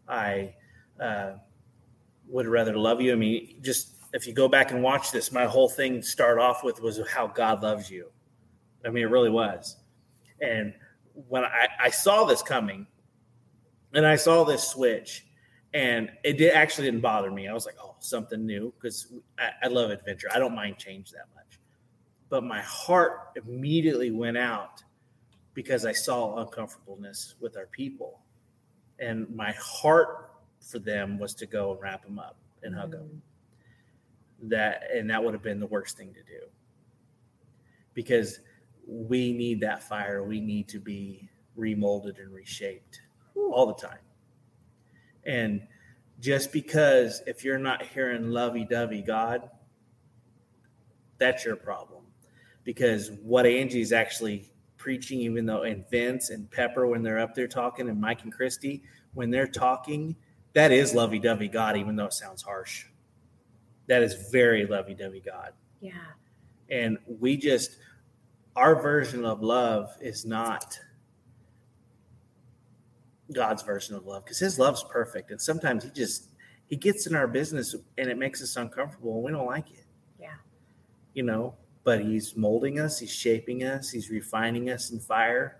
I 0.07 0.53
uh, 0.99 1.33
would 2.27 2.47
rather 2.47 2.77
love 2.77 3.01
you. 3.01 3.11
I 3.11 3.15
mean, 3.15 3.57
just 3.61 3.95
if 4.13 4.25
you 4.27 4.33
go 4.33 4.47
back 4.47 4.71
and 4.71 4.81
watch 4.81 5.11
this, 5.11 5.31
my 5.31 5.45
whole 5.45 5.69
thing 5.69 6.01
start 6.01 6.39
off 6.39 6.63
with 6.63 6.81
was 6.81 6.99
how 7.09 7.27
God 7.27 7.61
loves 7.63 7.89
you. 7.89 8.11
I 8.85 8.89
mean, 8.89 9.03
it 9.03 9.09
really 9.09 9.29
was. 9.29 9.77
And 10.41 10.73
when 11.27 11.43
I, 11.43 11.67
I 11.79 11.89
saw 11.89 12.25
this 12.25 12.41
coming, 12.41 12.87
and 13.93 14.05
I 14.05 14.15
saw 14.15 14.43
this 14.43 14.67
switch, 14.67 15.25
and 15.73 16.11
it 16.23 16.37
did 16.37 16.53
actually 16.53 16.85
didn't 16.85 17.01
bother 17.01 17.31
me. 17.31 17.47
I 17.47 17.53
was 17.53 17.65
like, 17.65 17.77
oh, 17.81 17.95
something 17.99 18.45
new 18.45 18.73
because 18.79 19.13
I, 19.39 19.49
I 19.63 19.67
love 19.67 19.89
adventure. 19.89 20.27
I 20.33 20.39
don't 20.39 20.55
mind 20.55 20.77
change 20.77 21.11
that 21.11 21.27
much. 21.33 21.59
But 22.29 22.43
my 22.43 22.61
heart 22.61 23.31
immediately 23.35 24.11
went 24.11 24.37
out 24.37 24.83
because 25.53 25.85
I 25.85 25.91
saw 25.91 26.37
uncomfortableness 26.37 27.35
with 27.39 27.57
our 27.57 27.67
people. 27.67 28.19
And 28.99 29.27
my 29.35 29.51
heart 29.53 30.31
for 30.59 30.79
them 30.79 31.17
was 31.17 31.33
to 31.35 31.45
go 31.45 31.71
and 31.71 31.81
wrap 31.81 32.03
them 32.03 32.19
up 32.19 32.37
and 32.61 32.75
hug 32.75 32.91
them. 32.91 33.21
That 34.43 34.83
and 34.93 35.09
that 35.09 35.23
would 35.23 35.33
have 35.33 35.43
been 35.43 35.59
the 35.59 35.67
worst 35.67 35.97
thing 35.97 36.13
to 36.13 36.21
do. 36.23 36.45
Because 37.93 38.39
we 38.87 39.33
need 39.33 39.59
that 39.61 39.83
fire. 39.83 40.23
We 40.23 40.39
need 40.39 40.67
to 40.69 40.79
be 40.79 41.29
remolded 41.57 42.19
and 42.19 42.33
reshaped 42.33 43.01
all 43.35 43.65
the 43.65 43.87
time. 43.87 43.99
And 45.25 45.67
just 46.19 46.51
because 46.51 47.21
if 47.27 47.43
you're 47.43 47.59
not 47.59 47.83
hearing 47.83 48.29
lovey 48.29 48.65
dovey 48.69 49.01
God, 49.01 49.49
that's 51.17 51.45
your 51.45 51.55
problem. 51.55 52.03
Because 52.63 53.11
what 53.21 53.45
Angie's 53.45 53.91
actually 53.91 54.51
preaching, 54.77 55.19
even 55.19 55.45
though 55.45 55.63
and 55.63 55.89
Vince 55.89 56.29
and 56.29 56.49
Pepper, 56.49 56.87
when 56.87 57.03
they're 57.03 57.19
up 57.19 57.35
there 57.35 57.47
talking, 57.47 57.89
and 57.89 57.99
Mike 57.99 58.23
and 58.23 58.33
Christy, 58.33 58.83
when 59.13 59.29
they're 59.29 59.47
talking, 59.47 60.15
that 60.53 60.71
is 60.71 60.93
lovey 60.93 61.19
dovey 61.19 61.47
God, 61.47 61.77
even 61.77 61.95
though 61.95 62.05
it 62.05 62.13
sounds 62.13 62.41
harsh. 62.41 62.85
That 63.87 64.01
is 64.01 64.29
very 64.31 64.65
lovey 64.65 64.93
dovey 64.93 65.21
God. 65.21 65.53
Yeah. 65.81 65.91
And 66.69 66.97
we 67.19 67.37
just, 67.37 67.77
our 68.55 68.81
version 68.81 69.25
of 69.25 69.41
love 69.41 69.95
is 70.01 70.25
not 70.25 70.77
God's 73.33 73.63
version 73.63 73.95
of 73.95 74.05
love 74.05 74.23
because 74.23 74.39
his 74.39 74.59
love's 74.59 74.83
perfect. 74.83 75.31
And 75.31 75.41
sometimes 75.41 75.83
he 75.83 75.89
just, 75.89 76.29
he 76.67 76.75
gets 76.75 77.07
in 77.07 77.15
our 77.15 77.27
business 77.27 77.75
and 77.97 78.09
it 78.09 78.17
makes 78.17 78.41
us 78.41 78.55
uncomfortable 78.55 79.15
and 79.15 79.23
we 79.23 79.31
don't 79.31 79.45
like 79.45 79.71
it. 79.71 79.85
Yeah. 80.19 80.35
You 81.13 81.23
know, 81.23 81.55
but 81.83 82.01
he's 82.01 82.35
molding 82.37 82.79
us, 82.79 82.99
he's 82.99 83.13
shaping 83.13 83.63
us, 83.63 83.89
he's 83.89 84.09
refining 84.09 84.69
us 84.69 84.91
in 84.91 84.99
fire. 84.99 85.57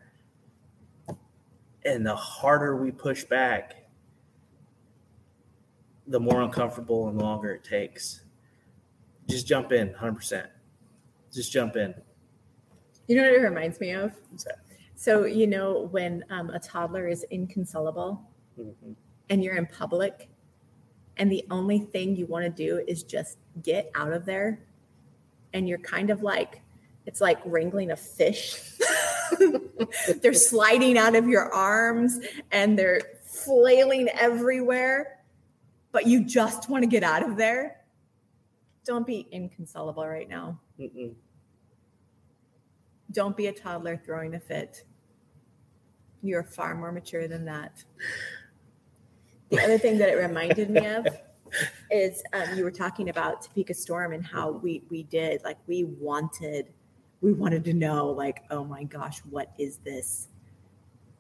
And 1.86 2.06
the 2.06 2.16
harder 2.16 2.78
we 2.78 2.92
push 2.92 3.26
back, 3.26 3.84
the 6.08 6.20
more 6.20 6.42
uncomfortable 6.42 7.10
and 7.10 7.22
longer 7.22 7.52
it 7.52 7.64
takes. 7.64 8.22
Just 9.30 9.48
jump 9.48 9.72
in 9.72 9.90
100%. 9.90 10.48
Just 11.34 11.52
jump 11.52 11.76
in. 11.76 11.94
You 13.08 13.18
know 13.18 13.24
what 13.24 13.34
it 13.34 13.42
reminds 13.42 13.80
me 13.80 13.92
of? 13.92 14.14
What's 14.30 14.46
that? 14.46 14.60
So, 14.96 15.26
you 15.26 15.48
know, 15.48 15.88
when 15.92 16.24
um, 16.30 16.50
a 16.52 16.60
toddler 16.60 17.08
is 17.08 17.26
inconsolable 17.32 18.22
Mhm. 18.60 18.96
and 19.30 19.44
you're 19.44 19.56
in 19.56 19.66
public 19.66 20.30
and 21.18 21.32
the 21.32 21.44
only 21.50 21.80
thing 21.80 22.16
you 22.16 22.26
want 22.28 22.44
to 22.46 22.50
do 22.52 22.84
is 22.88 23.04
just 23.04 23.38
get 23.64 23.90
out 23.96 24.14
of 24.14 24.26
there 24.26 24.60
and 25.54 25.68
you're 25.68 25.80
kind 25.80 26.10
of 26.12 26.22
like 26.22 26.62
it's 27.08 27.20
like 27.20 27.40
wrangling 27.46 27.92
a 27.92 27.96
fish 27.96 28.62
they're 30.22 30.34
sliding 30.34 30.98
out 30.98 31.16
of 31.16 31.28
your 31.28 31.52
arms 31.54 32.20
and 32.52 32.78
they're 32.78 33.02
flailing 33.24 34.08
everywhere 34.10 35.20
but 35.92 36.06
you 36.06 36.24
just 36.24 36.70
want 36.70 36.84
to 36.84 36.88
get 36.88 37.04
out 37.04 37.28
of 37.28 37.36
there 37.36 37.82
don't 38.86 39.08
be 39.08 39.28
inconsolable 39.32 40.06
right 40.06 40.30
now 40.30 40.60
Mm-mm. 40.80 41.14
Don't 43.14 43.38
be 43.38 43.48
a 43.48 43.54
toddler 43.54 43.96
throwing 43.98 44.36
a 44.36 44.40
fit. 44.40 44.84
You're 46.22 46.44
far 46.44 46.76
more 46.76 46.92
mature 46.92 47.28
than 47.28 47.46
that. 47.46 47.84
The 49.50 49.60
other 49.60 49.78
thing 49.78 49.98
that 50.00 50.10
it 50.10 50.16
reminded 50.16 50.70
me 50.70 50.86
of 50.86 51.06
is 51.92 52.24
um, 52.34 52.58
you 52.58 52.64
were 52.64 52.72
talking 52.72 53.10
about 53.10 53.44
Topeka 53.44 53.74
Storm 53.74 54.14
and 54.14 54.26
how 54.26 54.52
we 54.52 54.84
we 54.90 55.04
did 55.04 55.44
like 55.44 55.58
we 55.68 55.84
wanted 55.84 56.74
we 57.22 57.34
wanted 57.34 57.64
to 57.66 57.74
know 57.74 58.08
like 58.08 58.44
oh 58.50 58.64
my 58.64 58.84
gosh 58.84 59.20
what 59.30 59.52
is 59.60 59.78
this? 59.78 60.30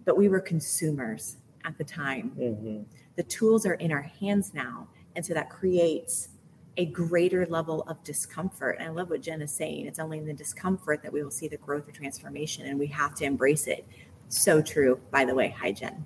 But 0.05 0.17
we 0.17 0.29
were 0.29 0.39
consumers 0.39 1.37
at 1.65 1.77
the 1.77 1.83
time. 1.83 2.31
Mhm. 2.37 2.85
the 3.15 3.23
tools 3.23 3.65
are 3.65 3.75
in 3.75 3.91
our 3.91 4.01
hands 4.01 4.53
now 4.53 4.87
and 5.15 5.23
so 5.23 5.33
that 5.35 5.49
creates 5.49 6.29
a 6.77 6.85
greater 6.87 7.45
level 7.45 7.83
of 7.83 8.03
discomfort. 8.03 8.77
And 8.79 8.89
i 8.89 8.91
love 8.91 9.09
what 9.09 9.21
jen 9.21 9.41
is 9.41 9.51
saying. 9.51 9.85
It's 9.85 9.99
only 9.99 10.17
in 10.17 10.25
the 10.25 10.33
discomfort 10.33 11.01
that 11.03 11.13
we 11.13 11.23
will 11.23 11.31
see 11.31 11.47
the 11.47 11.57
growth 11.57 11.87
or 11.87 11.91
transformation 11.91 12.65
and 12.65 12.79
we 12.79 12.87
have 12.87 13.15
to 13.15 13.25
embrace 13.25 13.67
it. 13.67 13.85
So 14.29 14.61
true 14.61 14.99
by 15.11 15.25
the 15.25 15.35
way. 15.35 15.55
Hi 15.59 15.71
jen. 15.71 16.05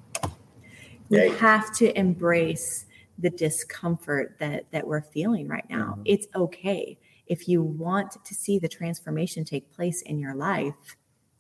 We 1.09 1.25
Yeah. 1.25 1.33
have 1.35 1.73
to 1.77 1.97
embrace 1.97 2.85
the 3.17 3.29
discomfort 3.29 4.35
that 4.39 4.69
that 4.71 4.85
we're 4.85 5.01
feeling 5.01 5.47
right 5.47 5.67
now. 5.69 5.95
Mhm. 5.97 6.01
it's 6.05 6.27
okay. 6.35 6.97
If 7.27 7.47
you 7.49 7.61
want 7.61 8.23
to 8.23 8.33
see 8.35 8.59
the 8.59 8.67
transformation 8.69 9.43
take 9.43 9.71
place 9.71 10.01
in 10.01 10.19
your 10.19 10.35
life 10.35 10.95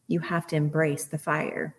you 0.07 0.19
have 0.21 0.47
to 0.47 0.55
embrace 0.55 1.05
the 1.05 1.17
fire. 1.17 1.75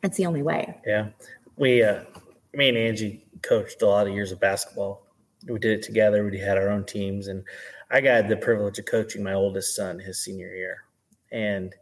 That's 0.00 0.16
the 0.16 0.26
only 0.26 0.42
way. 0.42 0.80
Yeah. 0.84 1.10
We, 1.56 1.82
uh, 1.82 2.04
me 2.52 2.68
and 2.68 2.76
Angie 2.76 3.24
coached 3.42 3.82
a 3.82 3.86
lot 3.86 4.06
of 4.06 4.12
years 4.12 4.32
of 4.32 4.40
basketball. 4.40 5.06
We 5.48 5.58
did 5.58 5.72
it 5.72 5.82
together. 5.82 6.24
We 6.24 6.38
had 6.38 6.58
our 6.58 6.70
own 6.70 6.84
teams. 6.84 7.28
And 7.28 7.44
I 7.90 8.00
got 8.00 8.28
the 8.28 8.36
privilege 8.36 8.78
of 8.78 8.86
coaching 8.86 9.22
my 9.22 9.34
oldest 9.34 9.74
son 9.74 9.98
his 9.98 10.18
senior 10.18 10.54
year. 10.54 10.84
And 11.30 11.74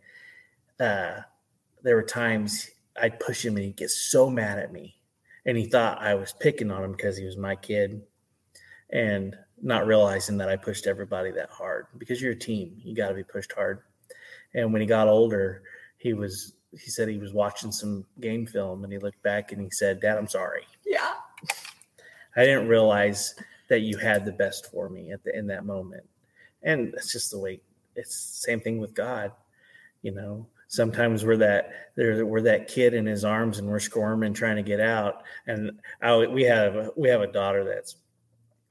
uh, 0.78 1.20
there 1.82 1.96
were 1.96 2.02
times 2.02 2.70
I'd 3.00 3.20
push 3.20 3.44
him 3.44 3.56
and 3.56 3.64
he'd 3.64 3.76
get 3.76 3.90
so 3.90 4.30
mad 4.30 4.58
at 4.58 4.72
me. 4.72 4.96
And 5.46 5.56
he 5.56 5.66
thought 5.66 6.02
I 6.02 6.14
was 6.14 6.34
picking 6.38 6.70
on 6.70 6.84
him 6.84 6.92
because 6.92 7.16
he 7.16 7.24
was 7.24 7.36
my 7.36 7.56
kid. 7.56 8.02
And 8.90 9.36
not 9.62 9.86
realizing 9.86 10.36
that 10.38 10.48
I 10.48 10.56
pushed 10.56 10.86
everybody 10.86 11.30
that 11.32 11.50
hard 11.50 11.86
because 11.98 12.20
you're 12.20 12.32
a 12.32 12.38
team. 12.38 12.80
You 12.82 12.94
got 12.94 13.08
to 13.08 13.14
be 13.14 13.22
pushed 13.22 13.52
hard. 13.52 13.80
And 14.54 14.72
when 14.72 14.80
he 14.80 14.86
got 14.86 15.08
older, 15.08 15.62
he 15.98 16.12
was 16.12 16.54
he 16.72 16.90
said 16.90 17.08
he 17.08 17.18
was 17.18 17.32
watching 17.32 17.72
some 17.72 18.04
game 18.20 18.46
film 18.46 18.84
and 18.84 18.92
he 18.92 18.98
looked 18.98 19.22
back 19.22 19.52
and 19.52 19.60
he 19.60 19.70
said, 19.70 20.00
Dad, 20.00 20.16
I'm 20.16 20.28
sorry. 20.28 20.62
yeah 20.86 21.14
I 22.36 22.44
didn't 22.44 22.68
realize 22.68 23.34
that 23.70 23.80
you 23.80 23.96
had 23.96 24.24
the 24.24 24.32
best 24.32 24.70
for 24.70 24.90
me 24.90 25.12
at 25.12 25.24
the 25.24 25.36
in 25.36 25.46
that 25.46 25.64
moment. 25.64 26.04
And 26.62 26.92
that's 26.92 27.12
just 27.12 27.30
the 27.30 27.38
way 27.38 27.60
it's 27.96 28.14
same 28.14 28.60
thing 28.60 28.78
with 28.78 28.92
God. 28.92 29.32
You 30.02 30.12
know, 30.12 30.46
sometimes 30.68 31.24
we're 31.24 31.38
that 31.38 31.70
there 31.94 32.26
we're 32.26 32.42
that 32.42 32.68
kid 32.68 32.94
in 32.94 33.06
his 33.06 33.24
arms 33.24 33.58
and 33.58 33.68
we're 33.68 33.78
squirming 33.80 34.34
trying 34.34 34.56
to 34.56 34.62
get 34.62 34.80
out. 34.80 35.22
And 35.46 35.80
I, 36.02 36.26
we 36.26 36.42
have 36.42 36.90
we 36.96 37.08
have 37.08 37.22
a 37.22 37.32
daughter 37.32 37.64
that's 37.64 37.96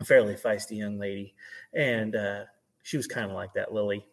a 0.01 0.05
fairly 0.05 0.35
feisty 0.35 0.77
young 0.77 0.99
lady, 0.99 1.33
and 1.73 2.15
uh, 2.15 2.43
she 2.83 2.97
was 2.97 3.07
kind 3.07 3.25
of 3.25 3.35
like 3.35 3.53
that, 3.53 3.73
Lily. 3.73 4.05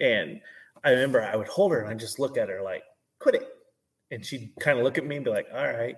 And 0.00 0.40
I 0.84 0.90
remember 0.90 1.22
I 1.22 1.36
would 1.36 1.48
hold 1.48 1.72
her 1.72 1.80
and 1.80 1.88
I 1.88 1.94
just 1.94 2.18
look 2.18 2.36
at 2.36 2.48
her 2.48 2.62
like, 2.62 2.82
"Quit 3.20 3.36
it," 3.36 3.48
and 4.10 4.26
she'd 4.26 4.52
kind 4.58 4.78
of 4.78 4.84
look 4.84 4.98
at 4.98 5.06
me 5.06 5.16
and 5.16 5.24
be 5.24 5.30
like, 5.30 5.46
"All 5.54 5.72
right." 5.72 5.96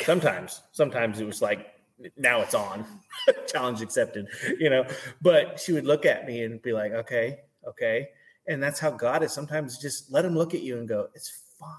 Sometimes, 0.00 0.62
sometimes 0.72 1.20
it 1.20 1.26
was 1.26 1.40
like, 1.40 1.73
"Now 2.16 2.40
it's 2.40 2.54
on." 2.54 2.84
challenge 3.46 3.80
accepted, 3.80 4.28
you 4.58 4.70
know. 4.70 4.86
But 5.22 5.60
she 5.60 5.72
would 5.72 5.86
look 5.86 6.06
at 6.06 6.26
me 6.26 6.42
and 6.42 6.60
be 6.62 6.72
like, 6.72 6.92
okay, 6.92 7.40
okay. 7.66 8.08
And 8.46 8.62
that's 8.62 8.80
how 8.80 8.90
God 8.90 9.22
is. 9.22 9.32
Sometimes 9.32 9.78
just 9.78 10.12
let 10.12 10.24
him 10.24 10.36
look 10.36 10.54
at 10.54 10.62
you 10.62 10.78
and 10.78 10.88
go, 10.88 11.08
it's 11.14 11.32
fine. 11.58 11.70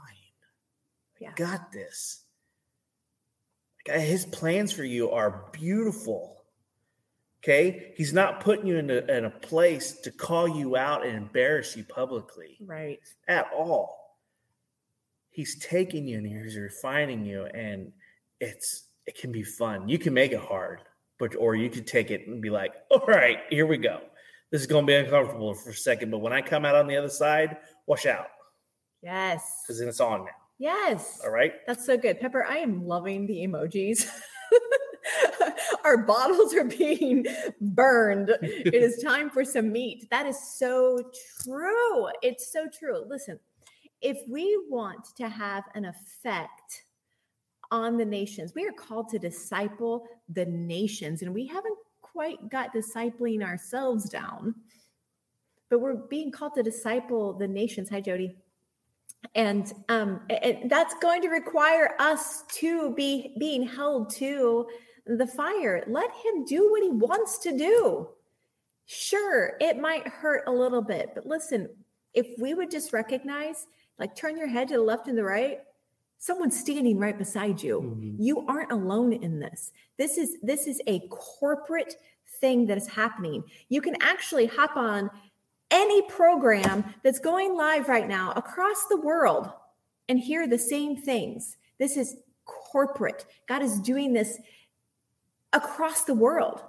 Yeah. 1.20 1.32
Got 1.36 1.72
this. 1.72 2.24
Like, 3.88 4.00
His 4.00 4.26
plans 4.26 4.72
for 4.72 4.84
you 4.84 5.12
are 5.12 5.46
beautiful. 5.52 6.44
Okay. 7.44 7.94
He's 7.96 8.14
not 8.14 8.40
putting 8.40 8.66
you 8.66 8.78
in 8.78 8.90
a, 8.90 8.98
in 9.06 9.26
a 9.26 9.30
place 9.30 10.00
to 10.02 10.12
call 10.12 10.48
you 10.48 10.76
out 10.76 11.06
and 11.06 11.16
embarrass 11.16 11.76
you 11.76 11.84
publicly 11.84 12.58
right 12.66 13.00
at 13.28 13.48
all. 13.56 14.18
he's 15.30 15.60
taking 15.60 16.08
you 16.08 16.18
and 16.18 16.26
he's 16.26 16.58
refining 16.58 17.24
you 17.24 17.46
and 17.46 17.92
it's 18.40 18.86
it 19.08 19.18
can 19.18 19.32
be 19.32 19.44
fun. 19.44 19.88
You 19.88 19.98
can 19.98 20.14
make 20.14 20.32
it 20.32 20.40
hard, 20.40 20.82
but 21.20 21.36
or 21.36 21.56
you 21.56 21.70
could 21.70 21.88
take 21.88 22.12
it 22.12 22.28
and 22.28 22.42
be 22.42 22.50
like, 22.50 22.74
all 22.92 23.06
right, 23.08 23.40
here 23.50 23.68
we 23.68 23.78
go. 23.78 24.02
This 24.52 24.62
is 24.62 24.68
gonna 24.68 24.86
be 24.86 24.96
uncomfortable 24.96 25.54
for 25.54 25.72
a 25.72 25.74
second, 25.74 26.12
but 26.12 26.20
when 26.20 26.34
I 26.34 26.42
come 26.42 26.66
out 26.66 26.76
on 26.76 26.88
the 26.88 26.96
other 26.96 27.10
side, 27.10 27.58
watch 27.88 28.06
out. 28.06 28.28
Yes. 29.02 29.64
Because 29.64 29.80
then 29.80 29.88
it's 29.88 30.00
on 30.00 30.22
now. 30.22 30.32
Yes. 30.58 31.22
All 31.24 31.32
right. 31.32 31.54
That's 31.68 31.86
so 31.86 31.98
good. 31.98 32.20
Pepper, 32.20 32.46
I 32.46 32.58
am 32.58 32.86
loving 32.86 33.28
the 33.28 33.46
emojis. 33.46 34.10
Our 35.84 35.98
bottles 35.98 36.56
are 36.56 36.64
being 36.64 37.26
burned. 37.62 38.30
it 38.42 38.74
is 38.74 38.98
time 39.04 39.30
for 39.30 39.44
some 39.46 39.72
meat. 39.72 40.08
That 40.10 40.26
is 40.26 40.40
so 40.58 41.12
true. 41.44 42.08
It's 42.24 42.52
so 42.52 42.68
true. 42.68 43.06
Listen, 43.08 43.40
if 44.02 44.18
we 44.28 44.60
want 44.70 45.06
to 45.18 45.30
have 45.30 45.66
an 45.76 45.86
effect 45.86 46.85
on 47.72 47.98
the 47.98 48.06
nations, 48.06 48.54
we 48.56 48.66
are 48.66 48.72
called 48.72 49.10
to 49.10 49.20
disciple 49.20 50.06
the 50.30 50.46
nations, 50.46 51.22
and 51.22 51.34
we 51.34 51.48
haven't 51.48 51.78
quite 52.02 52.50
got 52.50 52.74
discipling 52.74 53.44
ourselves 53.44 54.10
down, 54.10 54.56
but 55.70 55.80
we're 55.80 55.96
being 55.96 56.32
called 56.32 56.56
to 56.56 56.64
disciple 56.64 57.34
the 57.34 57.48
nations. 57.48 57.90
Hi, 57.90 58.02
Jody 58.02 58.36
and 59.34 59.74
um, 59.90 60.22
that's 60.66 60.94
going 60.96 61.22
to 61.22 61.30
require 61.30 61.96
us 62.00 62.44
to 62.54 62.94
be 62.94 63.36
being 63.40 63.68
held 63.68 64.10
to 64.12 64.68
the 65.08 65.26
fire. 65.26 65.84
Let 65.88 66.12
him 66.12 66.46
do 66.46 66.70
what 66.70 66.84
he 66.84 66.90
wants 66.90 67.40
to 67.40 67.58
do. 67.58 68.10
Sure, 68.86 69.58
it 69.60 69.80
might 69.80 70.08
hurt 70.08 70.44
a 70.48 70.52
little 70.52 70.82
bit, 70.82 71.10
but 71.16 71.26
listen, 71.26 71.70
if 72.14 72.28
we 72.38 72.54
would 72.54 72.70
just 72.70 72.94
recognize, 72.94 73.66
like 73.98 74.16
turn 74.16 74.38
your 74.38 74.48
head 74.48 74.68
to 74.68 74.76
the 74.76 74.82
left 74.82 75.08
and 75.08 75.18
the 75.18 75.24
right, 75.24 75.60
someone's 76.26 76.60
standing 76.60 76.98
right 76.98 77.18
beside 77.18 77.62
you. 77.62 77.82
Mm-hmm. 77.82 78.22
You 78.22 78.48
aren't 78.48 78.72
alone 78.72 79.14
in 79.14 79.40
this. 79.40 79.72
This 79.98 80.18
is 80.18 80.38
this 80.42 80.66
is 80.66 80.82
a 80.88 81.00
corporate 81.10 81.96
thing 82.42 82.66
that 82.66 82.78
is 82.78 82.88
happening. 82.88 83.44
You 83.70 83.80
can 83.80 83.96
actually 84.02 84.48
hop 84.48 84.76
on 84.76 85.12
any 85.70 86.02
program 86.04 86.84
that's 87.04 87.20
going 87.20 87.56
live 87.56 87.90
right 87.90 88.08
now 88.08 88.34
across 88.36 88.88
the 88.90 89.00
world 89.00 89.52
and 90.10 90.20
hear 90.20 90.48
the 90.48 90.58
same 90.58 90.98
things. 90.98 91.58
This 91.78 91.96
is 91.96 92.18
corporate. 92.46 93.26
God 93.48 93.62
is 93.62 93.80
doing 93.80 94.14
this 94.14 94.40
across 95.54 96.06
the 96.06 96.14
world 96.16 96.64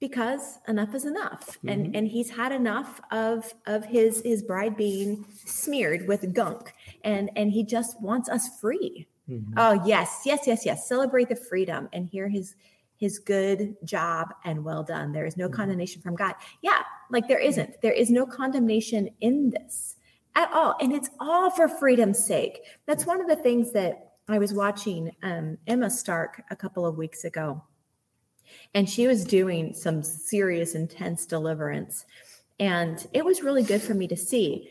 because 0.00 0.58
enough 0.68 0.94
is 0.94 1.04
enough 1.04 1.48
mm-hmm. 1.48 1.68
and 1.68 1.96
and 1.96 2.08
he's 2.08 2.30
had 2.30 2.52
enough 2.52 3.00
of 3.10 3.52
of 3.66 3.84
his 3.84 4.22
his 4.24 4.42
bride 4.42 4.76
being 4.76 5.24
smeared 5.44 6.06
with 6.06 6.32
gunk 6.34 6.72
and 7.04 7.30
and 7.36 7.50
he 7.50 7.64
just 7.64 8.00
wants 8.00 8.28
us 8.28 8.48
free. 8.60 9.06
Mm-hmm. 9.28 9.54
oh 9.58 9.82
yes 9.84 10.22
yes 10.24 10.46
yes 10.46 10.64
yes. 10.64 10.88
Celebrate 10.88 11.28
the 11.28 11.36
freedom 11.36 11.88
and 11.92 12.06
hear 12.06 12.28
his 12.28 12.54
his 12.96 13.18
good 13.18 13.76
job 13.84 14.34
and 14.44 14.64
well 14.64 14.82
done. 14.82 15.12
There 15.12 15.26
is 15.26 15.36
no 15.36 15.46
mm-hmm. 15.46 15.56
condemnation 15.56 16.02
from 16.02 16.16
god. 16.16 16.34
Yeah 16.62 16.82
like 17.10 17.28
there 17.28 17.38
isn't. 17.38 17.80
There 17.82 17.92
is 17.92 18.10
no 18.10 18.26
condemnation 18.26 19.10
in 19.20 19.50
this 19.50 19.96
at 20.34 20.52
all. 20.52 20.76
And 20.80 20.92
it's 20.92 21.10
all 21.20 21.50
for 21.50 21.68
freedom's 21.68 22.24
sake. 22.24 22.62
That's 22.86 23.06
one 23.06 23.20
of 23.20 23.28
the 23.28 23.36
things 23.36 23.72
that 23.72 24.04
i 24.30 24.38
was 24.38 24.52
watching 24.52 25.10
um, 25.22 25.56
emma 25.66 25.88
stark 25.88 26.42
a 26.50 26.56
couple 26.56 26.84
of 26.84 26.98
weeks 26.98 27.24
ago. 27.24 27.62
And 28.74 28.88
she 28.88 29.06
was 29.06 29.24
doing 29.24 29.74
some 29.74 30.02
serious, 30.02 30.74
intense 30.74 31.26
deliverance. 31.26 32.04
And 32.60 33.06
it 33.12 33.24
was 33.24 33.42
really 33.42 33.62
good 33.62 33.80
for 33.80 33.94
me 33.94 34.06
to 34.08 34.16
see 34.16 34.70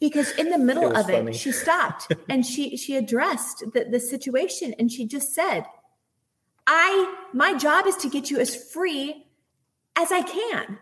because 0.00 0.30
in 0.32 0.50
the 0.50 0.58
middle 0.58 0.90
it 0.90 0.96
of 0.96 1.06
funny. 1.06 1.30
it, 1.30 1.36
she 1.36 1.52
stopped 1.52 2.12
and 2.28 2.44
she 2.44 2.76
she 2.76 2.96
addressed 2.96 3.64
the, 3.72 3.84
the 3.84 4.00
situation 4.00 4.74
and 4.78 4.90
she 4.90 5.06
just 5.06 5.34
said, 5.34 5.64
I 6.66 7.14
my 7.32 7.56
job 7.56 7.86
is 7.86 7.96
to 7.98 8.08
get 8.08 8.30
you 8.30 8.40
as 8.40 8.56
free 8.72 9.26
as 9.96 10.10
I 10.10 10.22
can. 10.22 10.78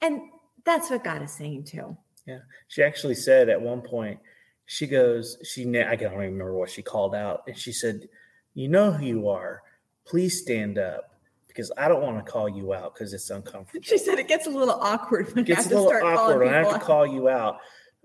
And 0.00 0.20
that's 0.64 0.90
what 0.90 1.02
God 1.02 1.22
is 1.22 1.32
saying 1.32 1.64
too. 1.64 1.96
Yeah. 2.26 2.40
She 2.68 2.82
actually 2.82 3.14
said 3.14 3.48
at 3.48 3.60
one 3.60 3.80
point, 3.80 4.20
she 4.66 4.86
goes, 4.86 5.38
she 5.42 5.62
I 5.62 5.96
can't 5.96 6.02
even 6.02 6.18
remember 6.18 6.54
what 6.54 6.70
she 6.70 6.82
called 6.82 7.14
out. 7.14 7.44
And 7.46 7.56
she 7.56 7.72
said, 7.72 8.08
You 8.54 8.68
know 8.68 8.92
who 8.92 9.06
you 9.06 9.28
are. 9.28 9.62
Please 10.04 10.40
stand 10.40 10.78
up 10.78 11.14
because 11.46 11.72
I 11.76 11.88
don't 11.88 12.02
want 12.02 12.24
to 12.24 12.30
call 12.30 12.48
you 12.48 12.74
out 12.74 12.94
because 12.94 13.14
it's 13.14 13.30
uncomfortable. 13.30 13.82
She 13.82 13.96
said 13.96 14.18
it 14.18 14.28
gets 14.28 14.46
a 14.46 14.50
little 14.50 14.78
awkward 14.80 15.34
when 15.34 15.44
it 15.44 15.46
gets 15.46 15.66
a 15.66 15.70
little 15.70 16.06
awkward 16.06 16.40
when 16.40 16.54
I 16.54 16.58
have 16.58 16.74
to 16.74 16.78
call 16.78 17.06
you 17.06 17.30
out. 17.30 17.58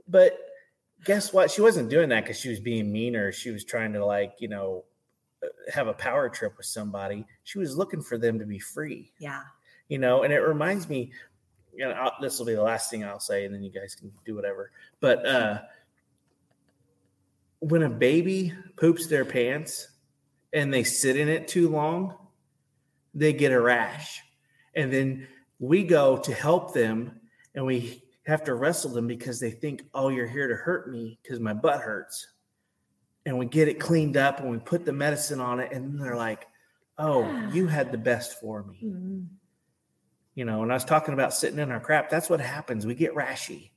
But 0.08 0.38
guess 1.04 1.34
what? 1.34 1.52
She 1.52 1.62
wasn't 1.62 1.90
doing 1.90 2.10
that 2.10 2.24
because 2.24 2.40
she 2.40 2.50
was 2.50 2.60
being 2.60 2.92
meaner. 2.92 3.32
She 3.32 3.52
was 3.52 3.64
trying 3.64 3.94
to 3.94 4.06
like, 4.06 4.36
you 4.40 4.48
know, 4.48 4.86
uh, 5.44 5.48
have 5.72 5.88
a 5.88 5.94
power 5.94 6.30
trip 6.30 6.58
with 6.58 6.66
somebody. 6.66 7.26
She 7.44 7.60
was 7.60 7.78
looking 7.78 8.02
for 8.02 8.18
them 8.18 8.40
to 8.40 8.46
be 8.46 8.60
free. 8.60 9.12
Yeah. 9.20 9.42
You 9.90 10.00
know, 10.00 10.24
and 10.24 10.34
it 10.34 10.40
reminds 10.40 10.90
me, 10.90 11.12
you 11.74 11.86
know, 11.86 12.12
this 12.22 12.40
will 12.40 12.46
be 12.46 12.56
the 12.56 12.62
last 12.62 12.90
thing 12.90 13.04
I'll 13.04 13.20
say, 13.20 13.46
and 13.46 13.54
then 13.54 13.64
you 13.64 13.72
guys 13.72 13.96
can 13.96 14.12
do 14.26 14.36
whatever. 14.36 14.72
But 15.00 15.26
uh 15.26 15.62
when 17.64 17.84
a 17.84 17.90
baby 17.90 18.54
poops 18.76 19.08
their 19.08 19.24
pants 19.24 19.88
and 20.52 20.74
they 20.74 20.84
sit 20.84 21.16
in 21.16 21.30
it 21.30 21.48
too 21.48 21.70
long, 21.70 22.14
they 23.14 23.32
get 23.32 23.54
a 23.54 23.60
rash. 23.60 24.22
And 24.76 24.92
then 24.92 25.28
we 25.60 25.86
go 25.86 26.18
to 26.18 26.34
help 26.34 26.74
them 26.74 27.22
and 27.56 27.66
we 27.66 28.04
have 28.26 28.44
to 28.46 28.54
wrestle 28.54 28.92
them 28.92 29.08
because 29.08 29.40
they 29.40 29.52
think, 29.52 29.84
oh, 29.94 30.10
you're 30.10 30.28
here 30.28 30.48
to 30.48 30.56
hurt 30.56 30.90
me 30.90 31.20
because 31.22 31.40
my 31.40 31.54
butt 31.54 31.82
hurts. 31.82 32.28
And 33.26 33.38
we 33.38 33.46
get 33.46 33.68
it 33.68 33.80
cleaned 33.80 34.18
up 34.18 34.40
and 34.40 34.50
we 34.50 34.58
put 34.60 34.86
the 34.86 34.94
medicine 34.94 35.40
on 35.40 35.60
it. 35.60 35.72
And 35.72 36.00
they're 36.00 36.16
like, 36.16 36.48
oh, 36.98 37.50
you 37.54 37.68
had 37.68 37.92
the 37.92 37.98
best 37.98 38.40
for 38.40 38.64
me. 38.64 38.82
Mm-hmm. 38.84 39.22
You 40.36 40.46
know, 40.46 40.64
and 40.64 40.72
I 40.72 40.76
was 40.76 40.86
talking 40.86 41.14
about 41.14 41.34
sitting 41.34 41.60
in 41.60 41.72
our 41.72 41.80
crap. 41.80 42.10
That's 42.10 42.30
what 42.30 42.42
happens. 42.42 42.86
We 42.86 42.96
get 42.96 43.14
rashy 43.14 43.70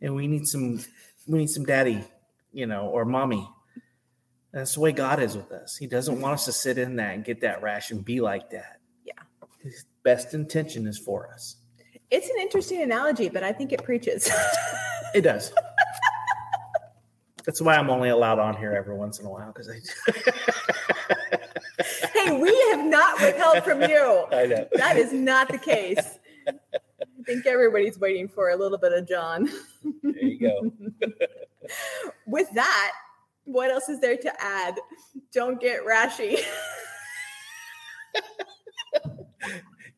and 0.00 0.14
we 0.14 0.28
need 0.28 0.46
some, 0.46 0.80
we 1.26 1.38
need 1.38 1.50
some 1.50 1.64
daddy, 1.64 2.04
you 2.52 2.66
know, 2.66 2.86
or 2.86 3.04
mommy. 3.04 3.48
That's 4.52 4.74
the 4.74 4.80
way 4.80 4.92
God 4.92 5.20
is 5.20 5.34
with 5.34 5.50
us. 5.50 5.76
He 5.76 5.88
doesn't 5.88 6.20
want 6.20 6.34
us 6.34 6.44
to 6.44 6.52
sit 6.52 6.78
in 6.78 6.96
that 6.96 7.14
and 7.14 7.24
get 7.24 7.40
that 7.40 7.62
rash 7.62 7.90
and 7.90 8.04
be 8.04 8.20
like 8.20 8.50
that 8.50 8.78
Yeah. 9.04 9.14
his 9.60 9.86
best 10.04 10.34
intention 10.34 10.86
is 10.86 10.98
for 10.98 11.32
us. 11.32 11.56
It's 12.14 12.30
an 12.30 12.36
interesting 12.38 12.80
analogy, 12.80 13.28
but 13.28 13.42
I 13.42 13.52
think 13.52 13.72
it 13.72 13.82
preaches. 13.82 14.30
it 15.16 15.22
does. 15.22 15.52
That's 17.44 17.60
why 17.60 17.74
I'm 17.74 17.90
only 17.90 18.10
allowed 18.10 18.38
on 18.38 18.56
here 18.56 18.72
every 18.72 18.94
once 18.94 19.18
in 19.18 19.26
a 19.26 19.30
while 19.30 19.52
because 19.52 19.68
I. 19.68 19.80
hey, 22.14 22.40
we 22.40 22.56
have 22.70 22.86
not 22.86 23.20
withheld 23.20 23.64
from 23.64 23.82
you. 23.82 24.26
I 24.32 24.46
know 24.46 24.68
that 24.74 24.96
is 24.96 25.12
not 25.12 25.48
the 25.48 25.58
case. 25.58 26.20
I 26.46 26.52
think 27.26 27.46
everybody's 27.46 27.98
waiting 27.98 28.28
for 28.28 28.50
a 28.50 28.56
little 28.56 28.78
bit 28.78 28.92
of 28.92 29.08
John. 29.08 29.50
there 30.04 30.24
you 30.24 30.38
go. 30.38 30.72
With 32.28 32.48
that, 32.54 32.92
what 33.42 33.72
else 33.72 33.88
is 33.88 33.98
there 33.98 34.16
to 34.18 34.32
add? 34.40 34.78
Don't 35.32 35.60
get 35.60 35.84
rashy. 35.84 36.38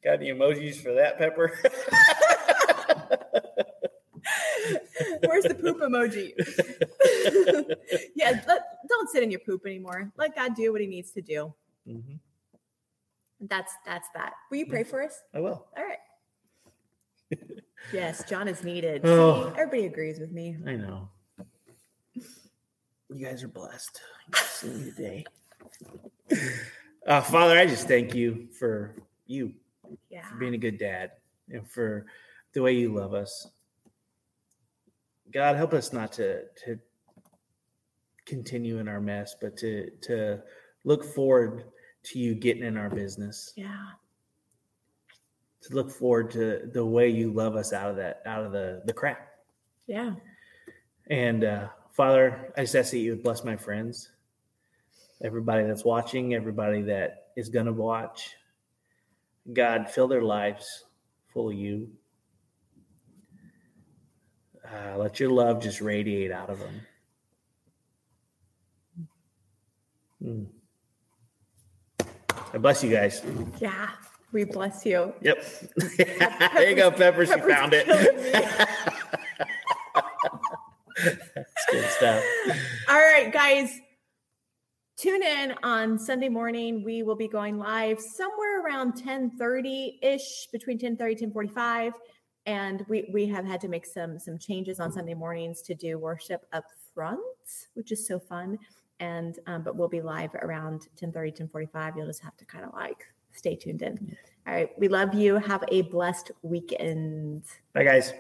Got 0.07 0.21
any 0.21 0.31
emojis 0.31 0.77
for 0.77 0.93
that, 0.93 1.19
Pepper? 1.19 1.59
Where's 5.27 5.43
the 5.43 5.55
poop 5.57 5.81
emoji? 5.81 6.33
yeah, 8.15 8.41
let, 8.47 8.63
don't 8.89 9.11
sit 9.11 9.25
in 9.25 9.33
your 9.33 9.41
poop 9.41 9.67
anymore. 9.67 10.13
Let 10.17 10.37
God 10.37 10.55
do 10.55 10.71
what 10.71 10.81
He 10.81 10.87
needs 10.87 11.11
to 11.11 11.23
do. 11.23 11.53
Mm-hmm. 11.89 12.15
That's 13.49 13.73
that's 13.85 14.07
that. 14.15 14.35
Will 14.49 14.59
you 14.59 14.67
pray 14.67 14.85
for 14.85 15.03
us? 15.03 15.21
I 15.35 15.41
will. 15.41 15.67
All 15.77 15.85
right. 15.85 15.99
yes, 17.93 18.23
John 18.29 18.47
is 18.47 18.63
needed. 18.63 19.05
Oh, 19.05 19.49
See, 19.49 19.59
everybody 19.59 19.87
agrees 19.87 20.21
with 20.21 20.31
me. 20.31 20.57
I 20.65 20.77
know. 20.77 21.09
You 22.15 23.25
guys 23.27 23.43
are 23.43 23.49
blessed. 23.49 24.01
You 24.29 24.39
see 24.39 24.69
me 24.69 24.93
today. 24.93 25.25
Uh, 27.09 27.21
Father, 27.23 27.59
I 27.59 27.67
just 27.67 27.89
thank 27.89 28.15
you 28.15 28.47
for 28.57 28.95
you, 29.27 29.53
yeah. 30.11 30.27
for 30.29 30.37
being 30.37 30.55
a 30.55 30.59
good 30.59 30.79
dad, 30.79 31.13
and 31.51 31.69
for 31.69 32.07
the 32.53 32.63
way 32.63 32.73
you 32.73 32.95
love 32.95 33.15
us. 33.15 33.49
God, 35.33 35.57
help 35.57 35.73
us 35.73 35.93
not 35.93 36.13
to 36.15 36.43
to 36.65 36.79
continue 38.25 38.79
in 38.79 38.89
our 38.89 39.01
mess, 39.01 39.37
but 39.41 39.57
to 39.59 39.91
to 40.03 40.43
look 40.85 41.05
forward 41.05 41.65
to 42.05 42.19
you 42.19 42.35
getting 42.35 42.65
in 42.65 42.77
our 42.77 42.91
business. 42.91 43.53
Yeah. 43.57 43.87
To 45.63 45.75
look 45.75 45.91
forward 45.91 46.31
to 46.33 46.69
the 46.73 46.85
way 46.85 47.09
you 47.09 47.33
love 47.33 47.57
us 47.57 47.73
out 47.73 47.91
of 47.91 47.97
that, 47.97 48.23
out 48.27 48.45
of 48.45 48.53
the 48.53 48.83
the 48.85 48.93
crap. 48.93 49.29
Yeah. 49.87 50.15
And 51.09 51.45
uh, 51.45 51.69
Father, 51.93 52.53
I 52.57 52.63
just 52.63 52.75
ask 52.75 52.91
that 52.91 52.99
you 52.99 53.13
would 53.13 53.23
bless 53.23 53.45
my 53.45 53.57
friends 53.57 54.11
everybody 55.23 55.65
that's 55.65 55.85
watching, 55.85 56.35
everybody 56.35 56.83
that 56.83 57.29
is 57.37 57.49
going 57.49 57.67
to 57.67 57.73
watch. 57.73 58.35
God, 59.53 59.89
fill 59.89 60.09
their 60.09 60.23
lives 60.23 60.85
full 61.33 61.51
of 61.51 61.55
you. 61.55 61.89
Uh, 64.65 64.97
let 64.97 65.21
your 65.21 65.31
love 65.31 65.63
just 65.63 65.81
radiate 65.81 66.33
out 66.33 66.51
of 66.51 66.59
them. 66.59 66.81
Mm. 70.23 70.47
I 72.53 72.59
bless 72.59 72.83
you 72.83 72.91
guys. 72.91 73.23
Yeah, 73.61 73.91
we 74.33 74.45
bless 74.45 74.85
you. 74.85 75.13
Yep. 75.21 75.45
there 75.97 76.69
you 76.69 76.75
go, 76.75 76.91
Peppers. 76.91 77.31
You 77.31 77.39
found 77.49 77.73
it. 77.75 77.87
That's 81.05 81.67
good 81.71 81.85
stuff. 81.91 82.25
All 82.89 82.99
right, 82.99 83.33
guys. 83.33 83.81
Tune 84.97 85.23
in 85.23 85.55
on 85.63 85.99
Sunday 85.99 86.31
morning. 86.31 86.83
We 86.83 87.03
will 87.03 87.17
be 87.17 87.29
going 87.29 87.59
live 87.59 88.01
somewhere 88.01 88.63
around 88.65 88.95
10:30-ish, 88.95 90.49
between 90.51 90.79
10:30 90.79 91.33
10:45. 91.33 91.93
And 92.47 92.83
we 92.89 93.11
we 93.13 93.27
have 93.27 93.45
had 93.45 93.61
to 93.61 93.69
make 93.69 93.85
some 93.85 94.19
some 94.19 94.39
changes 94.39 94.81
on 94.81 94.91
Sunday 94.91 95.13
mornings 95.13 95.61
to 95.63 95.75
do 95.75 95.99
worship 95.99 96.47
up 96.55 96.65
front, 96.95 97.21
which 97.75 97.93
is 97.93 98.07
so 98.07 98.19
fun. 98.19 98.59
And 98.99 99.39
um, 99.47 99.63
but 99.63 99.77
we'll 99.77 99.89
be 99.89 100.01
live 100.01 100.35
around 100.37 100.89
10:30, 100.97 101.51
10:45. 101.51 101.97
You'll 101.97 102.07
just 102.07 102.23
have 102.23 102.37
to 102.39 102.47
kind 102.47 102.65
of 102.65 102.73
like 102.73 103.05
stay 103.33 103.55
tuned 103.55 103.83
in. 103.83 104.17
All 104.47 104.55
right. 104.55 104.71
We 104.79 104.89
love 104.89 105.13
you. 105.13 105.35
Have 105.35 105.63
a 105.71 105.83
blessed 105.83 106.31
weekend. 106.43 107.43
Bye 107.75 107.85
guys. 107.85 108.15